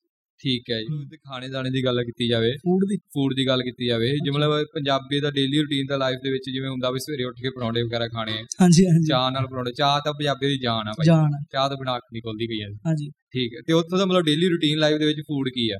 ਠੀਕ 0.45 0.69
ਹੈ 0.71 0.79
ਜੀ। 0.79 1.05
ਤੇ 1.11 1.17
ਖਾਣੇ 1.17 1.47
ਦਾਣੇ 1.49 1.69
ਦੀ 1.69 1.83
ਗੱਲ 1.85 2.03
ਕੀਤੀ 2.03 2.27
ਜਾਵੇ। 2.29 2.51
ਫੂਡ 2.57 2.83
ਦੀ? 2.89 2.97
ਫੂਡ 2.97 3.33
ਦੀ 3.33 3.47
ਗੱਲ 3.47 3.61
ਕੀਤੀ 3.63 3.87
ਜਾਵੇ। 3.87 4.09
ਜੇ 4.25 4.31
ਮਤਲਬ 4.31 4.65
ਪੰਜਾਬੀ 4.73 5.19
ਦਾ 5.19 5.31
ਡੇਲੀ 5.31 5.61
ਰੂਟੀਨ 5.61 5.85
ਦਾ 5.89 5.97
ਲਾਈਫ 5.97 6.19
ਦੇ 6.23 6.31
ਵਿੱਚ 6.31 6.49
ਜਿਵੇਂ 6.53 6.69
ਹੁੰਦਾ 6.69 6.91
ਵੀ 6.91 6.99
ਸਵੇਰੇ 6.99 7.23
ਉੱਠ 7.23 7.41
ਕੇ 7.41 7.49
ਪਰੌਂਠੇ 7.49 7.83
ਵਗੈਰਾ 7.83 8.07
ਖਾਣੇ 8.07 8.31
ਹਾਂਜੀ 8.61 8.85
ਹਾਂਜੀ। 8.85 9.07
ਚਾਹ 9.07 9.31
ਨਾਲ 9.31 9.47
ਪਰੌਂਠੇ 9.47 9.71
ਚਾਹ 9.77 9.99
ਤਾਂ 10.05 10.13
ਪੰਜਾਬੀ 10.13 10.47
ਦੀ 10.47 10.57
ਜਾਨ 10.57 10.87
ਆ 10.87 10.91
ਭਾਈ। 10.91 11.05
ਚਾਹ 11.51 11.69
ਤਾਂ 11.69 11.77
ਨਹੀਂ 11.77 12.21
ਖੁੱਲਦੀ 12.21 12.47
ਗਈ 12.49 12.61
ਹੈ 12.61 12.67
ਹਾਂਜੀ। 12.87 13.09
ਠੀਕ 13.33 13.53
ਹੈ। 13.55 13.61
ਤੇ 13.67 13.73
ਉੱਥੋਂ 13.73 13.97
ਦਾ 13.97 14.05
ਮਤਲਬ 14.05 14.21
ਡੇਲੀ 14.21 14.49
ਰੂਟੀਨ 14.49 14.77
ਲਾਈਫ 14.77 14.97
ਦੇ 14.99 15.05
ਵਿੱਚ 15.05 15.19
ਫੂਡ 15.19 15.49
ਕੀ 15.49 15.69
ਆ? 15.69 15.77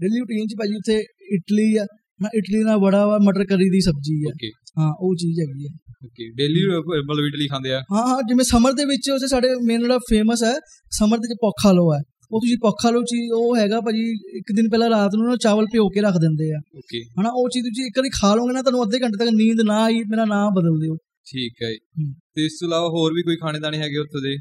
ਡੇਲੀ 0.00 0.18
ਰੂਟੀਨ 0.18 0.46
ਚ 0.46 0.54
ਭਾਜੀ 0.58 0.74
ਉੱਥੇ 0.76 0.98
ਇਡਲੀ 1.34 1.76
ਆ। 1.76 1.86
ਨਾ 2.22 2.28
ਇਡਲੀ 2.34 2.62
ਨਾਲ 2.64 2.78
ਬੜਾ 2.78 3.06
ਵਾ 3.06 3.18
ਮਟਰ 3.22 3.44
ਕਰੀ 3.44 3.70
ਦੀ 3.70 3.80
ਸਬਜ਼ੀ 3.80 4.24
ਆ। 4.24 4.32
ਹਾਂ 4.78 4.92
ਉਹ 5.00 5.14
ਚੀਜ਼ 5.14 5.40
ਹੈਗੀ 5.40 5.66
ਆ। 5.66 5.70
ਓਕੇ 6.04 6.30
ਡੇਲੀ 6.30 6.66
ਮਤਲਬ 7.04 7.24
ਇਡਲੀ 7.26 7.46
ਖਾਂਦੇ 7.48 7.72
ਆ? 7.72 7.80
ਹਾਂ 7.92 8.06
ਹਾਂ 8.06 8.22
ਜਿਵੇਂ 8.28 8.44
ਸਮਰ 8.44 8.72
ਦੇ 8.72 8.84
ਵਿੱਚ 8.84 9.10
ਉੱਥੇ 9.10 9.26
ਸਾਡੇ 9.26 9.48
ਮੇਨ 9.62 9.80
ਜਿਹੜਾ 9.80 9.98
ਫੇਮਸ 9.98 10.44
ਹੈ 10.44 10.54
ਸਮਰ 10.90 11.18
ਦੇ 11.18 11.28
ਵਿੱਚ 11.28 11.38
ਪੋਖਾ 11.40 11.72
ਲੋ 11.72 11.94
ਹੈ। 11.94 12.00
ਉਹ 12.32 12.40
ਤੁਸੀਂ 12.40 12.56
ਪੋਖਾ 12.58 12.90
ਲੋ 12.90 13.02
ਚੀਜ਼ 13.02 13.32
ਉਹ 13.32 13.56
ਹੈਗਾ 13.56 13.80
ਭਾਜੀ 13.80 14.02
ਇੱਕ 14.38 14.52
ਦਿਨ 14.56 14.68
ਪਹਿਲਾਂ 14.68 14.90
ਰਾਤ 14.90 15.10
ਨੂੰ 15.14 15.26
ਨਾ 15.28 15.36
ਚਾਵਲ 15.36 15.66
ਭਿਓ 15.72 15.88
ਕੇ 15.88 16.00
ਰੱਖ 16.00 16.14
ਦਿੰਦੇ 16.20 16.52
ਆ। 16.52 16.58
ਓਕੇ। 16.76 17.02
ਹਨਾ 17.20 17.28
ਉਹ 17.32 17.48
ਚੀਜ਼ 17.48 17.66
ਤੁਸੀਂ 17.66 17.84
ਇੱਕ 17.86 17.98
ਵਾਰੀ 17.98 18.08
ਖਾ 18.08 18.34
ਲਓਗੇ 18.34 18.52
ਨਾ 18.52 18.62
ਤੁਹਾਨੂੰ 18.62 18.82
ਅੱਧੇ 18.82 18.98
ਘੰਟੇ 18.98 19.18
ਤੱਕ 19.18 19.34
ਨੀਂਦ 19.34 19.60
ਨਾ 19.60 19.84
ਆਈ 19.84 19.94
ਮੇਰਾ 19.94 20.24
ਨਾਮ 20.24 20.54
ਬਦਲ 20.54 20.80
ਦਿਓ। 20.80 20.96
ਠੀਕ 21.30 21.52
ਹੈ। 21.62 21.70
ਤੇ 22.34 22.44
ਇਸ 22.44 22.58
ਤੋਂ 22.60 22.68
ਇਲਾਵਾ 22.68 22.88
ਹੋਰ 22.88 23.12
ਵੀ 23.12 23.22
ਕੋਈ 23.22 23.36
ਖਾਣੇ 23.36 23.58
ਦਾਣੇ 23.60 23.78
ਹੈਗੇ 23.78 23.98
ਉੱਥੋਂ 23.98 24.20
ਦੇ? 24.20 24.36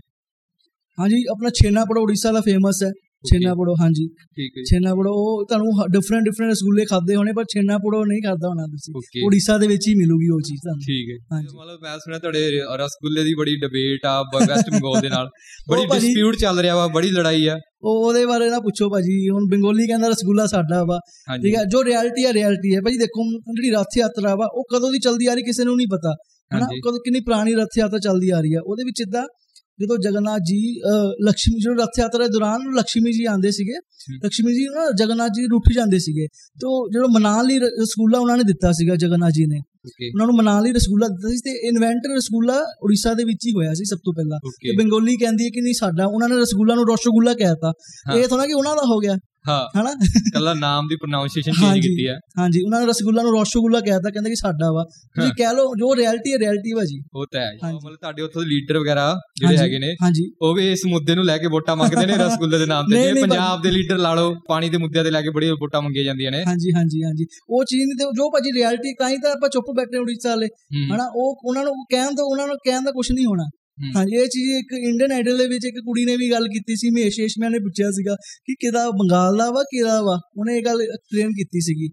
ਹਾਂਜੀ 0.98 1.24
ਆਪਣਾ 1.32 1.50
ਛੇਨਾ 1.50 1.86
ਪੜੋ 1.86 2.02
ਉੜੀਸਾ 2.02 2.32
ਦਾ 2.32 2.42
ਫੇਮਸ 2.42 2.84
ਹੈ। 2.84 2.92
ਛੇਨਾ 3.26 3.54
ਪੜੋ 3.54 3.74
ਹਾਂਜੀ। 3.82 4.08
ਠੀਕ 4.08 4.58
ਹੈ 4.58 4.62
ਜੀ। 4.62 4.64
ਛੇਨਾ 4.64 4.96
ਪੜੋ 4.96 5.10
ਉਹ 5.12 5.46
ਤੁਹਾਨੂੰ 5.46 5.68
ਡਿਫਰੈਂਟ 5.92 6.24
ਡਿਫਰੈਂਟ 6.24 6.52
ਰਸਗੁੱਲੇ 6.52 6.86
ਖਾਦੇ 6.86 7.16
ਹੋਣੇ 7.16 7.34
ਪਰ 7.34 7.44
ਛੇਨਾ 7.44 7.78
ਪੜੋ 7.78 8.06
ਨਹੀਂ 8.06 8.22
ਖਾਦਾ 8.22 8.48
ਹੋਣਾ 8.48 8.64
ਤੁਸੀਂ। 8.66 9.24
ਉੜੀਸਾ 9.26 9.58
ਦੇ 9.58 9.68
ਵਿੱਚ 9.68 9.88
ਹੀ 9.88 9.96
ਮਿਲੂਗੀ 9.96 10.30
ਉਹ 10.30 10.42
ਚੀਜ਼ 10.42 10.60
ਤੁਹਾਨੂੰ। 10.60 10.82
ਠੀਕ 10.82 11.10
ਹੈ। 11.10 11.36
ਹਾਂਜੀ। 11.36 11.48
ਮਤਲਬ 11.58 11.80
ਮੈਂ 11.84 11.98
ਸੁਣਿਆ 12.00 12.20
ਤੁਹਾਡੇ 12.20 12.52
ਰਸਗੁੱਲੇ 12.78 13.24
ਦੀ 13.24 13.34
ਬੜੀ 13.34 13.56
ਡਿਬੇਟ 13.56 14.06
ਆ 14.06 14.22
ਵੈਸਟ 14.22 14.70
ਬੰਗਾਲ 14.70 15.02
ਦੇ 15.02 15.10
ਨਾਲ। 15.10 15.30
ਬੜੀ 15.70 15.86
ਡਿਸਪਿਊਟ 15.86 16.36
ਚੱਲ 16.36 16.60
ਰਿਹਾ 16.60 16.76
ਵਾ 16.76 16.88
ਬੜੀ 16.88 17.10
ਲੜਾਈ 17.10 17.48
ਆ। 17.48 17.58
ਉਹ 17.84 18.08
ਉਹਦੇ 18.08 18.26
ਬਾਰੇ 18.26 18.50
ਨਾ 18.50 18.60
ਪੁੱਛੋ 18.60 18.90
ਭਾਜੀ 18.90 19.30
ਹੁਣ 19.30 19.48
ਬੰਗੋਲੀ 19.52 19.88
ਕਹਿੰਦਾ 19.88 20.08
ਰਸਗੁੱਲਾ 20.08 20.46
ਸਾਡਾ 20.46 20.84
ਵਾ। 20.84 21.00
ਠੀਕ 21.44 21.56
ਹੈ 21.56 21.64
ਜੋ 21.66 21.84
ਰਿਐਲਿਟੀ 21.84 22.26
ਹੈ 22.26 22.34
ਰਿਐਲਿਟੀ 22.34 22.76
ਹੈ। 22.76 22.82
ਭਾਜੀ 22.82 22.98
ਦੇਖੋ 22.98 23.32
ਜਿਹੜੀ 23.32 23.72
ਰੱਥ 23.72 23.98
ਯਾਤਰਾ 23.98 24.36
ਵਾ 24.36 24.46
ਉਹ 24.54 24.64
ਕਦੋਂ 24.76 24.92
ਦੀ 24.92 25.00
ਚੱਲਦੀ 25.00 25.26
ਆ 25.26 25.34
ਰਹੀ 25.34 25.44
ਕਿਸੇ 25.44 25.64
ਨੂੰ 25.64 25.76
ਨਹੀਂ 25.78 25.88
ਪਤਾ। 25.88 26.16
ਹਨਾ? 26.58 26.66
ਕਦੋਂ 26.66 27.00
ਕਿੰਨੀ 27.00 27.20
ਪੁਰਾਣੀ 27.20 27.54
ਰੱਥ 27.56 27.78
ਯਾਤਰਾ 27.78 28.00
ਚੱਲਦੀ 28.00 28.30
ਆ 28.30 28.40
ਰਹੀ 28.42 28.54
ਆ 28.54 28.60
ਉਹਦੇ 28.64 28.84
ਵਿੱਚ 28.84 29.02
ਇਦਾਂ 29.02 29.24
ਜਦੋਂ 29.80 29.98
ਜਗਨਨਾਥ 29.98 30.42
ਜੀ 30.42 30.60
ਲక్ష్ਮੀ 31.26 31.60
ਜੀ 31.60 31.74
ਰਥ 31.82 32.00
ਯਾਤਰਾ 32.00 32.28
ਦੌਰਾਨ 32.28 32.62
ਲక్ష్ਮੀ 32.76 33.12
ਜੀ 33.12 33.26
ਆਂਦੇ 33.26 33.52
ਸੀਗੇ 33.52 33.78
ਲక్ష్ਮੀ 34.26 34.54
ਜੀ 34.54 34.66
ਨਾ 34.66 34.86
ਜਗਨਨਾਥ 35.00 35.32
ਜੀ 35.32 35.46
ਰੁੱਠ 35.46 35.72
ਜਾਂਦੇ 35.76 36.00
ਸੀਗੇ। 36.00 36.28
ਤੋਂ 36.62 36.74
ਜਿਹੜਾ 36.92 37.08
ਮਨਾਲ 37.12 37.46
ਲਈ 37.46 37.60
ਸਕੂਲਾ 37.86 38.20
ਉਹਨਾਂ 38.20 38.38
ਨੇ 38.38 38.44
ਦਿੱਤਾ 38.44 38.72
ਸੀਗਾ 38.72 38.96
ਜਗਨਨਾਥ 38.96 39.32
ਜੀ 39.32 39.46
ਨੇ। 39.46 39.60
ਉਹਨਾਂ 39.86 40.28
ਨੂੰ 40.28 40.36
ਮਨਾਉਣ 40.36 40.64
ਲਈ 40.64 40.72
ਰਸਗੁੱਲਾ 40.72 41.08
ਦਿੱਤਾ 41.08 41.30
ਸੀ 41.30 41.38
ਤੇ 41.38 41.68
ਇਨਵੈਂਟਰ 41.68 42.16
ਰਸਗੁੱਲਾ 42.18 42.66
ਉੜੀਸਾ 42.84 43.14
ਦੇ 43.14 43.24
ਵਿੱਚ 43.24 43.46
ਹੀ 43.48 43.52
ਹੋਇਆ 43.52 43.74
ਸੀ 43.74 43.86
ਸਭ 43.86 43.98
ਤੋਂ 43.98 44.14
ਪਹਿਲਾਂ। 44.14 44.40
ਤੇ 44.50 44.78
ਬੰਗੋਲੀ 44.78 45.18
ਕਹਿੰਦੀ 45.18 45.44
ਹੈ 45.44 45.50
ਕਿ 45.50 45.62
ਨਹੀਂ 45.62 45.74
ਸਾਡਾ 45.74 46.06
ਉਹਨਾਂ 46.06 46.30
ਨੇ 46.30 46.36
ਰਸਗੁੱਲਾ 46.36 46.76
ਨੂੰ 46.76 46.88
ਰੋਸ਼ਗੁੱਲਾ 46.88 47.34
ਕਹਿਤਾ। 47.34 47.74
ਇਹ 48.16 48.28
ਥੋੜਾ 48.28 48.46
ਕਿ 48.46 48.54
ਉਹਨਾਂ 48.54 48.76
ਦਾ 48.76 48.82
ਹੋ 48.86 49.00
ਗਿਆ। 49.00 49.16
ਹਾਂ। 49.50 49.82
ਹਨਾ? 49.82 49.94
ਕੱਲਾ 50.34 50.54
ਨਾਮ 50.54 50.88
ਦੀ 50.88 50.96
ਪ੍ਰੋਨਾਂਸੀਏਸ਼ਨ 50.96 51.52
ਚੇਂਜ। 51.52 51.80
ਕੀਤੀ 51.80 52.08
ਹੈ। 52.08 52.20
ਹਾਂਜੀ 52.40 52.62
ਉਹਨਾਂ 52.62 52.82
ਨੇ 52.82 52.86
ਰਸਗੁੱਲਾ 52.88 53.22
ਨੂੰ 53.22 53.32
ਰੋਸ਼ਗੁੱਲਾ 53.32 53.80
ਕਹਿਤਾ 53.80 54.10
ਕਹਿੰਦੇ 54.10 54.30
ਕਿ 54.30 54.36
ਸਾਡਾ 54.36 54.72
ਵਾ। 54.72 54.84
ਤੁਸੀਂ 55.16 55.32
ਕਹਿ 55.38 55.54
ਲਓ 55.54 55.66
ਜੋ 55.66 55.96
ਰਿਐਲਿਟੀ 55.96 56.34
ਹੈ 56.34 56.38
ਰਿਐਲਿਟੀ 56.38 56.74
ਭਾਜੀ 56.74 57.02
ਉਹ 57.16 57.26
ਤਾਂ 57.32 57.42
ਹੈ 57.42 57.52
ਜੀ। 57.54 57.76
ਮਤਲਬ 57.76 57.96
ਤੁਹਾਡੇ 57.96 58.22
ਉੱਥੋਂ 58.22 58.42
ਦੇ 58.42 58.48
ਲੀਡਰ 58.48 58.80
ਵਗੈਰਾ 58.80 59.20
ਜਿਹੜੇ 59.40 59.58
ਹੈਗੇ 59.58 59.80
ਨੇ 59.80 59.96
ਉਹ 60.42 60.54
ਵੀ 60.54 60.72
ਇਸ 60.72 60.82
ਮੁੱਦੇ 60.88 61.16
ਨੂੰ 61.16 61.26
ਲੈ 61.26 61.38
ਕੇ 61.38 61.48
ਵੋਟਾਂ 61.48 61.76
ਮੰਗਦੇ 61.76 62.06
ਨੇ 62.06 62.14
ਰਸਗੁੱਲੇ 62.26 62.58
ਦੇ 62.58 62.66
ਨਾਮ 62.66 62.86
ਤੇ। 62.92 63.12
ਨਹੀਂ, 63.12 63.24
ਪੰਜਾਬ 63.24 63.62
ਦੇ 63.62 63.72
ਲੀਡਰ 63.72 63.98
ਲਾ 63.98 64.14
ਲਓ 64.14 64.36
ਪਾਣੀ 64.50 64.70
ਦੇ 64.70 64.78
ਮੁੱਦਿਆਂ 64.78 65.04
ਤੇ 65.04 65.12
ਲੈ 65.12 65.22
ਕੇ 65.22 65.30
ਬੜੀ 65.30 65.50
ਵੋਟਾਂ 65.50 65.82
ਮੰਗੀਆਂ 65.82 66.04
ਜਾਂਦੀਆਂ 66.04 66.32
ਨੇ। 66.32 66.44
ਹਾਂਜੀ 66.48 66.72
ਹਾਂਜੀ 66.76 67.04
ਹਾਂਜੀ। 67.04 67.26
ਉਹ 67.50 67.64
ਚੀਜ਼ 67.64 67.84
ਨਹੀਂ 67.86 67.96
ਤੇ 67.98 68.04
ਜੋ 68.04 68.30
ਭਾਜੀ 68.30 68.52
ਰਿਐਲਿਟੀ 68.60 68.94
ਤਾਂ 69.00 69.10
ਹੀ 69.10 69.18
ਤਾਂ 69.18 69.32
ਆਪਾਂ 69.32 69.50
ਚੁੱਪ 69.50 69.66
ਬੈਠੇ 69.78 69.98
ਉੜੀਸਾ 69.98 70.30
ਵਾਲੇ 70.30 70.48
ਹਨਾ 70.94 71.06
ਉਹ 71.16 71.42
ਉਹਨਾਂ 71.46 71.64
ਨੂੰ 71.64 71.74
ਕਹਿਣ 71.92 72.16
ਤੋਂ 72.16 72.26
ਉਹਨਾਂ 72.26 72.48
ਨੂੰ 72.48 72.58
ਕਹਿਣ 72.66 72.84
ਦਾ 72.84 72.92
ਕੁਝ 72.92 73.12
ਨਹੀਂ 73.12 73.26
ਹੋਣਾ। 73.26 73.44
ਹਾਂਜੀ 73.96 74.16
ਇਹ 74.16 74.28
ਚੀਜ਼ 74.28 74.50
ਇੱਕ 74.50 74.74
ਇੰਡੀਅਨ 74.74 75.12
ਆਈਡਲ 75.12 75.38
ਦੇ 75.38 75.46
ਵਿੱਚ 75.48 75.66
ਇੱਕ 75.66 75.76
ਕੁੜੀ 75.86 76.06
ਨੇ 76.06 76.16
ਵੀ 76.18 76.30
ਗੱਲ 76.32 76.48
ਕੀਤੀ 76.48 76.76
ਸੀ 76.76 76.90
ਮਹੇਸ਼ 76.90 77.20
ਏਸ਼ਮਿਆ 77.20 77.50
ਨੇ 77.50 77.60
ਪੁੱਛਿਆ 77.60 77.90
ਸੀਗਾ 77.92 78.16
ਕਿ 78.46 78.56
ਕਿਹਦਾ 78.60 78.90
ਬੰਗਾਲ 78.92 79.38
ਦਾ 79.38 79.50
ਵਾ 79.52 79.64
ਕਿਹਦਾ 79.64 80.02
ਵਾ? 80.02 80.16
ਉਹਨੇ 80.38 80.58
ਇਹ 80.58 80.64
ਗੱਲ 80.66 80.82
ਐਕਸਪਲੇਨ 80.82 81.32
ਕੀਤੀ 81.32 81.62
ਸੀਗੀ। 81.62 81.88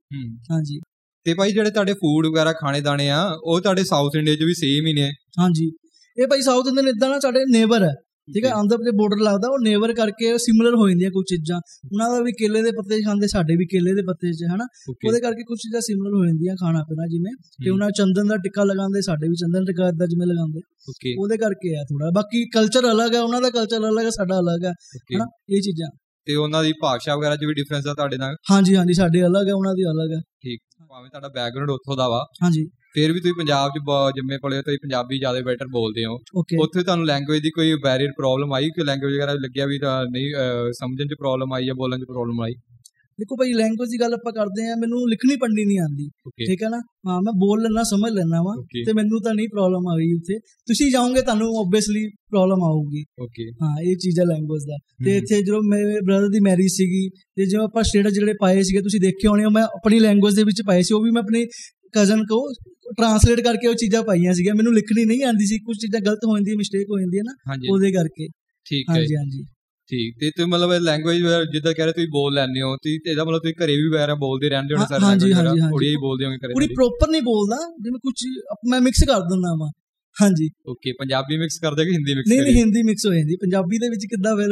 ਹਾਂਜੀ। 0.51 0.81
ਤੇ 1.27 1.35
ਭਾਈ 1.35 1.53
ਜਿਹੜੇ 1.53 1.71
ਤੁਹਾਡੇ 1.71 1.93
ਫੂਡ 1.93 2.27
ਵਗੈਰਾ 2.27 2.53
ਖਾਣੇ 2.53 2.81
ਦਾਣੇ 2.81 3.09
ਆ 3.11 3.21
ਉਹ 3.45 3.61
ਤੁਹਾਡੇ 3.61 3.85
ਸਾਊਥ 3.85 4.17
ਇੰਡੀਆ 4.17 4.35
'ਚ 4.35 4.43
ਵੀ 4.43 4.55
ਸੇਮ 4.55 4.87
ਹੀ 4.87 4.93
ਨੇ। 4.93 5.11
ਹਾਂਜੀ। 5.39 5.71
ਇਹ 6.19 6.27
ਭਾਈ 6.27 6.43
ਸਾਊਥ 6.43 6.69
ਇੰਡੀਅਨ 6.69 6.89
ਇਦਾਂ 6.89 7.09
ਨਾ 7.09 7.19
ਸਾਡੇ 7.19 7.41
ਨੇਬਰ 7.53 7.83
ਹੈ 7.83 7.93
ਠੀਕ 8.29 8.45
ਹੈ 8.45 8.51
ਆਂਧਰ 8.51 8.77
ਪ੍ਰਦੇਸ਼ 8.77 8.95
ਬਾਰਡਰ 8.95 9.23
ਲੱਗਦਾ 9.25 9.49
ਉਹ 9.49 9.59
ਨੇਬਰ 9.65 9.93
ਕਰਕੇ 9.95 10.39
ਸਿਮਿਲਰ 10.39 10.75
ਹੋ 10.75 10.89
ਜਾਂਦੀਆਂ 10.89 11.11
ਕੁਝ 11.11 11.25
ਚੀਜ਼ਾਂ। 11.29 11.59
ਉਹਨਾਂ 11.93 12.11
ਦਾ 12.11 12.21
ਵੀ 12.21 12.33
ਕੇਲੇ 12.33 12.63
ਦੇ 12.63 12.71
ਪੱਤੇ 12.71 13.01
ਖਾਂਦੇ 13.03 13.27
ਸਾਡੇ 13.27 13.57
ਵੀ 13.57 13.67
ਕੇਲੇ 13.67 13.95
ਦੇ 13.95 14.03
ਪੱਤੇ 14.03 14.33
'ਚ 14.33 14.45
ਹਨਾ? 14.45 14.67
ਉਹਦੇ 14.89 15.21
ਕਰਕੇ 15.21 15.43
ਕੁਝ 15.43 15.59
ਚੀਜ਼ਾਂ 15.59 15.81
ਸਿਮਿਲਰ 15.81 16.15
ਹੋ 16.15 16.25
ਜਾਂਦੀਆਂ 16.27 16.55
ਖਾਣਾ 16.57 16.83
ਪੀਣਾ 16.83 17.07
ਜਿਵੇਂ 17.07 17.33
ਤੇ 17.65 17.71
ਉਹਨਾਂ 17.71 17.91
ਚੰਦਨ 17.91 18.27
ਦਾ 18.27 18.37
ਟਿੱਕਾ 18.37 18.65
ਲਗਾਉਂਦੇ 18.65 19.01
ਸਾਡੇ 19.01 19.29
ਵੀ 19.29 19.35
ਚੰਦਨ 19.35 19.65
ਟਿੱਕਾ 19.65 19.89
ਇਦਾਂ 19.89 20.07
ਜਿਵੇਂ 20.07 20.27
ਲਗਾਉਂਦੇ। 20.27 20.61
ਉਹਦੇ 21.19 21.37
ਕਰਕੇ 21.37 21.77
ਆ 21.77 21.85
ਥੋੜਾ 21.85 22.11
ਬਾਕੀ 22.15 22.45
ਕਲਚਰ 22.49 22.91
ਅਲੱਗ 22.91 23.15
ਹੈ 23.15 23.21
ਉਹਨਾਂ 23.21 23.41
ਦਾ 23.41 23.51
ਕਲਚਰ 23.51 23.89
ਅਲੱਗ 23.89 24.05
ਹੈ 24.05 24.11
ਸਾਡਾ 24.11 24.39
ਅਲੱਗ 24.39 24.65
ਹੈ 24.65 24.73
ਹਨਾ? 25.17 25.27
ਇਹ 25.51 25.61
ਚੀਜ਼ਾਂ। 25.61 25.89
ਤੇ 26.27 26.35
ਉਹਨਾਂ 26.35 26.63
ਦੀ 26.65 26.73
ਭਾਸ਼ਾ 26.83 27.17
ਵਗੈਰਾ 27.17 27.37
'ਚ 27.37 27.45
ਵੀ 27.45 27.55
ਡਿਫਰੈਂਸ 27.55 27.87
ਆ 27.87 27.95
ਤੁਹਾਡੇ 27.95 28.17
ਨਾਲ? 28.17 28.37
ਹਾਂਜੀ 28.51 28.77
ਹਾਂਜੀ 28.77 28.95
ਸਾਡੇ 28.95 29.27
ਅਲੱਗ 29.27 29.49
ਹੈ 29.49 29.55
ਉਹਨਾਂ 29.55 29.75
ਦੀ 29.75 29.85
ਅਲੱਗ 29.85 30.13
ਹੈ 30.13 30.21
ਠੀਕ। 30.43 30.61
ਭਾਵੇਂ 30.89 31.11
ਤੁਹਾਡਾ 31.11 31.29
ਬੈਕਗ੍ਰਾਉਂਡ 31.29 31.71
ਉੱਥੋਂ 31.71 31.97
ਦਾ 31.97 32.09
ਵਾ। 32.09 32.25
ਹਾਂਜੀ। 32.43 32.67
ਫਿਰ 32.95 33.13
ਵੀ 33.13 33.21
ਤੁਸੀਂ 33.21 33.35
ਪੰਜਾਬ 33.35 33.71
'ਚ 33.71 33.81
ਜੰਮੇ 34.17 34.37
ਪਲੇ 34.43 34.57
ਹੋ 34.57 34.63
ਤੁਸੀਂ 34.63 34.79
ਪੰਜਾਬੀ 34.83 35.19
ਜ਼ਿਆਦਾ 35.19 35.41
ਬੈਟਰ 35.41 35.67
ਬੋਲਦੇ 35.67 36.05
ਹੋ। 36.05 36.15
ਉੱਥੇ 36.63 36.83
ਤੁਹਾਨੂੰ 36.83 37.07
ਲੈਂਗੁਏਜ 37.07 37.43
ਦੀ 37.43 37.51
ਕੋਈ 37.51 37.75
ਬੈਰੀਅਰ 37.85 38.13
ਪ੍ਰੋਬਲਮ 38.17 38.53
ਆਈ? 38.53 38.69
ਕਿ 38.77 38.85
ਲੈਂਗੁਏਜ 38.85 39.15
ਵਗੈਰਾ 39.15 39.33
ਲੱਗਿਆ 39.33 39.67
ਵੀ 39.67 39.79
ਤਾਂ 39.79 39.95
ਨਹੀਂ 40.13 40.31
ਸਮਝਣ 40.73 41.07
'ਚ 41.07 41.15
ਪ੍ਰੋਬਲਮ 41.19 41.53
ਆਈ 41.53 41.67
ਜਾਂ 41.67 41.75
ਬੋਲਣ 41.75 41.99
'ਚ 41.99 42.05
ਪ੍ਰੋਬਲਮ 42.09 42.41
ਆਈ? 42.41 42.55
ਦੇਖੋ 43.19 43.37
ਭਾਈ 43.37 43.53
ਲੈਂਗੁਏਜ 43.53 43.91
ਦੀ 43.91 43.99
ਗੱਲ 44.01 44.15
ਆਪਾਂ 44.15 44.33
ਕਰਦੇ 44.33 44.63
ਆ 44.71 44.75
ਮੈਨੂੰ 44.77 45.01
ਲਿਖਣੀ 45.09 45.37
ਪੜ੍ਹਨੀ 45.37 45.65
ਨਹੀਂ 45.65 45.79
ਆਉਂਦੀ। 45.81 46.07
ਓਕੇ 46.27 46.47
ਠੀਕ 46.47 46.63
ਹੈ 46.63 46.69
ਨਾ? 46.69 46.79
ਹਾਂ 47.09 47.19
ਮੈਂ 47.23 47.33
ਬੋਲ 47.33 47.61
ਲੈਣਾ 47.63 47.83
ਸਮਝ 47.83 48.11
ਲੈਣਾ 48.13 48.41
ਵਾ। 48.43 48.55
ਤੇ 48.87 48.93
ਮੈਨੂੰ 48.93 49.21
ਤਾਂ 49.23 49.35
ਨਹੀਂ 49.35 49.49
ਪ੍ਰੋਬਲਮ 49.49 49.87
ਆਈ 49.89 50.13
ਉੱਥੇ। 50.15 50.39
ਤੁਸੀਂ 50.69 50.91
ਜਾਓਗੇ 50.93 51.23
ਤੁਹਾਨੂੰ 51.23 51.49
ਓਬਵੀਅਸਲੀ 51.61 52.03
ਪ੍ਰੋਬਲਮ 52.31 52.65
ਆਊਗੀ। 52.65 53.05
ਓਕੇ 53.23 53.47
ਹਾਂ 53.63 53.75
ਇਹ 53.83 53.97
ਚੀਜ਼ 53.97 54.19
ਹੈ 54.21 54.25
ਲੈਂਗੁਏਜ 54.25 54.65
ਦਾ। 54.65 54.79
ਤੇ 55.05 55.17
ਇੱਥੇ 55.17 55.41
ਜਦੋਂ 55.43 55.63
ਮੇਰੇ 55.63 56.01
ਬ੍ਰਦਰ 56.07 56.29
ਦੀ 56.29 56.41
ਮੈਰਿਜ 56.41 56.71
ਸੀਗੀ 56.73 57.09
ਤੇ 57.37 57.47
ਜਦੋਂ 57.47 57.65
ਆਪਾਂ 57.65 57.83
ਸਟੇਟਸ 57.83 58.13
ਜਿਹੜੇ 58.13 58.35
ਪਾਏ 58.41 58.63
ਸੀਗੇ 58.63 58.81
ਤੁਸੀਂ 58.81 59.01
ਦੇਖੇ 59.01 59.29
ਹੋਣੇ 59.29 59.45
ਮੈਂ 59.55 59.63
ਆਪਣੀ 59.63 60.01
ਲੈਂਗੁਏਜ 60.01 60.37
ਦੇ 60.37 60.45
ਵਿੱਚ 60.45 60.63
ਪਾਏ 60.67 60.83
ਸੀ 60.83 60.95
ਉਹ 60.95 61.03
ਵੀ 61.03 61.11
ਮੈਂ 61.11 61.23
ਆਪਣੀ 61.23 61.45
ਕਜ਼ਨ 61.95 62.25
ਕੋ 62.25 62.39
ਟਰਾਂਸਲੇਟ 62.99 63.41
ਕਰਕੇ 63.41 63.67
ਉਹ 63.67 63.75
ਚੀਜ਼ਾਂ 63.75 64.03
ਪਾਈਆਂ 64.03 64.33
ਸੀਗੀਆਂ। 64.35 64.55
ਮੈਨੂੰ 64.55 64.75
ਲਿਖਣੀ 64.75 65.05
ਨਹੀਂ 65.05 65.25
ਆਉਂਦੀ 65.25 65.47
ਸੀ। 65.47 65.59
ਕੁਝ 65.59 65.77
ਚੀਜ਼ਾਂ 65.79 66.01
ਗਲਤ 66.01 66.25
ਹੋ 66.25 66.37
ਜਾਂਦੀਆਂ 66.37 66.57
ਮਿਸਟੇਕ 66.57 66.91
ਹੋ 66.91 66.99
ਜਾਂਦੀ 67.01 67.19
ਹੈ 67.19 67.23
ਨਾ 67.23 67.35
ਉਹਦੇ 67.71 67.93
ਕਰਕੇ। 67.93 68.29
ਠੀਕ 68.67 68.91
ਹੈ 68.91 68.95
ਹਾਂਜੀ 68.95 69.17
ਹਾਂਜੀ। 69.17 69.45
ਠੀਕ। 69.91 70.15
ਤੇ 70.21 70.31
ਤੁਸੀਂ 70.31 70.47
ਮਤਲਬ 70.49 70.73
ਲੈਂਗੁਏਜ 70.83 71.23
ਜਿੱਦਾਂ 71.53 71.73
ਕਹਿ 71.75 71.85
ਰਹੇ 71.85 71.93
ਤੁਸੀਂ 71.93 72.09
ਬੋਲ 72.09 72.35
ਲੈਂਦੇ 72.35 72.61
ਹੋ 72.63 72.77
ਤੇ 72.77 72.95
ਇਹਦਾ 73.11 73.25
ਮਤਲਬ 73.25 73.39
ਤੁਸੀਂ 73.39 73.55
ਘਰੇ 73.65 73.77
ਵੀ 73.77 73.89
ਵਗੈਰਾ 73.89 74.15
ਬੋਲਦੇ 74.15 74.49
ਰਹਿੰਦੇ 74.49 74.75
ਹੋ 74.75 74.87
ਸਰ 74.87 75.01
ਹਾਂਜੀ, 75.01 75.33
ਹਾਂਜੀ। 75.33 75.61
ਉੜੀਆ 75.73 75.91
ਹੀ 75.91 75.97
ਬੋਲਦੇ 75.97 76.25
ਹੋਗੇ 76.25 76.37
ਘਰੇ 76.37 76.53
ਪੂਰੀ 76.53 76.67
ਪ੍ਰੋਪਰ 76.67 77.11
ਨਹੀਂ 77.11 77.23
ਬੋਲਦਾ 77.23 77.57
ਜਿਵੇਂ 77.83 77.99
ਕੁਝ 78.03 78.15
ਮੈਂ 78.71 78.81
ਮਿਕਸ 78.81 79.05
ਕਰ 79.05 79.21
ਦਿੰਦਾ 79.21 79.55
ਵਾਂ। 79.61 79.69
ਹਾਂਜੀ। 80.17 80.49
ਓਕੇ 80.69 80.93
ਪੰਜਾਬੀ 80.93 81.37
ਮਿਕਸ 81.37 81.59
ਕਰਦੇ 81.59 81.85
ਕਿ 81.85 81.93
ਹਿੰਦੀ 81.93 82.15
ਮਿਕਸ 82.15 82.29
ਨਹੀਂ 82.29 82.41
ਨਹੀਂ 82.43 82.55
ਹਿੰਦੀ 82.55 82.83
ਮਿਕਸ 82.83 83.07
ਹੋ 83.07 83.15
ਜਾਂਦੀ। 83.15 83.37
ਪੰਜਾਬੀ 83.37 83.79
ਦੇ 83.79 83.89
ਵਿੱਚ 83.89 84.05
ਕਿੱਦਾਂ 84.07 84.37
ਫਿਰ 84.37 84.51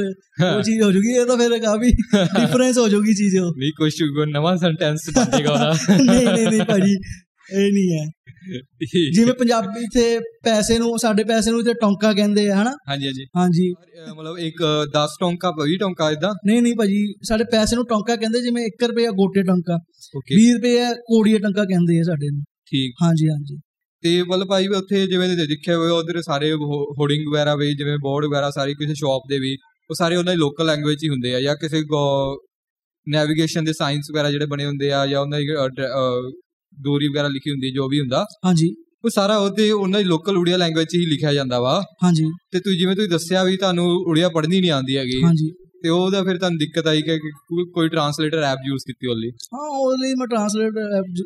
ਉਹ 0.57 0.63
ਚੀਜ਼ 0.63 0.83
ਹੋ 0.83 0.91
ਜੂਗੀ? 0.93 1.13
ਇਹ 1.13 1.27
ਤਾਂ 1.27 1.37
ਫਿਰ 1.37 1.59
ਕਾਫੀ 1.59 1.91
ਡਿਫਰੈਂਸ 2.41 2.79
ਹੋ 2.79 2.89
ਜੂਗੀ 2.89 3.15
ਚੀਜ਼ 3.15 3.37
ਉਹ। 3.37 3.53
ਨਹੀਂ 3.59 3.73
ਕੁਝ 3.73 3.93
ਨਵਾਂ 4.33 4.57
ਸੈਂਟੈਂਸ 4.57 5.11
ਬਣ 5.17 5.25
ਜਾਏਗਾ 5.31 5.53
ਉਹਦਾ। 5.53 5.73
ਨਹੀਂ 6.13 6.27
ਨਹੀਂ 6.27 6.47
ਨਹੀਂ 6.47 6.63
ਭਾਜੀ। 6.63 6.97
ਇਹ 7.51 7.73
ਨਹੀਂ 7.73 7.99
ਹੈ। 7.99 8.07
ਜਿਵੇਂ 9.13 9.35
ਪੰਜਾਬੀ 9.35 9.87
ਤੇ 9.95 10.19
ਪੈਸੇ 10.45 10.79
ਨੂੰ 10.79 10.99
ਸਾਡੇ 10.99 11.25
ਪੈਸੇ 11.25 11.51
ਨੂੰ 11.51 11.65
ਤੇ 11.65 11.73
ਟੌਂਕਾ 11.75 12.13
ਕਹਿੰਦੇ 12.13 12.51
ਆ 12.51 12.63
ਹਨਾ? 12.63 12.71
ਹਾਂਜੀ 12.89 13.07
ਹਾਂਜੀ। 13.07 13.25
ਹਾਂਜੀ। 13.37 13.75
ਮਤਲਬ 14.19 14.39
ਇੱਕ 14.39 14.63
10 14.97 15.17
ਟੋਂਕਾ 15.21 15.51
20 15.63 15.77
ਟੋਂਕਾ 15.81 16.11
ਇਦਾਂ 16.11 16.33
ਨਹੀਂ 16.47 16.63
ਨਹੀਂ 16.63 16.75
ਭਾਜੀ 16.75 17.15
ਸਾਡੇ 17.23 17.45
ਪੈਸੇ 17.45 17.77
ਨੂੰ 17.77 17.85
ਟੌਂਕਾ 17.87 18.17
ਕਹਿੰਦੇ 18.17 18.41
ਜਿਵੇਂ 18.41 18.65
1 18.67 18.87
ਰੁਪਿਆ 18.89 19.11
ਗੋਟੇ 19.11 19.43
ਟੌਂਕਾ 19.43 19.79
ਓਕੇ। 20.17 20.35
20 20.35 20.53
ਰੁਪਏ 20.53 20.95
ਕੋੜੀਏ 20.95 21.39
ਟੌਂਕਾ 21.39 21.65
ਕਹਿੰਦੇ 21.65 21.99
ਆ 21.99 22.03
ਸਾਡੇ 22.03 22.31
ਨੂੰ। 22.31 22.43
ਠੀਕ। 22.43 22.95
ਹਾਂਜੀ 23.03 23.29
ਹਾਂਜੀ। 23.29 23.57
ਤੇ 24.03 24.23
ਮਤਲਬ 24.23 24.49
ਭਾਈ 24.49 24.69
ਵੀ 24.69 24.75
ਉੱਥੇ 24.75 25.07
ਜਿਵੇਂ 25.07 25.29
ਦੇਖਿਆ 25.37 25.77
ਹੋਇਆ 25.77 25.93
ਉਧਰ 25.93 26.21
ਸਾਰੇ 26.23 26.53
ਹੋਰਡਿੰਗ 26.53 27.33
ਵਗੈਰਾ 27.33 27.55
ਵੀ 27.55 27.75
ਜਿਵੇਂ 27.75 27.97
ਬੋਰਡ 27.99 28.25
ਵਗੈਰਾ 28.27 28.51
ਸਾਰੀ 28.51 28.75
ਕਿਸੇ 28.75 28.95
ਸ਼ਾਪ 28.95 29.23
ਦੇ 29.29 29.39
ਵੀ 29.39 29.57
ਉਹ 29.91 29.95
ਸਾਰੇ 29.95 30.17
ਉਹਨਾਂ 30.17 30.33
ਦੀ 30.33 30.39
ਲੋਕਲ 30.39 30.67
ਲੈਂਗੁਏਜ 30.67 30.99
ਹੀ 31.05 31.09
ਹੁੰਦੇ 31.09 31.35
ਆ 31.35 31.41
ਜਾਂ 31.41 31.57
ਕਿਸੇ 31.57 31.83
ਨੈਵੀਗੇਸ਼ਨ 33.09 33.65
ਦੇ 33.65 33.73
ਸਾਇੰਸ 33.73 34.07
ਵਗੈਰਾ 34.13 34.31
ਜਿਹੜੇ 34.31 34.47
ਬਣੇ 34.47 34.65
ਹੁੰਦੇ 34.65 34.93
ਆ 34.93 35.07
ਜਾਂ 35.07 35.21
ਉਹਨਾਂ 35.21 35.39
ਦੀ 35.39 35.47
ਅਹ, 36.73 36.79
ਡ- 36.79 36.79
ਅਹ, 36.79 36.85
ਦੂਰੀ 36.85 37.09
ਵਗੈਰਾ 37.09 37.29
ਲਿਖੀ 37.29 37.51
ਹੁੰਦੀ 37.51 37.71
ਜੋ 37.71 37.89
ਵੀ 37.89 38.01
ਹੁੰਦਾ। 38.01 38.27
ਹਾਂਜੀ। 38.47 38.75
ਉਹ 39.05 39.11
ਸਾਰਾ 39.11 39.37
ਉਹਦੇ 39.37 39.71
ਉਹਨਾਂ 39.71 40.01
ਦੀ 40.01 40.05
ਲੋਕਲ 40.05 40.37
ਉੜੀਆ 40.37 40.57
ਲੈਂਗੁਏਜ 40.57 40.89
'ਚ 40.89 40.95
ਹੀ 40.95 41.07
ਲਿਖਿਆ 41.07 41.35
ਜਾਂਦਾ 41.35 41.61
ਵਾ। 41.61 41.83
ਹਾਂਜੀ। 42.05 42.25
ਤੇ 42.53 42.61
ਤੁਸੀਂ 42.61 42.79
ਜਿਵੇਂ 42.79 42.97
ਤੁਸੀਂ 42.97 43.11
ਦੱਸਿਆ 43.11 43.45
ਵੀ 43.45 43.57
ਤੁਹਾਨੂੰ 43.57 43.87
ਉੜੀਆ 43.87 44.29
ਪੜ੍ਹਨੀ 44.29 44.61
ਨਹੀਂ 44.61 44.71
ਆਉਂਦੀ 44.71 44.97
ਹੈਗੀ। 44.97 45.23
ਹਾਂਜੀ। 45.23 45.51
ਤੇ 45.83 45.89
ਉਹਦਾ 45.89 46.23
ਫਿਰ 46.23 46.39
ਤੁਹਾਨੂੰ 46.39 46.59
ਦਿੱਕਤ 46.59 46.87
ਆਈ 46.87 47.03
ਕਿ 47.03 47.19
ਕਿ 47.19 47.31
ਕੋਈ- 47.75 47.89
ਟਰਾਂਸਲੇਟਰ 47.89 48.39
ਐਪ 48.39 48.59
ਯੂਜ਼ 48.67 48.83
ਕੀਤੀ 48.87 49.07
ਉਹਲੀ 49.07 49.29
ਹਾਂ 49.29 49.71
ਉਹਦੇ 49.71 50.09
ਲਈ 50.09 50.15
ਮੈਂ 50.15 50.27
ਟਰਾਂਸਲੇਟ 50.27 50.73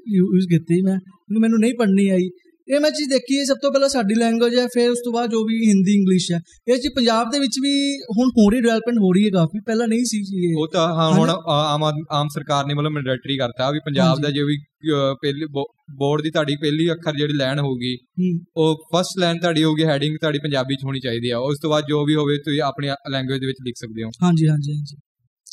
ਯੂਜ਼ 0.09 0.47
ਕੀਤੀ 0.47 0.83
ਮੈਂ। 0.83 0.99
ਮੈਨੂੰ 1.41 1.59
ਨਹੀਂ 1.59 1.75
ਪੜ੍ਹਨੀ 1.75 2.09
ਆਈ। 2.09 2.29
ਇਹ 2.69 2.81
ਮੈਂ 2.81 2.91
ਚੀਜ਼ 2.91 3.09
ਦੇਖੀ 3.11 3.39
ਹੈ 3.39 3.45
ਸਭ 3.45 3.57
ਤੋਂ 3.63 3.71
ਪਹਿਲਾਂ 3.73 3.89
ਸਾਡੀ 3.89 4.15
ਲੈਂਗੁਏਜ 4.15 4.55
ਹੈ 4.59 4.67
ਫਿਰ 4.67 4.91
ਉਸ 4.91 4.99
ਤੋਂ 5.05 5.13
ਬਾਅਦ 5.13 5.31
ਜੋ 5.31 5.43
ਵੀ 5.47 5.57
ਹਿੰਦੀ 5.67 5.93
ਇੰਗਲਿਸ਼ 5.95 6.31
ਹੈ। 6.33 6.39
ਇਹ 6.69 6.77
ਚੀਜ਼ 6.77 6.93
ਪੰਜਾਬ 6.95 7.31
ਦੇ 7.33 7.39
ਵਿੱਚ 7.39 7.59
ਵੀ 7.63 7.73
ਹੁਣ 8.17 8.31
ਹੋ 8.39 8.49
ਰਹੀ 8.51 8.61
ਡਿਵੈਲਪਮੈਂਟ 8.61 8.99
ਹੋ 8.99 9.13
ਰਹੀ 9.13 9.25
ਹੈ 9.25 9.31
ਕਾਫੀ 9.31 9.61
ਪਹਿਲਾਂ 9.67 9.87
ਨਹੀਂ 9.89 10.05
ਸੀ 10.05 10.23
ਜੀ 10.23 10.45
ਇਹ। 10.47 10.57
ਉਹ 10.63 10.67
ਤਾਂ 10.73 10.87
ਹਾਂ 10.95 11.11
ਹੁਣ 11.13 11.31
ਆਮ 11.49 11.85
ਆਮ 12.13 12.29
ਸਰਕਾਰ 12.29 12.67
ਨੇ 12.67 12.75
ਮਤਲਬ 12.75 12.93
ਮੈਂਡੇਟਰੀ 12.93 13.37
ਕਰਤਾ 13.39 13.71
ਵੀ 13.71 13.81
ਪੰਜਾਬ 13.87 14.21
ਦਾ 14.23 14.31
ਜੋ 14.31 14.47
ਵੀ 14.47 14.57
ਪਹਿਲੀ 15.23 15.47
ਬੋਰਡ 15.99 16.23
ਦੀ 16.23 16.31
ਤੁਹਾਡੀ 16.31 16.57
ਪਹਿਲੀ 16.57 16.91
ਅੱਖਰ 16.93 17.17
ਜਿਹੜੀ 17.17 17.33
ਲਾਈਨ 17.33 17.59
ਹੋਊਗੀ 17.59 17.97
ਉਹ 18.57 18.85
ਫਸਟ 18.95 19.19
ਲਾਈਨ 19.21 19.39
ਤੁਹਾਡੀ 19.39 19.65
ਹੋਊਗੀ 19.65 19.85
ਹੈਡਿੰਗ 19.85 20.17
ਤੁਹਾਡੀ 20.21 20.39
ਪੰਜਾਬੀ 20.39 20.77
ਚ 20.77 20.85
ਹੋਣੀ 20.85 21.01
ਚਾਹੀਦੀ 21.01 21.31
ਆ। 21.31 21.39
ਉਸ 21.51 21.59
ਤੋਂ 21.63 21.71
ਬਾਅਦ 21.71 21.85
ਜੋ 21.89 22.05
ਵੀ 22.05 22.15
ਹੋਵੇ 22.15 22.37
ਤੁਸੀਂ 22.39 22.61
ਆਪਣੀ 22.63 22.89
ਲੈਂਗੁਏਜ 23.11 23.41
ਦੇ 23.41 23.47
ਵਿੱਚ 23.47 23.59
ਲਿਖ 23.67 23.77
ਸਕਦੇ 23.77 24.03
ਹੋ। 24.03 24.11
ਹਾਂਜੀ 24.23 24.49
ਹਾਂਜੀ 24.49 24.73
ਹਾਂਜੀ। 24.73 24.97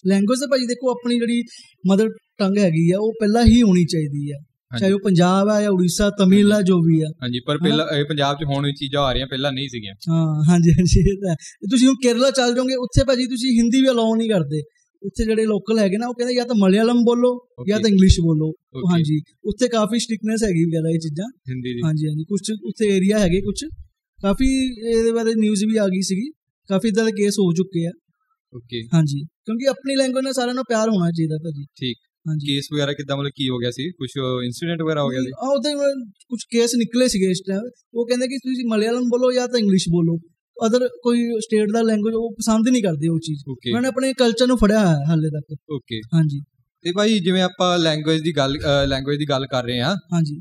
ਲੈਂਗੁਏਜ 0.08 0.39
ਤਾਂ 0.39 0.47
ਭਾਜੀ 0.47 0.65
ਦੇਖੋ 0.65 0.89
ਆਪਣੀ 0.91 1.19
ਜਿਹੜੀ 1.19 1.41
ਮਦਰ 1.84 2.10
ਟੰਗ 2.39 2.58
ਹੈਗੀ 2.58 2.89
ਆ 2.91 2.97
ਉਹ 2.99 3.13
ਪਹਿਲਾਂ 3.19 3.43
ਹੀ 3.45 3.62
ਹੋਣੀ 3.62 3.86
ਚਾਹੀਦੀ 3.86 4.32
ਆ। 4.32 4.38
ਚਾਹੇ 4.80 4.92
ਉਹ 4.92 5.00
ਪੰਜਾਬ 5.00 5.50
ਆ 5.50 5.62
ਜਾਂ 5.62 5.70
ਉੜੀਸਾ 5.70 6.10
ਤਮਿਲ 6.10 6.52
ਆ 6.54 6.62
ਜੋ 6.62 6.78
ਵੀ 6.82 7.02
ਆ। 7.02 7.08
ਹਾਂਜੀ 7.24 7.40
ਪਰ 7.40 7.58
ਪਹਿਲਾਂ 7.58 7.88
ਇਹ 7.98 8.06
ਪੰਜਾਬ 8.06 8.38
ਚ 8.38 8.44
ਹੁਣ 8.44 8.66
ਵੀ 8.66 8.74
ਚੀਜ਼ਾਂ 8.74 9.02
ਆ 9.02 9.12
ਰਹੀਆਂ 9.14 9.28
ਪਹਿਲਾਂ 9.28 9.52
ਨਹੀਂ 9.52 9.68
ਸੀਗੀਆਂ। 9.70 9.94
ਹਾਂ 10.10 10.44
ਹਾਂਜੀ 10.50 10.72
ਹਾਂਜੀ 10.72 11.00
ਇਹ। 11.00 11.36
ਤੁਸੀਂ 11.72 11.88
ਹੁਣ 11.88 11.96
ਕੇਰਲਾ 12.04 12.32
ਚੱਲ 12.32 12.56
ਜਾਓਗੇ 12.56 12.76
ਉੱਥੇ 12.76 13.04
ਭਾਜੀ 13.04 13.26
ਤੁਸੀਂ 13.26 13.58
ਹਿੰਦੀ 13.58 13.82
ਵੀ 13.82 13.90
ਅਲਾਉ 13.90 14.16
ਨਹੀਂ 14.16 14.30
ਕਰਦੇ। 14.30 14.62
ਉੱਥੇ 15.04 15.24
ਜਿਹੜੇ 15.24 15.46
ਲੋਕਲ 15.46 15.80
ਹੈਗੇ 15.80 15.98
ਨਾ 15.98 16.08
ਉਹ 16.08 16.14
ਕਹਿੰਦੇ 16.14 16.36
ਜਾਂ 16.36 16.46
ਤਾਂ 16.46 16.56
ਮਲਿਆਲਮ 16.56 17.04
ਬੋਲੋ 17.04 17.48
ਜਾਂ 17.68 17.80
ਤਾਂ 17.80 17.90
ਇੰਗਲਿਸ਼ 17.90 18.20
ਬੋਲੋ। 18.22 18.52
ਹਾਂਜੀ 18.92 19.22
ਉੱਥੇ 19.44 19.68
ਕਾਫੀ 19.68 20.00
ਸਟ੍ਰਿਕਨੈਸ 20.00 20.44
ਹੈਗੀ 20.44 20.64
ਵਗੈਰਾ 20.66 20.90
ਇਹ 20.90 21.00
ਚੀਜ਼ਾਂ। 21.00 21.26
ਹਿੰਦੀ 21.50 21.74
ਦੀ। 21.74 21.82
ਹਾਂਜੀ 21.86 22.08
ਹਾਂਜੀ 22.08 22.24
ਕੁਝ 22.24 22.42
ਉੱਥੇ 22.64 22.88
ਏਰੀਆ 22.88 23.20
ਹੈਗੇ 23.20 23.42
ਕੁਝ 23.42 23.64
ਕਾਫੀ 24.20 24.48
ਇਹਦੇ 24.90 25.12
ਬਾਰੇ 25.12 25.34
ਨਿਊਜ਼ 25.36 25.66
ਵੀ 25.66 25.78
ਆ 25.78 25.88
ਗਈ 25.88 26.02
ਸੀਗੀ। 26.02 26.30
ਕਾਫੀ 26.70 26.88
ਇਦਾਂ 26.88 27.06
ਦੇ 27.06 27.12
ਕੇਸ 27.12 27.40
ਹੋ 27.40 27.52
ਚੁੱਕੇ 27.54 27.86
ਆ। 27.88 27.92
ਓਕੇ 28.54 28.82
ਹਾਂਜੀ 28.94 29.20
ਕਿਉਂਕਿ 29.46 29.68
ਆਪਣੀ 29.68 29.96
ਲੈਂਗੁਏਜ 29.96 30.24
ਨਾਲ 30.24 30.34
ਸਾਰਿਆਂ 30.34 30.56
ਨੂੰ 30.56 30.64
ਪਿਆਰ 30.70 30.90
ਹੋਣਾ 30.90 31.12
ਚਾਹੀਦਾ 31.12 31.38
ਭਾਜੀ। 31.44 31.66
ਠੀਕ। 31.76 31.98
ਹਾਂਜੀ। 32.26 32.46
ਕੇਸ 32.48 32.68
ਵਗੈਰਾ 32.74 32.94
ਕਿੱਦਾਂ 32.94 33.18
ਮਤਲਬ 33.18 33.32
ਕੀ 33.36 33.50
ਹੋ 33.50 33.58
ਗਿਆ 33.58 33.72
ਸੀ? 33.72 33.90
ਕੁਝ 33.92 34.10
ਇਨਸੀਡੈਂਟ 34.46 34.82
ਵਗੈਰਾ 34.82 35.02
ਹੋ 35.04 35.10
ਗਿਆ 35.10 35.22
ਸੀ? 35.22 35.32
ਆ 35.40 35.48
ਉਹਦੇ 35.48 35.74
ਕੁਝ 36.30 36.40
ਕੇਸ 36.50 36.76
ਨਿਕਲੇ 36.76 37.08
ਸੀਗੇ 37.08 37.30
ਇਸ 37.32 37.42
ਟਾਈਮ 37.48 37.70
ਉਹ 37.94 38.06
ਕਹਿੰਦੇ 38.08 38.28
ਕਿ 38.28 38.38
ਤੁਸੀਂ 38.38 38.66
ਮਲਿਆਲਮ 38.68 39.10
ਬੋਲੋ 39.10 39.32
ਜਾਂ 39.32 39.48
ਤਾਂ 39.48 39.60
ਇੰਗਲਿਸ਼ 39.60 39.90
ਬੋਲੋ। 39.90 40.18
ਅਦਰ 40.58 40.88
ਕੋਈ 41.04 41.22
ਸਟੇਟ 41.40 41.70
ਦਾ 41.74 41.82
ਲੈਂਗੁਏਜ 41.82 42.16
ਉਹ 42.16 42.34
ਪਸੰਦ 42.34 42.68
ਨਹੀਂ 42.70 42.82
ਕਰਦੇ 42.84 43.08
ਉਹ 43.08 43.20
ਚੀਜ਼। 43.20 43.44
ਉਹਨਾਂ 43.48 43.82
ਨੇ 43.82 43.88
ਆਪਣੇ 43.88 44.14
ਕਲਚਰ 44.14 44.48
ਨੂੰ 44.48 44.58
ਫੜਿਆ 44.58 44.80
ਹੈ 44.80 44.96
ਹਾਲੇ 45.10 45.30
ਤੱਕ। 45.30 45.56
ਓਕੇ 45.72 46.00
ਹਾਂਜੀ। 46.14 46.40
ਤੇ 46.86 46.92
ਭਾਈ 46.92 47.20
ਜਿਵੇਂ 47.20 47.42
ਆਪਾਂ 47.42 47.78
ਲੈਂਗੁਏਜ 47.80 48.22
ਦੀ 48.22 48.32
ਗੱਲ 48.38 48.58
ਲੈਂਗੁਏਜ 48.88 49.20
ਦੀ 49.20 49.26
ਗੱਲ 49.30 49.46
ਕਰ 49.52 49.64
ਰਹੇ 49.64 49.80
ਹਾਂ 49.82 49.96
ਹਾਂਜੀ। 50.14 50.40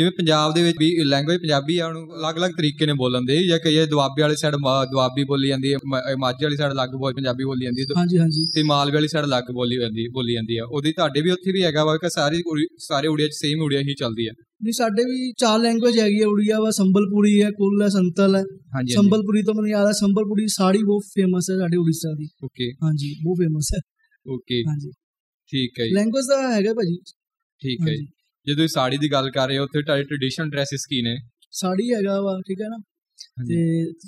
ਜਿਵੇਂ 0.00 0.10
ਪੰਜਾਬ 0.12 0.54
ਦੇ 0.54 0.62
ਵਿੱਚ 0.62 0.76
ਵੀ 0.78 0.88
ਲੈਂਗੁਏਜ 1.04 1.40
ਪੰਜਾਬੀ 1.40 1.78
ਆ 1.78 1.86
ਉਹਨੂੰ 1.86 2.18
ਅਲੱਗ-ਅਲੱਗ 2.18 2.50
ਤਰੀਕੇ 2.50 2.86
ਨੇ 2.86 2.92
ਬੋਲਣ 2.92 3.24
ਦੇ 3.24 3.36
ਜਾਂ 3.46 3.58
ਕਈ 3.58 3.84
ਦੁਆਬੇ 3.86 4.22
ਵਾਲੀ 4.22 4.36
ਸਾਈਡ 4.36 4.54
ਦੁਆਬੀ 4.90 5.24
ਬੋਲੀ 5.24 5.48
ਜਾਂਦੀ 5.48 5.72
ਹੈ 5.72 5.78
ਮਾਝੇ 6.18 6.44
ਵਾਲੀ 6.44 6.56
ਸਾਈਡ 6.56 6.72
ਅਲੱਗ 6.72 6.94
ਬੋਲ 6.94 7.14
ਪੰਜਾਬੀ 7.14 7.44
ਬੋਲੀ 7.44 7.64
ਜਾਂਦੀ 7.64 7.82
ਹੈ 7.82 7.94
ਹਾਂਜੀ 7.96 8.18
ਹਾਂਜੀ। 8.18 8.44
ਤੇ 8.54 8.62
ਮਾਲਵੇ 8.62 8.94
ਵਾਲੀ 8.94 9.08
ਸਾਈਡ 9.08 9.24
ਅਲੱਗ 9.24 9.50
ਬੋਲੀ 9.54 9.76
ਜਾਂਦੀ 9.76 10.08
ਬੋਲੀ 10.08 10.34
ਜਾਂਦੀ 10.34 10.56
ਆ। 10.56 10.64
ਉਹਦੀ 10.64 10.92
ਤੁਹਾਡੇ 10.92 11.20
ਵੀ 11.20 11.30
ਉੱਥੇ 11.30 11.52
ਵੀ 11.52 11.62
ਹੈਗਾ 11.62 11.84
ਵਾ 11.84 11.96
ਕਿ 11.96 12.10
ਸਾਰੀ 12.10 12.42
ਸਾਰੇ 12.78 13.08
ਉੜੀਆ 13.08 13.26
ਚ 13.28 13.32
ਸੇਮ 13.32 13.62
ਉੜੀਆ 13.62 13.80
ਹੀ 13.80 13.94
ਚੱਲਦੀ 13.94 14.28
ਹੈ 14.28 14.32
ਨਹੀਂ 14.62 14.72
ਸਾਡੇ 14.72 15.04
ਵੀ 15.04 15.32
ਚਾਰ 15.38 15.58
ਲੈਂਗੁਏਜ 15.58 15.98
ਹੈਗੀ 15.98 16.20
ਹੈ 16.20 16.26
ਉੜੀਆ 16.26 16.60
ਵਾ 16.60 16.70
ਸੰਬਲਪੁਰੀ 16.70 17.42
ਹੈ 17.42 17.50
ਕੁੱਲ 17.50 17.82
ਹੈ 17.82 17.88
ਸੰਤਲ 17.88 18.36
ਹੈ। 18.36 18.42
ਹਾਂਜੀ 18.74 18.94
ਸੰਬਲਪੁਰੀ 18.94 19.42
ਤੋਂ 19.42 19.54
ਮੈਨੂੰ 19.54 19.70
ਯਾਦ 19.70 19.86
ਹੈ 19.86 19.92
ਸੰਬਲਪੁਰੀ 19.92 20.46
ਸਾੜੀ 20.46 20.82
ਬਹੁਤ 20.82 21.04
ਫੇਮਸ 21.14 21.50
ਹੈ 21.50 21.56
ਸਾਡੇ 21.56 21.76
ਉੜੀਸਾ 21.76 22.12
ਦੀ। 22.14 22.28
ਓਕੇ। 22.44 22.70
ਹਾਂਜੀ 22.82 23.14
ਬਹੁਤ 23.24 23.38
ਫੇਮਸ 23.38 23.70
ਹੈ। 23.74 23.80
ਓਕੇ। 24.26 24.62
ਹਾਂਜੀ। 24.68 24.90
ਠੀਕ 25.52 25.80
ਹੈ 25.80 25.86
ਜੀ। 25.86 25.94
ਲੈਂਗੁਏਜ 25.94 26.26
ਦਾ 26.28 26.40
ਹੈਗਾ 26.52 26.74
ਭਾਜੀ। 26.74 26.96
ਠੀਕ 27.62 27.88
ਹੈ 27.88 27.94
ਜੀ। 27.94 28.06
ਜੇ 28.46 28.54
ਤੁਸੀਂ 28.54 28.68
ਸਾੜੀ 28.68 28.96
ਦੀ 28.96 29.10
ਗੱਲ 29.12 29.30
ਕਰ 29.30 29.48
ਰਹੇ 29.48 29.58
ਹੋ 29.58 29.64
ਉੱਥੇ 29.64 29.82
ਤੁਹਾਡੇ 29.82 30.02
ਟ੍ਰੈਡੀਸ਼ਨਲ 30.04 30.50
ਡਰੈਸਸ 30.50 30.86
ਕੀ 30.86 31.00
ਨੇ? 31.02 31.16
ਸਾੜੀ 31.52 31.92
ਹੈਗਾ 31.94 32.20
ਵਾ 32.20 32.40
ਠੀਕ 32.48 32.60
ਹੈ 32.62 32.68
ਨਾ। 32.68 32.78
ਤੇ 33.48 33.56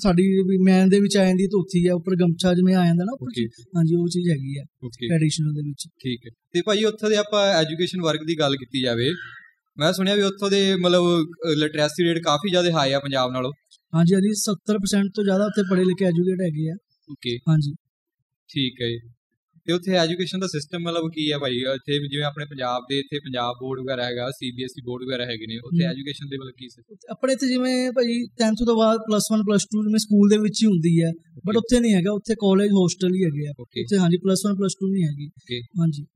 ਸਾਡੀ 0.03 0.23
ਵੀ 0.43 0.57
ਮੈਨ 0.65 0.89
ਦੇ 0.89 1.01
ਵਿੱਚ 1.01 1.17
ਆ 1.17 1.25
ਜਾਂਦੀ 1.25 1.47
ਧੋਤੀ 1.47 1.87
ਹੈ 1.89 1.93
ਉੱਪਰ 1.95 2.15
ਗਮਛਾ 2.17 2.53
ਜਿਵੇਂ 2.55 2.75
ਆ 2.75 2.85
ਜਾਂਦਾ 2.85 3.05
ਨਾ 3.05 3.13
ਉੱਪਰ 3.13 3.41
ਹਾਂਜੀ 3.77 3.95
ਉਹ 3.95 4.07
ਚੀਜ਼ 4.09 4.29
ਹੈਗੀ 4.31 4.55
ਓਕੇ 4.85 5.09
ਟ੍ਰੈਡੀਸ਼ਨਲ 5.09 5.53
ਦੇ 5.55 5.63
ਵਿੱਚ। 5.63 5.87
ਠੀਕ 6.01 6.27
ਹੈ। 6.27 6.31
ਤੇ 6.55 6.63
ਭਾਈ 6.67 6.85
ਉੱਥੋਂ 6.85 7.11
ਦੇ 7.11 7.17
ਆਪਾਂ 7.17 7.43
ਐਜੂਕੇਸ਼ਨ 7.55 8.03
ਵਰਕ 8.03 8.25
ਦੀ 8.27 8.39
ਗੱਲ 8.39 8.57
ਕੀਤੀ 8.57 8.83
ਜਾਵੇ 8.83 9.11
ਮੈਂ 9.77 9.93
ਸੁਣਿਆ 9.93 10.15
ਵੀ 10.15 10.23
ਉੱਥੋਂ 10.23 10.51
ਦੇ 10.51 10.63
ਮਤਲਬ 10.77 11.05
ਲਿਟਰੇਸੀ 11.59 12.05
ਰੇਟ 12.05 12.23
ਕਾਫੀ 12.25 12.51
ਜ਼ਿਆਦਾ 12.51 12.71
ਹਾਈ 12.73 12.93
ਆ 12.93 12.99
ਪੰਜਾਬ 13.01 13.33
ਨਾਲੋਂ। 13.33 13.53
ਹਾਂਜੀ 13.93 14.15
ਹਾਂਜੀ 14.15 14.33
70% 14.41 15.11
ਤੋਂ 15.15 15.25
ਜ਼ਿਆਦਾ 15.25 15.47
ਉੱਥੇ 15.47 15.63
ਪੜ੍ਹੇ 15.71 15.85
ਲਿਖੇ 15.85 16.05
ਐਜੂਕੇਟ 16.05 16.41
ਹੈਗੇ 16.41 16.69
ਆ। 16.71 16.75
ਓਕੇ 17.09 17.37
ਹਾਂਜੀ। 17.49 17.73
ਠੀਕ 18.51 18.81
ਹੈ 18.83 18.89
ਤੇ 19.67 19.73
ਉੱਥੇ 19.73 19.93
ਐਜੂਕੇਸ਼ਨ 19.93 20.39
ਦਾ 20.39 20.47
ਸਿਸਟਮ 20.47 20.79
ਮਤਲਬ 20.83 21.11
ਕੀ 21.15 21.33
ਹੈ 21.33 21.39
ਭਾਈ? 21.39 21.57
ਇੱਥੇ 21.75 21.99
ਵੀ 21.99 22.09
ਜਿਵੇਂ 22.09 22.25
ਆਪਣੇ 22.25 22.45
ਪੰਜਾਬ 22.45 22.83
ਦੇ 22.89 22.99
ਇੱਥੇ 22.99 23.19
ਪੰਜਾਬ 23.19 23.55
ਬੋਰਡ 23.61 23.81
ਵਗੈਰਾ 23.81 24.05
ਹੈਗਾ 24.05 24.31
ਸੀਬੀਐਸਈ 24.31 24.83
ਬੋਰਡ 24.83 25.05
ਵਗੈਰਾ 25.05 25.25
ਹੈਗੇ 25.25 25.47
ਨੇ 25.47 25.59
ਉੱਥੇ। 25.59 25.85
ਐਜੂਕੇਸ਼ਨ 25.85 26.27
ਦੇ 26.29 26.37
ਮਤਲਬ 26.37 26.53
ਕੀ 26.59 26.67
system? 26.67 26.97
ਆਪਣੇ 27.11 27.33
ਇੱਥੇ 27.33 27.49
ਜਿਵੇਂ 27.49 27.93
ਭਾਈ 27.93 28.17
10th 28.43 28.65
ਤੋਂ 28.67 28.77
ਬਾਅਦ 28.77 28.99
ਪਲੱਸ 29.07 29.23
1 29.33 29.43
ਪਲੱਸ 29.43 29.67
2 29.77 29.83
ਜਿਵੇਂ 29.83 29.99
ਸਕੂਲ 29.99 30.29
ਦੇ 30.29 30.37
ਵਿੱਚ 30.37 30.63
ਹੀ 30.63 30.67
ਹੁੰਦੀ 30.67 31.03
ਹੈ 31.03 31.11
ਬਟ 31.47 31.57
ਉੱਥੇ 31.57 31.81
ਨਹੀਂ 31.81 31.95
ਹੈਗਾ 31.95 32.13
ਉੱਥੇ 32.13 32.35
ਕਾਲਜ 32.35 32.71
ਹੋਸਟਲ 32.71 33.15
ਹੀ 33.15 33.25
ਹੈਗੇ 33.25 33.49
ਆ। 33.49 33.53
ਉੱਥੇ 33.59 33.99
ਹਾਂਜੀ 33.99 34.17
ਪਲੱਸ 34.17 34.43
1 34.51 34.57
ਪਲੱਸ 34.59 34.73
2 34.85 34.93
ਨਹੀਂ 34.93 35.05
ਹੈਗੀ. 35.05 35.31
ਹਾਂਜੀ। 35.81 36.07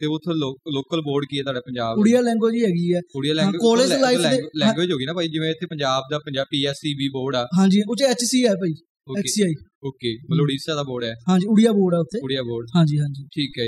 ਤੇ 0.00 0.06
ਉੱਥੋਂ 0.06 0.34
ਲੋਕਲ 0.72 1.00
ਬੋਰਡ 1.00 1.24
ਕੀ 1.30 1.38
ਹੈ 1.38 1.42
ਤੁਹਾਡਾ 1.42 1.60
ਪੰਜਾਬ 1.60 1.98
ਉੜੀਆ 1.98 2.20
ਲੈਂਗੁਏਜ 2.20 2.54
ਹੀ 2.54 2.64
ਹੈਗੀ 2.64 2.94
ਹੈ। 2.94 3.00
ਉੜੀਆ 3.16 3.34
college 3.34 3.94
life 4.04 4.30
ਦੇ- 4.30 4.48
ਲੈਂਗੁਏਜ 4.56 4.92
ਹੋ 4.92 4.96
ਗਈ 4.98 5.04
ਨਾ 5.04 5.12
ਭਾਈ 5.12 5.28
ਜਿਵੇਂ 5.28 5.50
ਇੱਥੇ 5.50 5.66
ਪੰਜਾਬ 5.66 6.02
ਦਾ 6.10 6.18
ਪੰਜਾਬ 6.18 6.46
ਪੀਐਸਸੀਬੀ 6.50 7.08
ਬੋਰਡ 7.08 7.36
ਆ। 7.36 7.46
ਹਾਂਜੀ 7.58 7.82
ਉਹ 7.88 7.96
ਚ 7.96 8.02
ਐਚਸੀ 8.02 8.46
ਹੈ 8.46 8.54
ਭਾਈ। 8.54 8.74
ਓਕੇ 9.08 9.20
ਐਚਸੀਆਈ 9.20 9.54
ਓਕੇ 9.84 10.12
ਮਤਲਬ 10.30 10.42
ਉੜੀਸਾ 10.42 10.74
ਦਾ 10.74 10.82
ਬੋਰਡ 10.82 11.04
ਹੈ। 11.04 11.14
ਹਾਂਜੀ 11.28 11.46
ਉੜੀਆ 11.46 11.72
ਬੋਰਡ 11.72 11.94
ਹੈ 11.94 11.98
ਉੱਥੇ। 11.98 12.18
ਉੜੀਆ 12.22 12.42
ਬੋਰਡ। 12.42 12.66
ਹਾਂਜੀ 12.76 12.98
ਹਾਂਜੀ। 12.98 13.24
ਠੀਕ 13.34 13.58
ਹੈ। 13.58 13.66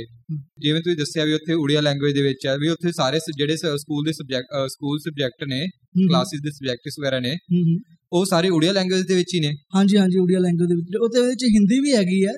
ਜਿਵੇਂ 0.59 0.81
ਤੁਸੀਂ 0.81 0.97
ਦੱਸਿਆ 0.97 1.25
ਵੀ 1.25 1.33
ਉੱਥੇ 1.33 1.55
ਉੜੀਆ 1.55 1.81
ਲੈਂਗੁਏਜ 1.81 2.15
ਦੇ 2.15 2.23
ਵਿੱਚ 2.23 2.47
ਹੈ 2.47 2.57
ਵੀ 2.57 2.69
ਉੱਥੇ 2.69 2.93
ਸਾਰੇ 2.93 3.19
ਜਿਹੜੇ 3.37 3.57
ਸਕੂਲ 3.57 4.05
ਦੇ 4.05 4.13
ਸਬਜੈਕਟ 4.13 4.69
ਸਕੂਲ 4.69 4.99
ਸਬਜੈਕਟ 4.99 5.45
ਨੇ 5.49 5.67
ਕਲਾਸਿਸ 6.09 6.41
ਦੇ 6.41 6.51
ਸਬਜੈਕਟਸ 6.51 6.99
ਵਗੈਰਾ 7.01 7.21
ਨੇ। 7.21 7.37
ਉਹ 8.13 8.25
ਸਾਰੇ 8.25 8.49
ਉੜੀਆ 8.49 8.73
ਲੈਂਗੁਏਜ 8.73 9.07
ਦੇ 9.07 9.15
ਵਿੱਚ 9.15 9.35
ਹੀ 9.35 9.41
ਨੇ। 9.41 9.53
ਹਾਂਜੀ 9.75 9.97
ਹਾਂਜੀ 9.97 10.19
ਉੜੀਆ 10.19 10.39
ਲੈਂਗੁਏਜ 10.39 10.69
ਦੇ 10.69 10.75
ਵਿੱਚ। 10.75 10.97
ਉਹਦੇ 10.97 11.21
ਵਿੱਚ 11.21 11.45
ਹਿੰਦੀ 11.45 11.81
ਵੀ 11.81 11.93
ਹੈਗੀ 11.93 12.25
ਹੈ. 12.27 12.33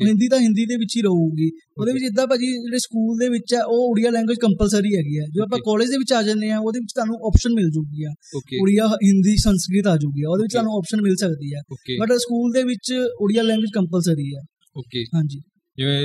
ਹਿੰਦੀ 0.00 0.28
ਤਾਂ 0.28 0.38
ਹਿੰਦੀ 0.40 0.64
ਦੇ 0.66 0.76
ਵਿੱਚ 0.76 0.96
ਹੀ 0.96 1.02
ਰਹੂਗੀ। 1.02 1.50
ਉਹਦੇ 1.78 1.92
ਵਿੱਚ 1.92 2.04
ਇਦਾਂ 2.04 2.26
ਭਾਜੀ 2.26 2.46
ਜਿਹੜੇ 2.54 2.78
ਸਕੂਲ 2.78 3.18
ਦੇ 3.18 3.28
ਵਿੱਚ 3.28 3.54
ਹੈ 3.54 3.62
ਉਹ 3.64 3.88
ਉੜੀਆ 3.90 4.10
ਲੈਂਗੁਏਜ 4.10 4.38
ਕੰਪਲਸਰੀ 4.38 4.94
ਹੈਗੀ 4.96 5.18
ਹੈ 5.18 5.26
ਜੋ 5.34 5.42
ਆਪਾਂ. 5.42 5.58
ਕਾਲਜ 5.58 5.90
ਦੇ 5.90 5.98
ਵਿੱਚ 5.98 6.12
ਆ 6.12 6.22
ਜਾਂਦੇ 6.22 6.50
ਆ 6.50 6.58
ਉਹਦੇ 6.58 6.78
ਵਿੱਚ 6.78 6.92
ਤੁਹਾਨੂੰ 6.94 7.18
ਆਪਸ਼ਨ 7.26 7.54
ਮਿਲ 7.54 7.70
ਜੂਗੀ 7.70 8.04
ਆ। 8.04 8.12
ਉੜੀਆ 8.60 8.86
ਹਿੰਦੀ 9.04 9.36
ਸੰਸਕ੍ਰਿਤ 9.36 9.86
ਆ 9.86 9.96
ਜੂਗੀ 9.96 10.22
ਆ। 10.22 10.28
ਉਹਦੇ 10.30 10.42
ਵਿੱਚ. 10.42 10.52
ਤੁਹਾਨੂੰ 10.52 10.76
ਆਪਸ਼ਨ 10.78 11.02
ਮਿਲ 11.02 11.16
ਸਕਦੀ 11.16 11.52
ਓਕੇ 11.72 11.98
ਬਟ 12.00 12.12
ਸਕੂਲ 12.18 12.52
ਦੇ 12.52 12.62
ਵਿੱਚ 12.62 12.92
ਉੜੀਆ 13.20 13.42
ਲੈਂਗੁਏਜ 13.42 13.70
ਕੰਪਲਸਰੀ 13.74 14.34
ਹੈ 14.34 14.42
ਓਕੇ 14.76 15.04
ਹਾਂਜੀ। 15.14 15.40
ਜਿਵੇਂ 15.78 16.00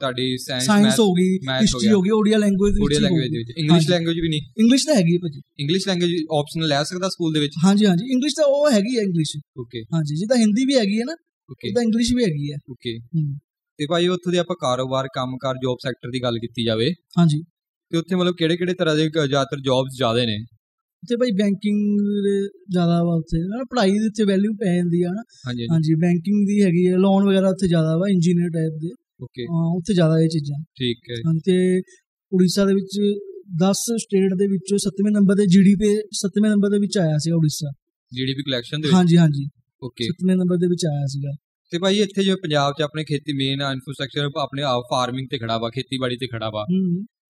ਤੁਹਾਡੀ 0.00 0.36
ਸਾਇੰਸ 0.38 0.64
ਸਾਇੰਸ 0.66 0.98
ਹੋ 1.00 1.12
ਗਈ 1.14 1.28
ਹਿਸਟਰੀ। 1.48 1.88
ਹੋ 1.92 2.00
ਗਈ 2.02 2.10
ਓਡੀਆ 2.10 2.38
ਲੈਂਗੁਏਜ 2.38 2.78
ਕੋਰੀਆ 2.78 3.00
ਲੈਂਗੁਏਜ 3.00 3.36
ਵਿੱਚ। 3.36 3.50
ਇੰਗਲਿਸ਼। 3.56 3.88
ਲੈਂਗੁਏਜ 3.90 4.18
ਵੀ 4.20 4.28
ਨਹੀਂ। 4.28 4.40
ਇੰਗਲਿਸ਼ 4.58 4.86
ਤਾਂ 4.86 4.94
ਹੈਗੀ 4.94 5.16
ਭਾਜੀ। 5.18 5.40
ਇੰਗਲਿਸ਼ 5.58 5.86
ਲੈਂਗੁਏਜ 5.88 6.12
ਆਪਸ਼ਨਲ 6.38 6.68
ਲੈ 6.68 6.82
ਸਕਦਾ 6.84 7.08
ਸਕੂਲ 7.08 7.32
ਦੇ 7.32 7.40
ਵਿੱਚ? 7.40 7.54
ਹਾਂਜੀ 7.64 7.86
ਹਾਂਜੀ। 7.86 8.12
ਇੰਗਲਿਸ਼ 8.12 8.34
ਤਾਂ 8.36 8.44
ਉਹ 8.44 8.70
ਹੈਗੀ 8.70 8.96
ਹੈ 8.98 9.02
ਇੰਗਲਿਸ਼ 9.02 9.36
ਓਕੇ 9.58 9.82
ਹਾਂਜੀ 9.94 10.16
ਜਿੱਦਾਂ 10.16 10.36
ਹਿੰਦੀ 10.36 10.64
ਵੀ 10.64 10.76
ਹੈਗੀ 10.76 10.98
ਹੈ 11.00 11.04
ਨਾ 11.04 11.14
ਓਕੇ 11.50 11.68
ਉਦਾਂ 11.70 11.82
ਇੰਗਲਿਸ਼ 11.82 12.14
ਵੀ 12.14 12.24
ਹੈਗੀ 12.24 12.52
ਹੈ। 12.52 12.56
ਓਕੇ 12.70 12.98
ਹੂੰ। 12.98 13.38
ਤੇ 13.78 13.86
ਭਾਈ 13.86 14.08
ਉੱਥੋਂ 14.08 14.32
ਦੇ 14.32 14.38
ਆਪਾਂ 14.38 14.56
ਕਾਰੋਬਾਰ 14.60 15.08
ਕੰਮਕਾਰ 15.14 15.54
ਜੌਬ 15.62 15.76
ਸੈਕਟਰ 15.82 16.10
ਦੀ 16.10 16.22
ਗੱਲ 16.22 16.38
ਕੀਤੀ 16.38 16.64
ਜਾਵੇ 16.64 16.90
ਹਾਂਜੀ। 17.18 17.42
ਤੇ 17.92 17.98
ਉੱਥੇ 17.98 18.14
ਮਤਲਬ 18.16 18.34
ਕਿਹੜੇ 18.36 18.56
ਕਿਹੜੇ 18.56 18.74
ਤਰ੍ਹਾਂ 18.74 18.96
ਦੇ 18.96 19.08
ਜ਼ਿਆਦਾਤਰ 19.08 19.60
ਜੌਬਸ 19.60 19.96
ਜ਼ਿਆਦੇ 19.96 20.26
ਨੇ? 20.26 20.36
ਉੱਥੇ 21.02 21.16
ਭਾਈ 21.16 21.30
ਬੈਂਕਿੰਗ 21.30 21.78
ਜ਼ਿਆਦਾ 22.70 23.02
ਵਾ 23.04 23.14
ਉੱਥੇ। 23.14 23.38
ਨਾ 23.38 23.64
ਪੜ੍ਹਾਈ 23.70 23.90
ਦੀ 23.90 24.06
ਉੱਥੇ 24.06 24.24
ਵੈਲਿਊ 24.24 24.52
ਪੈ 24.52 24.74
ਜਾਂਦੀ 24.76 25.02
ਆ 25.02 25.10
ਨਾ 25.12 25.22
ਹਾਂਜੀ 25.46 25.66
ਹਾਂਜੀ। 25.70 25.94
ਬੈਂਕਿੰਗ 25.94 26.46
ਦੀ 26.46 26.62
ਹੈਗੀ 26.62 26.86
ਹੈ 26.88 26.96
ਲੋਨ 26.96 27.26
ਵਗੈਰਾ 27.28 27.48
ਉੱਥੇ 27.48 27.68
ਜ਼ਿਆਦਾ 27.68 27.96
ਵਾ 27.96 28.08
ਇੰਜੀਨੀਅਰ 28.08 28.50
ਟਾਈਪ 28.50 28.72
ਦੇ। 28.82 28.90
ਓਕੇ 29.22 29.42
ਹਾਂ 29.44 29.66
ਉੱਥੇ 29.76 29.94
ਜ਼ਿਆਦਾ 29.94 30.20
ਇਹ 30.20 30.28
ਚੀਜ਼ਾਂ। 30.28 30.62
ਠੀਕ 30.78 31.10
ਹੈ। 31.10 31.16
ਹਾਂਜੀ 31.26 31.40
ਤੇ 31.40 31.80
ਉੜੀਸਾ 32.32 32.64
ਦੇ 32.64 32.74
ਵਿੱਚ 32.74 32.98
10 33.62 33.82
ਸਟੇਟ 33.98 34.34
ਦੇ 34.34 34.46
ਵਿੱਚੋਂ 34.46 34.78
7ਵੇਂ 34.78 35.12
ਨੰਬਰ 35.12 35.36
ਤੇ 35.36 35.46
ਜੀਡੀਪੀ 35.46 35.90
7ਵੇਂ 36.16 36.50
ਨੰਬਰ 36.50 36.70
ਦੇ 36.70 36.78
ਵਿੱਚ 36.78 36.98
ਆਇਆ 36.98 37.18
ਸੀ 37.18 37.30
ਉੜੀਸਾ। 37.30 37.72
ਜੀਡੀਪੀ 38.12 38.42
ਕਲੈਕਸ਼ਨ 38.42 38.80
ਦੇ 38.80 38.88
ਵਿੱਚ? 38.88 38.94
ਹਾਂਜੀ 38.94 39.16
ਹਾਂਜੀ। 39.16 39.44
ਓਕੇ 39.82 40.04
7ਵੇਂ 40.04 40.36
ਨੰਬਰ 40.36 40.56
ਦੇ 40.56 40.66
ਵਿੱਚ 40.66 40.86
ਆਇਆ 40.86 41.06
ਸੀਗਾ। 41.06 41.32
ਤੇ 41.72 41.78
ਭਾਈ 41.78 41.98
ਇੱਥੇ 41.98 42.24
ਜੋ 42.24 42.36
ਪੰਜਾਬ 42.36 42.74
'ਚ 42.78 42.82
ਆਪਣੇ 42.82 43.04
ਖੇਤੀ 43.04 43.32
ਮੇਨ 43.32 43.62
ਇਨਫਰਾਸਟ੍ਰਕਚਰ 43.62 44.28
ਆਪਣੇ 44.40 44.62
ਫਾਰਮਿੰਗ 44.90 45.28
ਤੇ 45.30 45.38
ਖੜਾ 45.38 45.58
ਵਾ 45.58 45.70
ਖੇਤੀਬਾੜੀ 45.70 46.16
ਤੇ 46.16 46.26
ਖੜਾ 46.26 46.50
ਵਾ। 46.50 46.64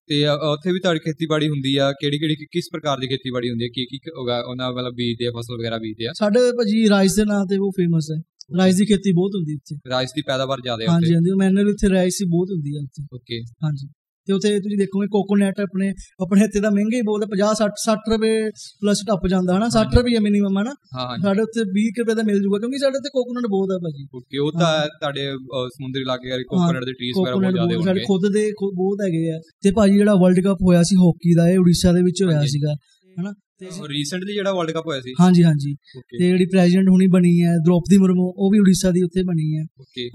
ਤੇ 0.08 0.26
ਉੱਥੇ 0.26 0.72
ਵੀ 0.72 0.80
ਤੁਹਾਡੀ 0.80 0.98
ਖੇਤੀਬਾੜੀ 0.98 1.48
ਹੁੰਦੀ 1.48 1.76
ਆ 1.76 1.92
ਕਿਹੜੀ 1.92 2.18
ਕਿਹੜੀ 2.18 2.34
ਕਿਸ 2.52 2.68
ਪ੍ਰਕਾਰ 2.72 2.98
ਦੀ 2.98 3.06
ਖੇਤੀਬਾੜੀ 3.06 3.50
ਹੁੰਦੀ 3.50 3.64
ਹੈ 3.64 3.68
ਕੀ 3.74 3.84
ਕੀ 3.86 3.98
ਉਗਾ 4.20 4.40
ਉਹਨਾਂ 4.40 4.72
ਮਤਲਬ 4.72 4.94
ਬੀਜਦੇ 4.94 5.26
ਆ 5.26 5.30
ਫਸਲ 5.30 5.58
ਵਗੈਰਾ 5.58 5.78
ਬੀਜਦੇ 5.78 6.06
ਆ? 6.06 6.12
ਸਾਡੇ 6.12 6.40
ਭਾਜੀ 6.56 6.88
ਰਾਈਸ 6.88 7.14
ਦੇ 7.16 7.24
ਨਾਂ 7.24 7.44
ਤੇ 7.46 7.56
ਉਹ 7.56 7.70
ਫੇਮਸ 7.76 8.10
ਹੈ 8.10 8.20
ਰਾਈਸ 8.58 8.76
ਦੀ 8.76 8.84
ਖੇਤੀ 8.86 9.12
ਬਹੁਤ 9.12 9.34
ਹੁੰਦੀ 9.34 9.52
ਇੱਥੇ। 9.52 9.76
ਰਾਈਸ 9.90 10.10
ਦੀ 10.16 10.22
ਪੈਦਾਵਾਰ 10.22 10.60
ਜ਼ਿਆਦਾ 10.60 10.82
ਹੈ 10.84 10.88
ਹਾਂਜੀ 10.88 11.06
ਉੱਥੇ। 11.06 11.14
ਹਾਂਜੀ 11.14 11.30
ਮੈਨੇ 11.38 11.70
ਉੱਥੇ 11.70 11.88
ਰਾਈਸ 11.88 12.20
ਹੀ 12.22 12.26
ਬਹੁਤ 12.26 12.50
ਹੁੰਦੀ 12.50 12.76
ਹੈ 12.76 12.82
ਉੱਥੇ। 12.82 13.04
ਓਕੇ 13.14 13.40
ਹਾਂਜੀ। 13.64 13.88
ਤੇ 14.26 14.32
ਉੱਥੇ 14.32 14.58
ਤੁਸੀਂ 14.60 14.78
ਦੇਖੋਗੇ 14.78 15.06
ਕੋਕੋਨਟ 15.06 15.60
ਆਪਣੇ 15.60 15.92
ਆਪਣੇ 16.22 16.44
ਇੱਥੇ 16.44 16.60
ਦਾ 16.60 16.70
ਮਹਿੰਗੇ 16.70 16.96
ਹੀ 16.96 17.02
ਬਹੁਤ 17.02 17.24
50 17.30 17.54
60 17.54 17.70
60 17.84 18.10
ਰੁਪਏ 18.12 18.50
ਪਲੱਸ 18.82 19.02
ਟੱਪ 19.08 19.26
ਜਾਂਦਾ 19.26 19.56
ਹਨਾ 19.56 19.68
60 19.70 19.96
ਰੁਪਏ 19.96 20.18
ਮਿਨੀਮਮ 20.18 20.58
ਹਨਾ। 20.58 20.74
ਸਾਡੇ 21.22 21.42
ਉੱਥੇ 21.42 21.64
20 21.78 21.88
ਕੁ 21.90 22.00
ਰੁਪਏ 22.00 22.14
ਦਾ 22.14 22.22
ਮਿਲ 22.22 22.42
ਜੂਗਾ 22.42 22.58
ਕਿਉਂਕਿ 22.58 22.78
ਸਾਡੇ 22.78 22.96
ਇੱਥੇ 22.96 23.10
ਕੋਕੋਨਟ 23.12 23.46
ਬਹੁਤ 23.46 23.68
ਹੈ 23.72 23.78
ਭਾਜੀ। 23.78 24.06
ਓਕੇ 24.14 24.38
ਉਹ 24.38 24.52
ਤਾਂ 24.52 24.86
ਤੁਹਾਡੇ 24.86 25.26
ਸਮੁੰਦਰੀ 25.68 26.02
ਇਲਾਕੇ 26.02 26.30
ਕਰਕੇ 26.30 26.44
ਕੋਕੋਨਟ 26.44 26.84
ਦੇ 26.84 26.92
ਟਰੀਜ਼ 26.92 27.20
ਵਗੈਰਾ 27.20 27.36
ਬਹੁਤ 27.36 27.52
ਜ਼ਿਆਦਾ 27.52 27.74
ਬਹੁਤ 27.74 27.84
ਸਾਡੇ 27.84 28.00
ਹੋਣਗੇ। 28.00 28.04
ਖੁਦ 28.04 28.32
ਦੇ 28.32 28.52
ਬਹੁਤ 28.74 28.98
ਹੈਗੇ 29.04 29.30
ਆ। 29.30 29.40
ਤੇ 29.62 29.70
ਭਾਜੀ 29.70 29.94
ਜਿਹੜਾ 29.94 30.14
ਵਰਲਡ 30.14 30.40
ਕੱਪ 30.40 30.58
ਹੋਇਆ 30.62 30.82
ਸੀ 30.82 30.96
ਹਾਕੀ 30.96 31.34
ਦਾ 31.34 31.48
ਇਹ 31.48 31.58
ਉੜੀਸਾ 31.58 31.92
ਦੇ 31.92 32.02
ਵਿੱਚ 32.02 32.22
ਹੋਇਆ। 32.22 32.42
ਸੀਗਾ 32.46 32.74
ਹਨਾ। 33.20 33.34
ਤੇ 33.62 33.88
ਰੀਸੈਂਟਲੀ 33.88 34.34
ਜਿਹੜਾ 34.34 34.52
ਵਰਲਡ 34.52 34.70
ਕੱਪ 34.70 34.86
ਹੋਇਆ 34.86 35.00
ਸੀ। 35.00 35.12
ਹਾਂਜੀ 35.20 35.42
ਹਾਂਜੀ। 35.42 35.74
ਤੇ 35.74 36.26
ਜਿਹੜੀ 36.26 36.46
ਪ੍ਰੈਜ਼ੀਡੈਂਟ 36.46 36.88
ਹੁਣੀ 36.88 37.06
ਬਣੀ 37.06 37.32
ਹੈ 37.42 37.54
ਦ੍ਰੋਪਦੀ 37.64 37.98
ਮੁਰਮੂ 37.98 38.32
ਉਹ 38.36 38.50
ਵੀ 38.50 38.58
ਉੜੀਸਾ 38.58 38.90
ਦੀ 38.90 39.02
ਉੱਥੇ 39.02 39.22
ਬਣੀ 39.22 39.56
ਹੈ। 39.56 39.64
ਓਕੇ 39.80 40.08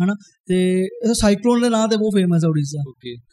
ਤੇ 0.48 0.60
ਇਹ 0.84 1.14
ਸਾਈਕਲੋਨ 1.14 1.62
ਦੇ 1.62 1.70
ਨਾਂ 1.70 1.88
ਤੇ 1.88 1.98
ਬਹੁਤ 1.98 2.16
ਫੇਮਸ 2.16 2.44
ਹੈ 2.46 2.50
ਉੜੀਸਾ। 2.50 2.84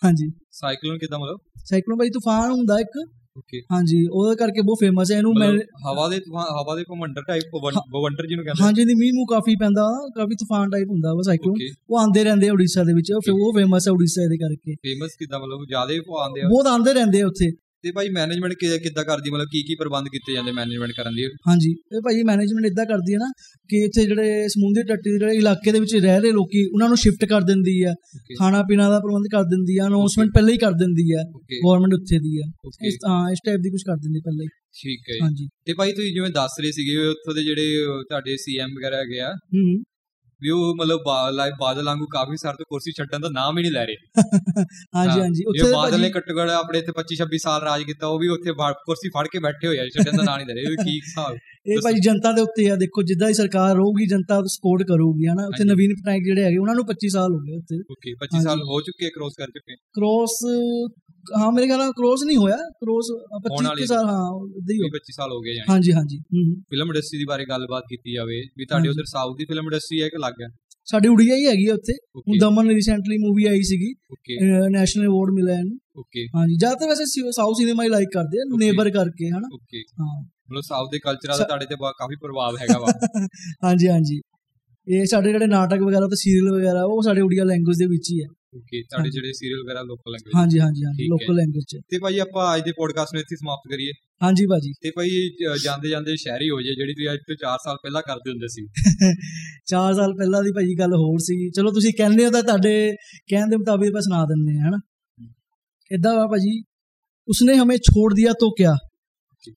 ਹਾਂਜੀ। 0.05 0.31
ਸਾਈਕਲੋਨ 0.53 0.99
ਕਿਦਾਂ 0.99 1.19
ਮਤਲਬ? 1.19 1.39
ਸਾਈਕਲੋਨ 1.65 1.99
ਭਾਈ 1.99 2.11
ਤੂਫਾਨ 2.11 2.51
ਹੁੰਦਾ 2.51 2.79
ਇੱਕ। 2.81 2.99
ਓਕੇ 3.39 3.61
ਹਾਂਜੀ 3.73 3.97
ਉਹਦੇ 4.13 4.35
ਕਰਕੇ 4.37 4.63
ਬਹੁਤ 4.63 4.79
ਫੇਮਸ 4.81 5.11
ਹੈ। 5.13 5.17
ਇਹਨੂੰ 5.17 5.33
ਮੈਂ 5.39 5.49
ਹਵਾ 5.87 6.09
ਦੇ 6.09 6.17
ਹਵਾ 6.59 6.75
ਦੇ 6.77 6.85
ਭਵੰਡਰ 6.89 7.23
ਟਾਈਪ 7.29 7.57
ਭਵੰਡਰ 7.93 8.27
ਜਿਹਨੂੰ 8.27 8.45
ਕਹਿੰਦੇ 8.45 8.65
ਹਾਂਜੀ 8.65 8.85
ਦੀ 8.85 8.95
ਮੀਂਹ 8.95 9.13
ਮੂੰਹ 9.15 9.27
ਕਾਫੀ 9.31 9.55
ਪੈਂਦਾ 9.61 9.87
ਕਾਫੀ 10.17 10.35
ਤੂਫਾਨ 10.35 10.71
ਟਾਈਪ 10.71 10.91
ਹੁੰਦਾ 10.91 11.15
ਵਾ 11.15 11.23
ਸਾਈਕਲੋਨ 11.23 11.57
ਉਹ 11.91 11.99
ਆਂਦੇ 11.99 12.25
ਰਹਿੰਦੇ 12.25 12.49
ਆ 12.49 12.53
ਉੜੀਸਾ 12.53 12.85
ਦੇ 12.85 12.93
ਵਿੱਚ। 12.93 13.13
ਉਹ 13.13 13.21
ਫਿਰ 13.21 13.35
ਉਹ 13.35 13.53
ਫੇਮਸ 13.53 13.89
ਹੈ 13.89 13.93
ਉੜੀਸਾ 13.93 14.23
ਇਹਦੇ 14.23 14.37
ਕਰਕੇ। 14.37 14.75
ਫੇਮਸ 14.75 15.17
ਕਿਦਾਂ 15.19 15.41
ਮਤਲਬ? 15.41 15.65
ਜ਼ਿਆਦਾ 15.69 15.95
ਆਉਂਦੇ 16.23 16.41
ਆ। 16.41 16.49
ਬਹੁਤ 16.49 16.67
ਆਂਦੇ 16.67 16.93
ਰਹਿੰਦੇ 16.93 17.21
ਆ 17.21 17.27
ਉੱਥੇ। 17.27 17.51
ਤੇ 17.85 17.91
ਭਾਈ 17.93 18.09
ਮੈਨੇਜਮੈਂਟ 18.11 18.53
ਕਿੱਦਾਂ 18.83 19.05
ਕਰਦੀ? 19.05 19.31
ਮਤਲਬ 19.31 19.49
ਕੀ 19.49 19.63
ਕੀ 19.63 19.75
ਪ੍ਰਬੰਧ 19.75 20.09
ਕੀਤੇ 20.09 20.35
ਜਾਂਦੇ 20.35 20.53
ਮੈਨੇਜਮੈਂਟ 20.53 20.93
ਕਰਨ 20.93 21.13
ਲਈ 21.15 21.25
ਹਾਂਜੀ। 21.49 21.71
ਇਹ 21.93 22.01
ਭਾਈ 22.01 22.23
ਮੈਨੇਜਮੈਂਟ 22.25 22.67
ਇਦਾਂ 22.67 22.85
ਕਰਦੀ 22.87 23.15
ਹੈ 23.15 23.19
ਨਾ 23.19 23.31
ਕਿ 23.71 23.83
ਇੱਥੇ 23.85 24.05
ਜਿਹੜੇ 24.05 24.47
ਸਮੁੰਦਰੀ 24.49 24.85
ਤੱਟੀ 24.85 25.11
ਦੇ 25.11 25.19
ਜਿਹੜੇ 25.19 25.37
ਇਲਾਕੇ 25.37 25.73
ਦੇ 25.73 25.81
ਵਿੱਚ 25.81 25.95
ਰਹਿ 25.97 26.21
ਰਹੇ 26.21 26.33
ਲੋਕੀ 26.33 26.65
ਉਹਨਾਂ 26.67 26.89
ਨੂੰ 26.89 26.97
ਸ਼ਿਫਟ 26.97 27.25
ਕਰ 27.25 27.43
ਦਿੰਦੀ 27.45 27.81
ਆ 27.83 27.93
ਓਕੇ 28.17 28.35
ਖਾਣਾ 28.35 28.63
ਪੀਣਾ 28.69 28.89
ਦਾ 28.91 28.99
ਪ੍ਰਬੰਧ 29.01 29.27
ਕਰ 29.33 29.45
ਦਿੰਦੀ 29.45 29.77
ਆ 29.79 29.87
ਅਨਾਉਂਸਮੈਂਟ 29.87 30.31
ਪਹਿਲਾਂ 30.35 30.53
ਹੀ 30.53 30.59
ਕਰ 30.59 30.73
ਦਿੰਦੀ 30.79 31.11
ਆ 31.13 31.25
ਓਕੇ 31.35 31.61
ਗਵਰਨਮੈਂਟ 31.61 31.95
ਉੱਥੇ 31.95 32.19
ਦੀ 32.19 32.37
ਇਸ 32.85 32.99
ਹਾਂ 33.07 33.23
ਇਸ 33.31 33.39
ਟਾਈਪ 33.47 33.61
ਦੀ 33.61 33.71
ਕੁਝ 33.71 33.83
ਕਰ 33.83 33.97
ਦਿੰਦੀ 33.97 34.21
ਪਹਿਲਾਂ 34.21 34.45
ਹੀ। 34.45 34.49
ਠੀਕ 34.75 35.11
ਹੈ 35.11 35.15
ਜੀ। 35.15 35.21
ਹਾਂਜੀ। 35.21 35.49
ਤੇ 35.67 35.75
ਭਾਈ 35.75 35.93
ਤੁਸੀਂ 35.93 36.13
ਜਿਵੇਂ 36.13 36.31
ਦੱਸ 36.33 36.61
ਰਹੇ 36.61 36.71
ਸੀਗੇ 36.73 36.97
ਉੱਥੋਂ 37.07 37.35
ਦੇ 37.35 37.43
ਜਿਹੜੇ 37.43 37.85
ਤੁਹਾਡੇ 38.09 38.37
ਸੀਐਮ 38.39 38.71
ਵਗੈਰਾ 38.77 38.97
ਹੈਗੇ 38.99 39.21
ਆ 39.21 39.33
ਹੂੰ। 39.55 39.75
ਵੀ 40.45 40.51
ਉਹ 40.51 40.75
ਮਤਲਬ 40.77 41.01
ਲਾਈਵ 41.35 41.55
ਬਾਦਲ 41.61 41.85
ਵਾਂਗੂ 41.85 42.07
ਕਾਫੀ 42.07 42.37
ਸਾਰ 42.37 42.55
ਤੋਂ 42.55 42.65
ਕੁਰਸੀ 42.69 42.93
ਛੱਡਣ 42.93 43.21
ਦਾ 43.21 43.29
ਨਾਮ 43.29 43.59
ਹੀ 43.59 43.63
ਨਹੀਂ 43.63 43.73
ਲੈ 43.73 43.85
ਰਹੇ। 43.87 43.97
ਹਾਂਜੀ 44.97 45.21
ਹਾਂਜੀ। 45.21 45.45
ਉੱਥੇ 45.45 45.73
ਬਾਦਲ 45.73 46.01
ਨੇ 46.01 46.11
ਘੱਟੋ 46.17 46.39
ਆਪਣੇ 46.51 46.79
ਇੱਥੇ 46.79 46.93
25 46.93 47.19
26 47.21 47.39
ਸਾਲ 47.39 47.63
ਰਾਜ 47.63 47.83
ਕੀਤਾ 47.83 48.07
ਉਹ 48.07 48.19
ਵੀ 48.19 48.29
ਉੱਥੇ 48.29 48.53
ਕੁਰਸੀ 48.85 49.09
ਫੜ 49.09 49.27
ਕੇ 49.29 49.39
ਬੈਠੇ 49.39 49.67
ਹੋਏ 49.67 49.79
ਆ 49.79 49.87
ਛੱਡਣ 49.89 50.17
ਦਾ 50.17 50.23
ਨਾਂ 50.23 50.37
ਨਹੀਂ 50.37 50.47
ਲੈ 50.47 50.55
ਰਹੇ। 50.55 50.85
ਕੀ 50.85 50.97
ਹਿਸਾਬ? 50.99 51.37
ਇਹ 51.67 51.79
ਭਾਈ 51.85 52.01
ਜਨਤਾ 52.01 52.31
ਦੇ 52.33 52.41
ਉੱਤੇ 52.41 52.69
ਆ 52.71 52.75
ਦੇਖੋ 52.77 53.03
ਜਿੱਦਾਂ 53.03 53.29
ਦੀ 53.29 53.35
ਸਰਕਾਰ 53.35 53.75
ਰਹੂਗੀ 53.77 54.07
ਜਨਤਾ 54.07 54.41
ਸਪੋਰਟ 54.47 54.83
ਕਰੂਗੀ 54.89 55.27
ਹਨਾ? 55.27 55.47
ਉੱਥੇ। 55.47 55.65
ਨਵੀਨ 55.65 55.95
ਪਟਨਾਇਕ 55.95 56.25
ਜਿਹੜੇ 56.25 56.43
ਹੈਗੇ 56.45 56.59
ਉਹਨਾਂ 56.59 56.75
ਨੂੰ 56.75 56.85
25 56.89 57.09
ਸਾਲ 57.09 57.35
ਹੋ 57.35 57.39
ਗਏ 57.39 57.57
ਉੱਥੇ। 57.57 57.79
ਓਕੇ 57.93 58.15
25 58.23 58.43
ਸਾਲ। 58.43 58.63
ਹੋ 58.65 58.81
ਚੁੱਕੇ 58.81 59.11
ਕ੍ਰੋਸ 59.11 59.39
ਕਰ 59.39 59.55
ਚੁੱਕੇ 59.55 59.77
ਕ੍ਰੋਸ 59.95 60.35
ਹਾਂ 61.35 61.51
ਮੇਰੇ 61.53 61.67
ਖਿਆਲ 61.67 61.79
ਨਾਲ 61.79 61.93
ਕ੍ਰੋਸ 61.93 62.25
ਨਹੀਂ 62.25 62.37
ਹੋਇਆ। 62.37 62.57
ਕ੍ਰੋਸ 62.81 63.07
25 63.39 63.69
ਵਾਲੀ 63.69 63.83
ਕੁ 63.83 63.87
ਸਾਲ 63.87 64.09
ਹਾਂ। 64.09 64.25
ਉਦਾਂ 64.33 64.75
ਹੀ 64.75 64.81
ਹੋ 64.81 64.91
25 64.97 65.17
ਸਾਲ 65.17 65.33
ਹੋ 65.33 65.41
ਗਏ 65.41 65.55
ਜਾਨੀ 65.55 65.71
ਹਾਂਜੀ 65.71 65.93
ਹਾਂਜੀ 65.93 66.19
ਹੂੰ 66.19 66.43
ਹੂੰ। 66.43 66.55
ਫਿਲਮ 66.71 66.89
ਇੰਡਸਟਰੀ 66.89 67.19
ਦੀ 67.19 67.25
ਬਾਰੇ 67.25 67.45
ਗੱਲਬਾਤ 67.45 67.89
ਕੀਤੀ 67.89 68.15
ਜਾਵੇ 68.15 68.43
ਵੀ 68.59 68.67
ਤੁਹਾਡੇ। 68.67 68.89
ਉਧਰ 68.89 69.05
ਸਾਊਥ 69.05 69.37
ਦੀ 69.39 69.45
ਫਿਲਮ 69.45 69.65
ਇੰਡਸਟਰੀ 69.65 70.03
ਹੈ 70.03 70.09
ਕਿ 70.09 70.17
ਅਲੱਗ 70.17 70.43
ਹੈ? 70.43 70.49
ਸਾਡੀ 70.89 71.09
ਉੜੀਆ 71.09 71.37
ਹੀ 71.37 71.47
ਹੈਗੀ 71.47 71.69
ਉੱਥੇ। 71.69 71.93
ਹੁਣ 72.19 72.39
ਦਮਨ 72.39 72.69
ਰੀਸੈਂਟਲੀ 72.71 73.17
ਮੂਵੀ 73.19 73.45
ਆਈ 73.45 73.63
ਸੀਗੀ 73.63 73.93
ਨੈਸ਼ਨਲ 74.71 75.07
ਅਵਾਰਡ 75.07 75.35
ਮਿਲਿਆ 75.35 75.59
ਇਹਨੂੰ। 75.59 75.79
ਓਕੇ 75.99 76.27
ਹਾਂਜੀ 76.35 76.57
ਜ਼ਿਆਦਾਤਰ 76.57 76.89
ਵੈਸੇ 76.89 77.05
ਸਾਊਥ 77.31 77.57
ਸਿਨੇਮਾ 77.57 77.85
ਹੀ 77.85 77.89
ਲਾਈਕ 77.89 78.09
ਕਰਦੇ 78.09 78.41
ਆ 78.41 78.45
ਨੇਬਰ 78.59 78.91
ਕਰਕੇ 78.91 79.31
ਹਨਾ? 79.31 79.49
ਓਕੇ 79.55 79.83
ਹਾਂ। 80.01 80.23
ਮਤਲਬ 80.49 80.63
ਸਾਊਥ 80.63 80.91
ਦੇ 80.93 80.99
ਕਲਚਰ 80.99 81.29
ਦਾ 81.29 81.45
ਤੁਹਾਡੇ 81.45 81.67
ਤੇ 81.67 81.75
ਕਾਫੀ 81.99 82.17
ਪ੍ਰਭਾਵ 82.17 82.57
ਹੈਗਾ 82.57 82.79
ਵਾ। 82.79 82.87
ਹਾਂਜੀ 83.65 83.89
ਹਾਂਜੀ। 83.89 84.21
ਇਹ 84.87 85.05
ਸਾਡੇ 85.07 85.33
ਜਿਹੜੇ 85.33 85.47
ਨਾਟਕ 85.47 85.83
ਵਗੈਰਾ 85.83 86.07
ਤੇ 86.07 86.17
ਸੀਰੀਅਲ 86.17 86.55
ਵਗੈਰਾ 86.57 86.83
ਉਹ 86.85 87.03
ਸਾਡੇ 87.03 87.21
ਉੜੀਆ 87.21 87.45
ਲੈਂਗੁਏਜ 87.45 87.79
ਦੇ 87.79 87.87
ਵਿੱਚ 87.87 88.11
ਹੀ 88.13 88.23
ਹੈ। 88.23 88.29
ਓਕੇ 88.57 88.83
ਸਾਡੇ 88.83 89.11
ਜਿਹੜੇ 89.11 89.33
ਸੀਰੀਅਲ 89.33 89.63
ਵਗੈਰਾ 89.65 89.83
ਲੋਕਲ 89.83 90.13
ਲੈਂਗੁਏਜ 90.13 90.35
ਹਾਂਜੀ 90.37 90.61
ਹਾਂਜੀ 90.61 90.85
ਹਾਂਜੀ 90.85 91.09
ਲੋਕਲ 91.09 91.35
ਲੈਂਗੁਏਜ 91.35 91.65
ਚ। 91.65 91.77
ਤੇ 91.89 91.99
ਭਾਈ 91.99 92.19
ਆਪਾਂ 92.19 92.57
ਅੱਜ 92.57 92.63
ਦੇ 92.65 92.73
ਪੋਡਕਾਸਟ 92.73 93.15
ਨੂੰ 93.15 93.21
ਇੱਥੇ 93.21 93.37
ਸਮਾਪਤ 93.37 93.71
ਕਰੀਏ। 93.71 93.93
ਹਾਂਜੀ 94.23 94.47
ਭਾਜੀ। 94.47 94.73
ਤੇ 94.81 94.91
ਭਾਈ 94.97 95.09
ਜਾਂਦੇ 95.65 95.89
ਜਾਂਦੇ 95.89 96.17
ਸ਼ਹਿਰੀ 96.17 96.51
ਹੋ 96.51 96.61
ਜੇ 96.63 96.75
ਜਿਹੜੀ 96.75 96.93
ਤੁਸੀਂ 96.95 97.09
ਅੱਜ 97.13 97.19
ਤੋਂ 97.29 97.37
4 97.37 97.57
ਸਾਲ 97.65 97.77
ਪਹਿਲਾਂ 97.83 98.03
ਕਰਦੇ 98.03 98.31
ਹੁੰਦੇ 98.31 98.47
ਸੀ। 98.49 98.67
4 99.67 99.93
ਸਾਲ 99.95 100.15
ਪਹਿਲਾਂ 100.15 100.43
ਦੀ 100.43 100.53
ਭਾਜੀ 100.53 100.79
ਗੱਲ 100.79 100.95
ਹੋਰ 100.95 101.19
ਸੀ। 101.19 101.51
ਚਲੋ 101.51 101.71
ਤੁਸੀਂ 101.71 101.93
ਕਹਿੰਦੇ 101.99 102.25
ਹੋ 102.25 102.31
ਤਾਂ 102.31 102.43
ਤੁਹਾਡੇ 102.43 102.97
ਕਹਿਣ 103.29 103.49
ਦੇ 103.49 103.57
ਮੁਤਾਬਿਕ 103.57 103.89
ਆਪਾਂ 103.89 104.01
ਸੁਣਾ 104.01 104.25
ਦਿੰਦੇ 104.25 104.59
ਹਾਂ 104.59 104.69
ਹਨਾ। 104.69 104.79
ਇਦਾਂ 105.91 106.15
ਵਾ 106.15 106.27
ਭਾਜੀ 106.27 106.63
ਉਸਨੇ 107.29 107.55
ਹਮੇ 107.57 107.77
ਛੋੜ 107.77 108.15
ਦਿਆ 108.15 108.33
ਤੋ 108.33 108.51
ਕਿਆ? 108.51 108.77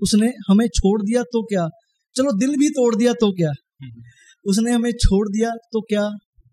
उसने 0.01 0.27
हमें 0.48 0.66
छोड़ 0.68 1.03
दिया 1.03 1.22
तो 1.22 1.42
क्या 1.42 1.68
चलो 2.16 2.33
दिल 2.33 2.57
भी 2.57 2.68
तोड़ 2.70 2.94
दिया 2.96 3.12
तो 3.12 3.31
क्या 3.33 3.51
उसने 4.44 4.72
हमें 4.72 4.90
छोड़ 4.92 5.29
दिया 5.29 5.51
तो 5.72 5.81
क्या 5.81 6.05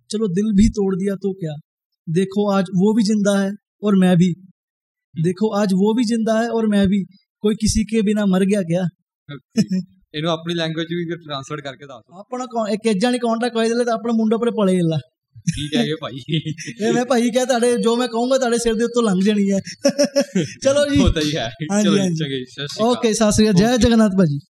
चलो 0.09 0.27
दिल 0.27 0.51
भी 0.53 0.69
तोड़ 0.69 0.93
दिया 0.95 1.15
तो 1.15 1.33
क्या 1.33 1.53
देखो 2.07 2.45
आज 2.51 2.69
वो 2.75 2.93
भी 2.93 3.03
जिंदा 3.03 3.39
है 3.39 3.49
और 3.83 3.95
मैं 3.95 4.15
भी 4.17 4.29
देखो 5.15 5.49
आज 5.55 5.73
वो 5.73 5.93
भी 5.93 6.05
जिंदा 6.05 6.39
है 6.39 6.47
और 6.49 6.67
मैं 6.67 6.87
भी 6.87 7.03
कोई 7.43 7.55
किसी 7.55 7.83
के 7.83 8.01
बिना 8.01 8.25
मर 8.25 8.45
गया 8.45 8.61
क्या 8.61 8.87
ਇਹਨੂੰ 10.15 10.31
ਆਪਣੀ 10.31 10.53
ਲੈਂਗੁਏਜ 10.53 10.87
ਵੀ 10.87 11.05
ਟ੍ਰਾਂਸਲੇਟ 11.15 11.59
ਕਰਕੇ 11.61 11.85
ਦੱਸ 11.85 12.03
ਦਿਓ 12.03 12.19
ਆਪਣਾ 12.19 12.45
ਕੌਣ- 12.45 12.71
ਇੱਕ 12.73 12.87
ਏਜਾਂ 12.87 13.11
ਨਹੀਂ 13.11 13.19
ਕੰਟੈਕਟ 13.19 13.55
ਹੋਏ 13.55 13.69
ਦਿਲੇ 13.69 13.85
ਤਾਂ 13.85 13.93
ਆਪਣਾ 13.93 14.13
ਮੁੰਡਾ 14.13 14.37
ਪਰੇ 14.37 14.51
ਪਲੇ 14.51 14.79
ਲਾ 14.81 14.97
ਠੀਕ 15.34 15.76
ਹੈਗੇ 15.76 15.94
ਭਾਈ। 15.94 16.20
ਇਹ 16.86 16.92
ਮੈਂ 16.92 17.04
ਭਾਈ 17.04 17.30
ਕਿਹਾ 17.30 17.44
ਤੁਹਾਡੇ 17.44 17.76
ਜੋ 17.76 17.96
ਮੈਂ 17.96 18.08
ਕਹੂੰਗਾ 18.08 18.38
ਤੁਹਾਡੇ 18.38 18.58
ਸਿਰ 18.58 18.74
ਦੇ 18.74 18.84
ਉੱਤੋਂ 18.84 19.02
ਲੰਘ 19.02 19.20
ਜਾਣੀ 19.24 19.50
ਹੈ। 19.50 19.58
ਚਲੋ 20.62 20.86
ਜੀ। 20.86 21.00
ਹੋਤਾ 21.00 21.20
ਹੀ 21.20 21.36
ਹੈ। 21.36 21.50
ਚਲੋ। 21.82 21.96
ਚੰਗੇ 21.96 22.44
ਓਕੇ 22.80 23.12
ਅਕਾਲ। 23.12 23.52
ਜੈ 23.52 23.76
ਜਗਨਨਾਥ 23.76 24.12
ਭਾਜੀ। 24.12 24.38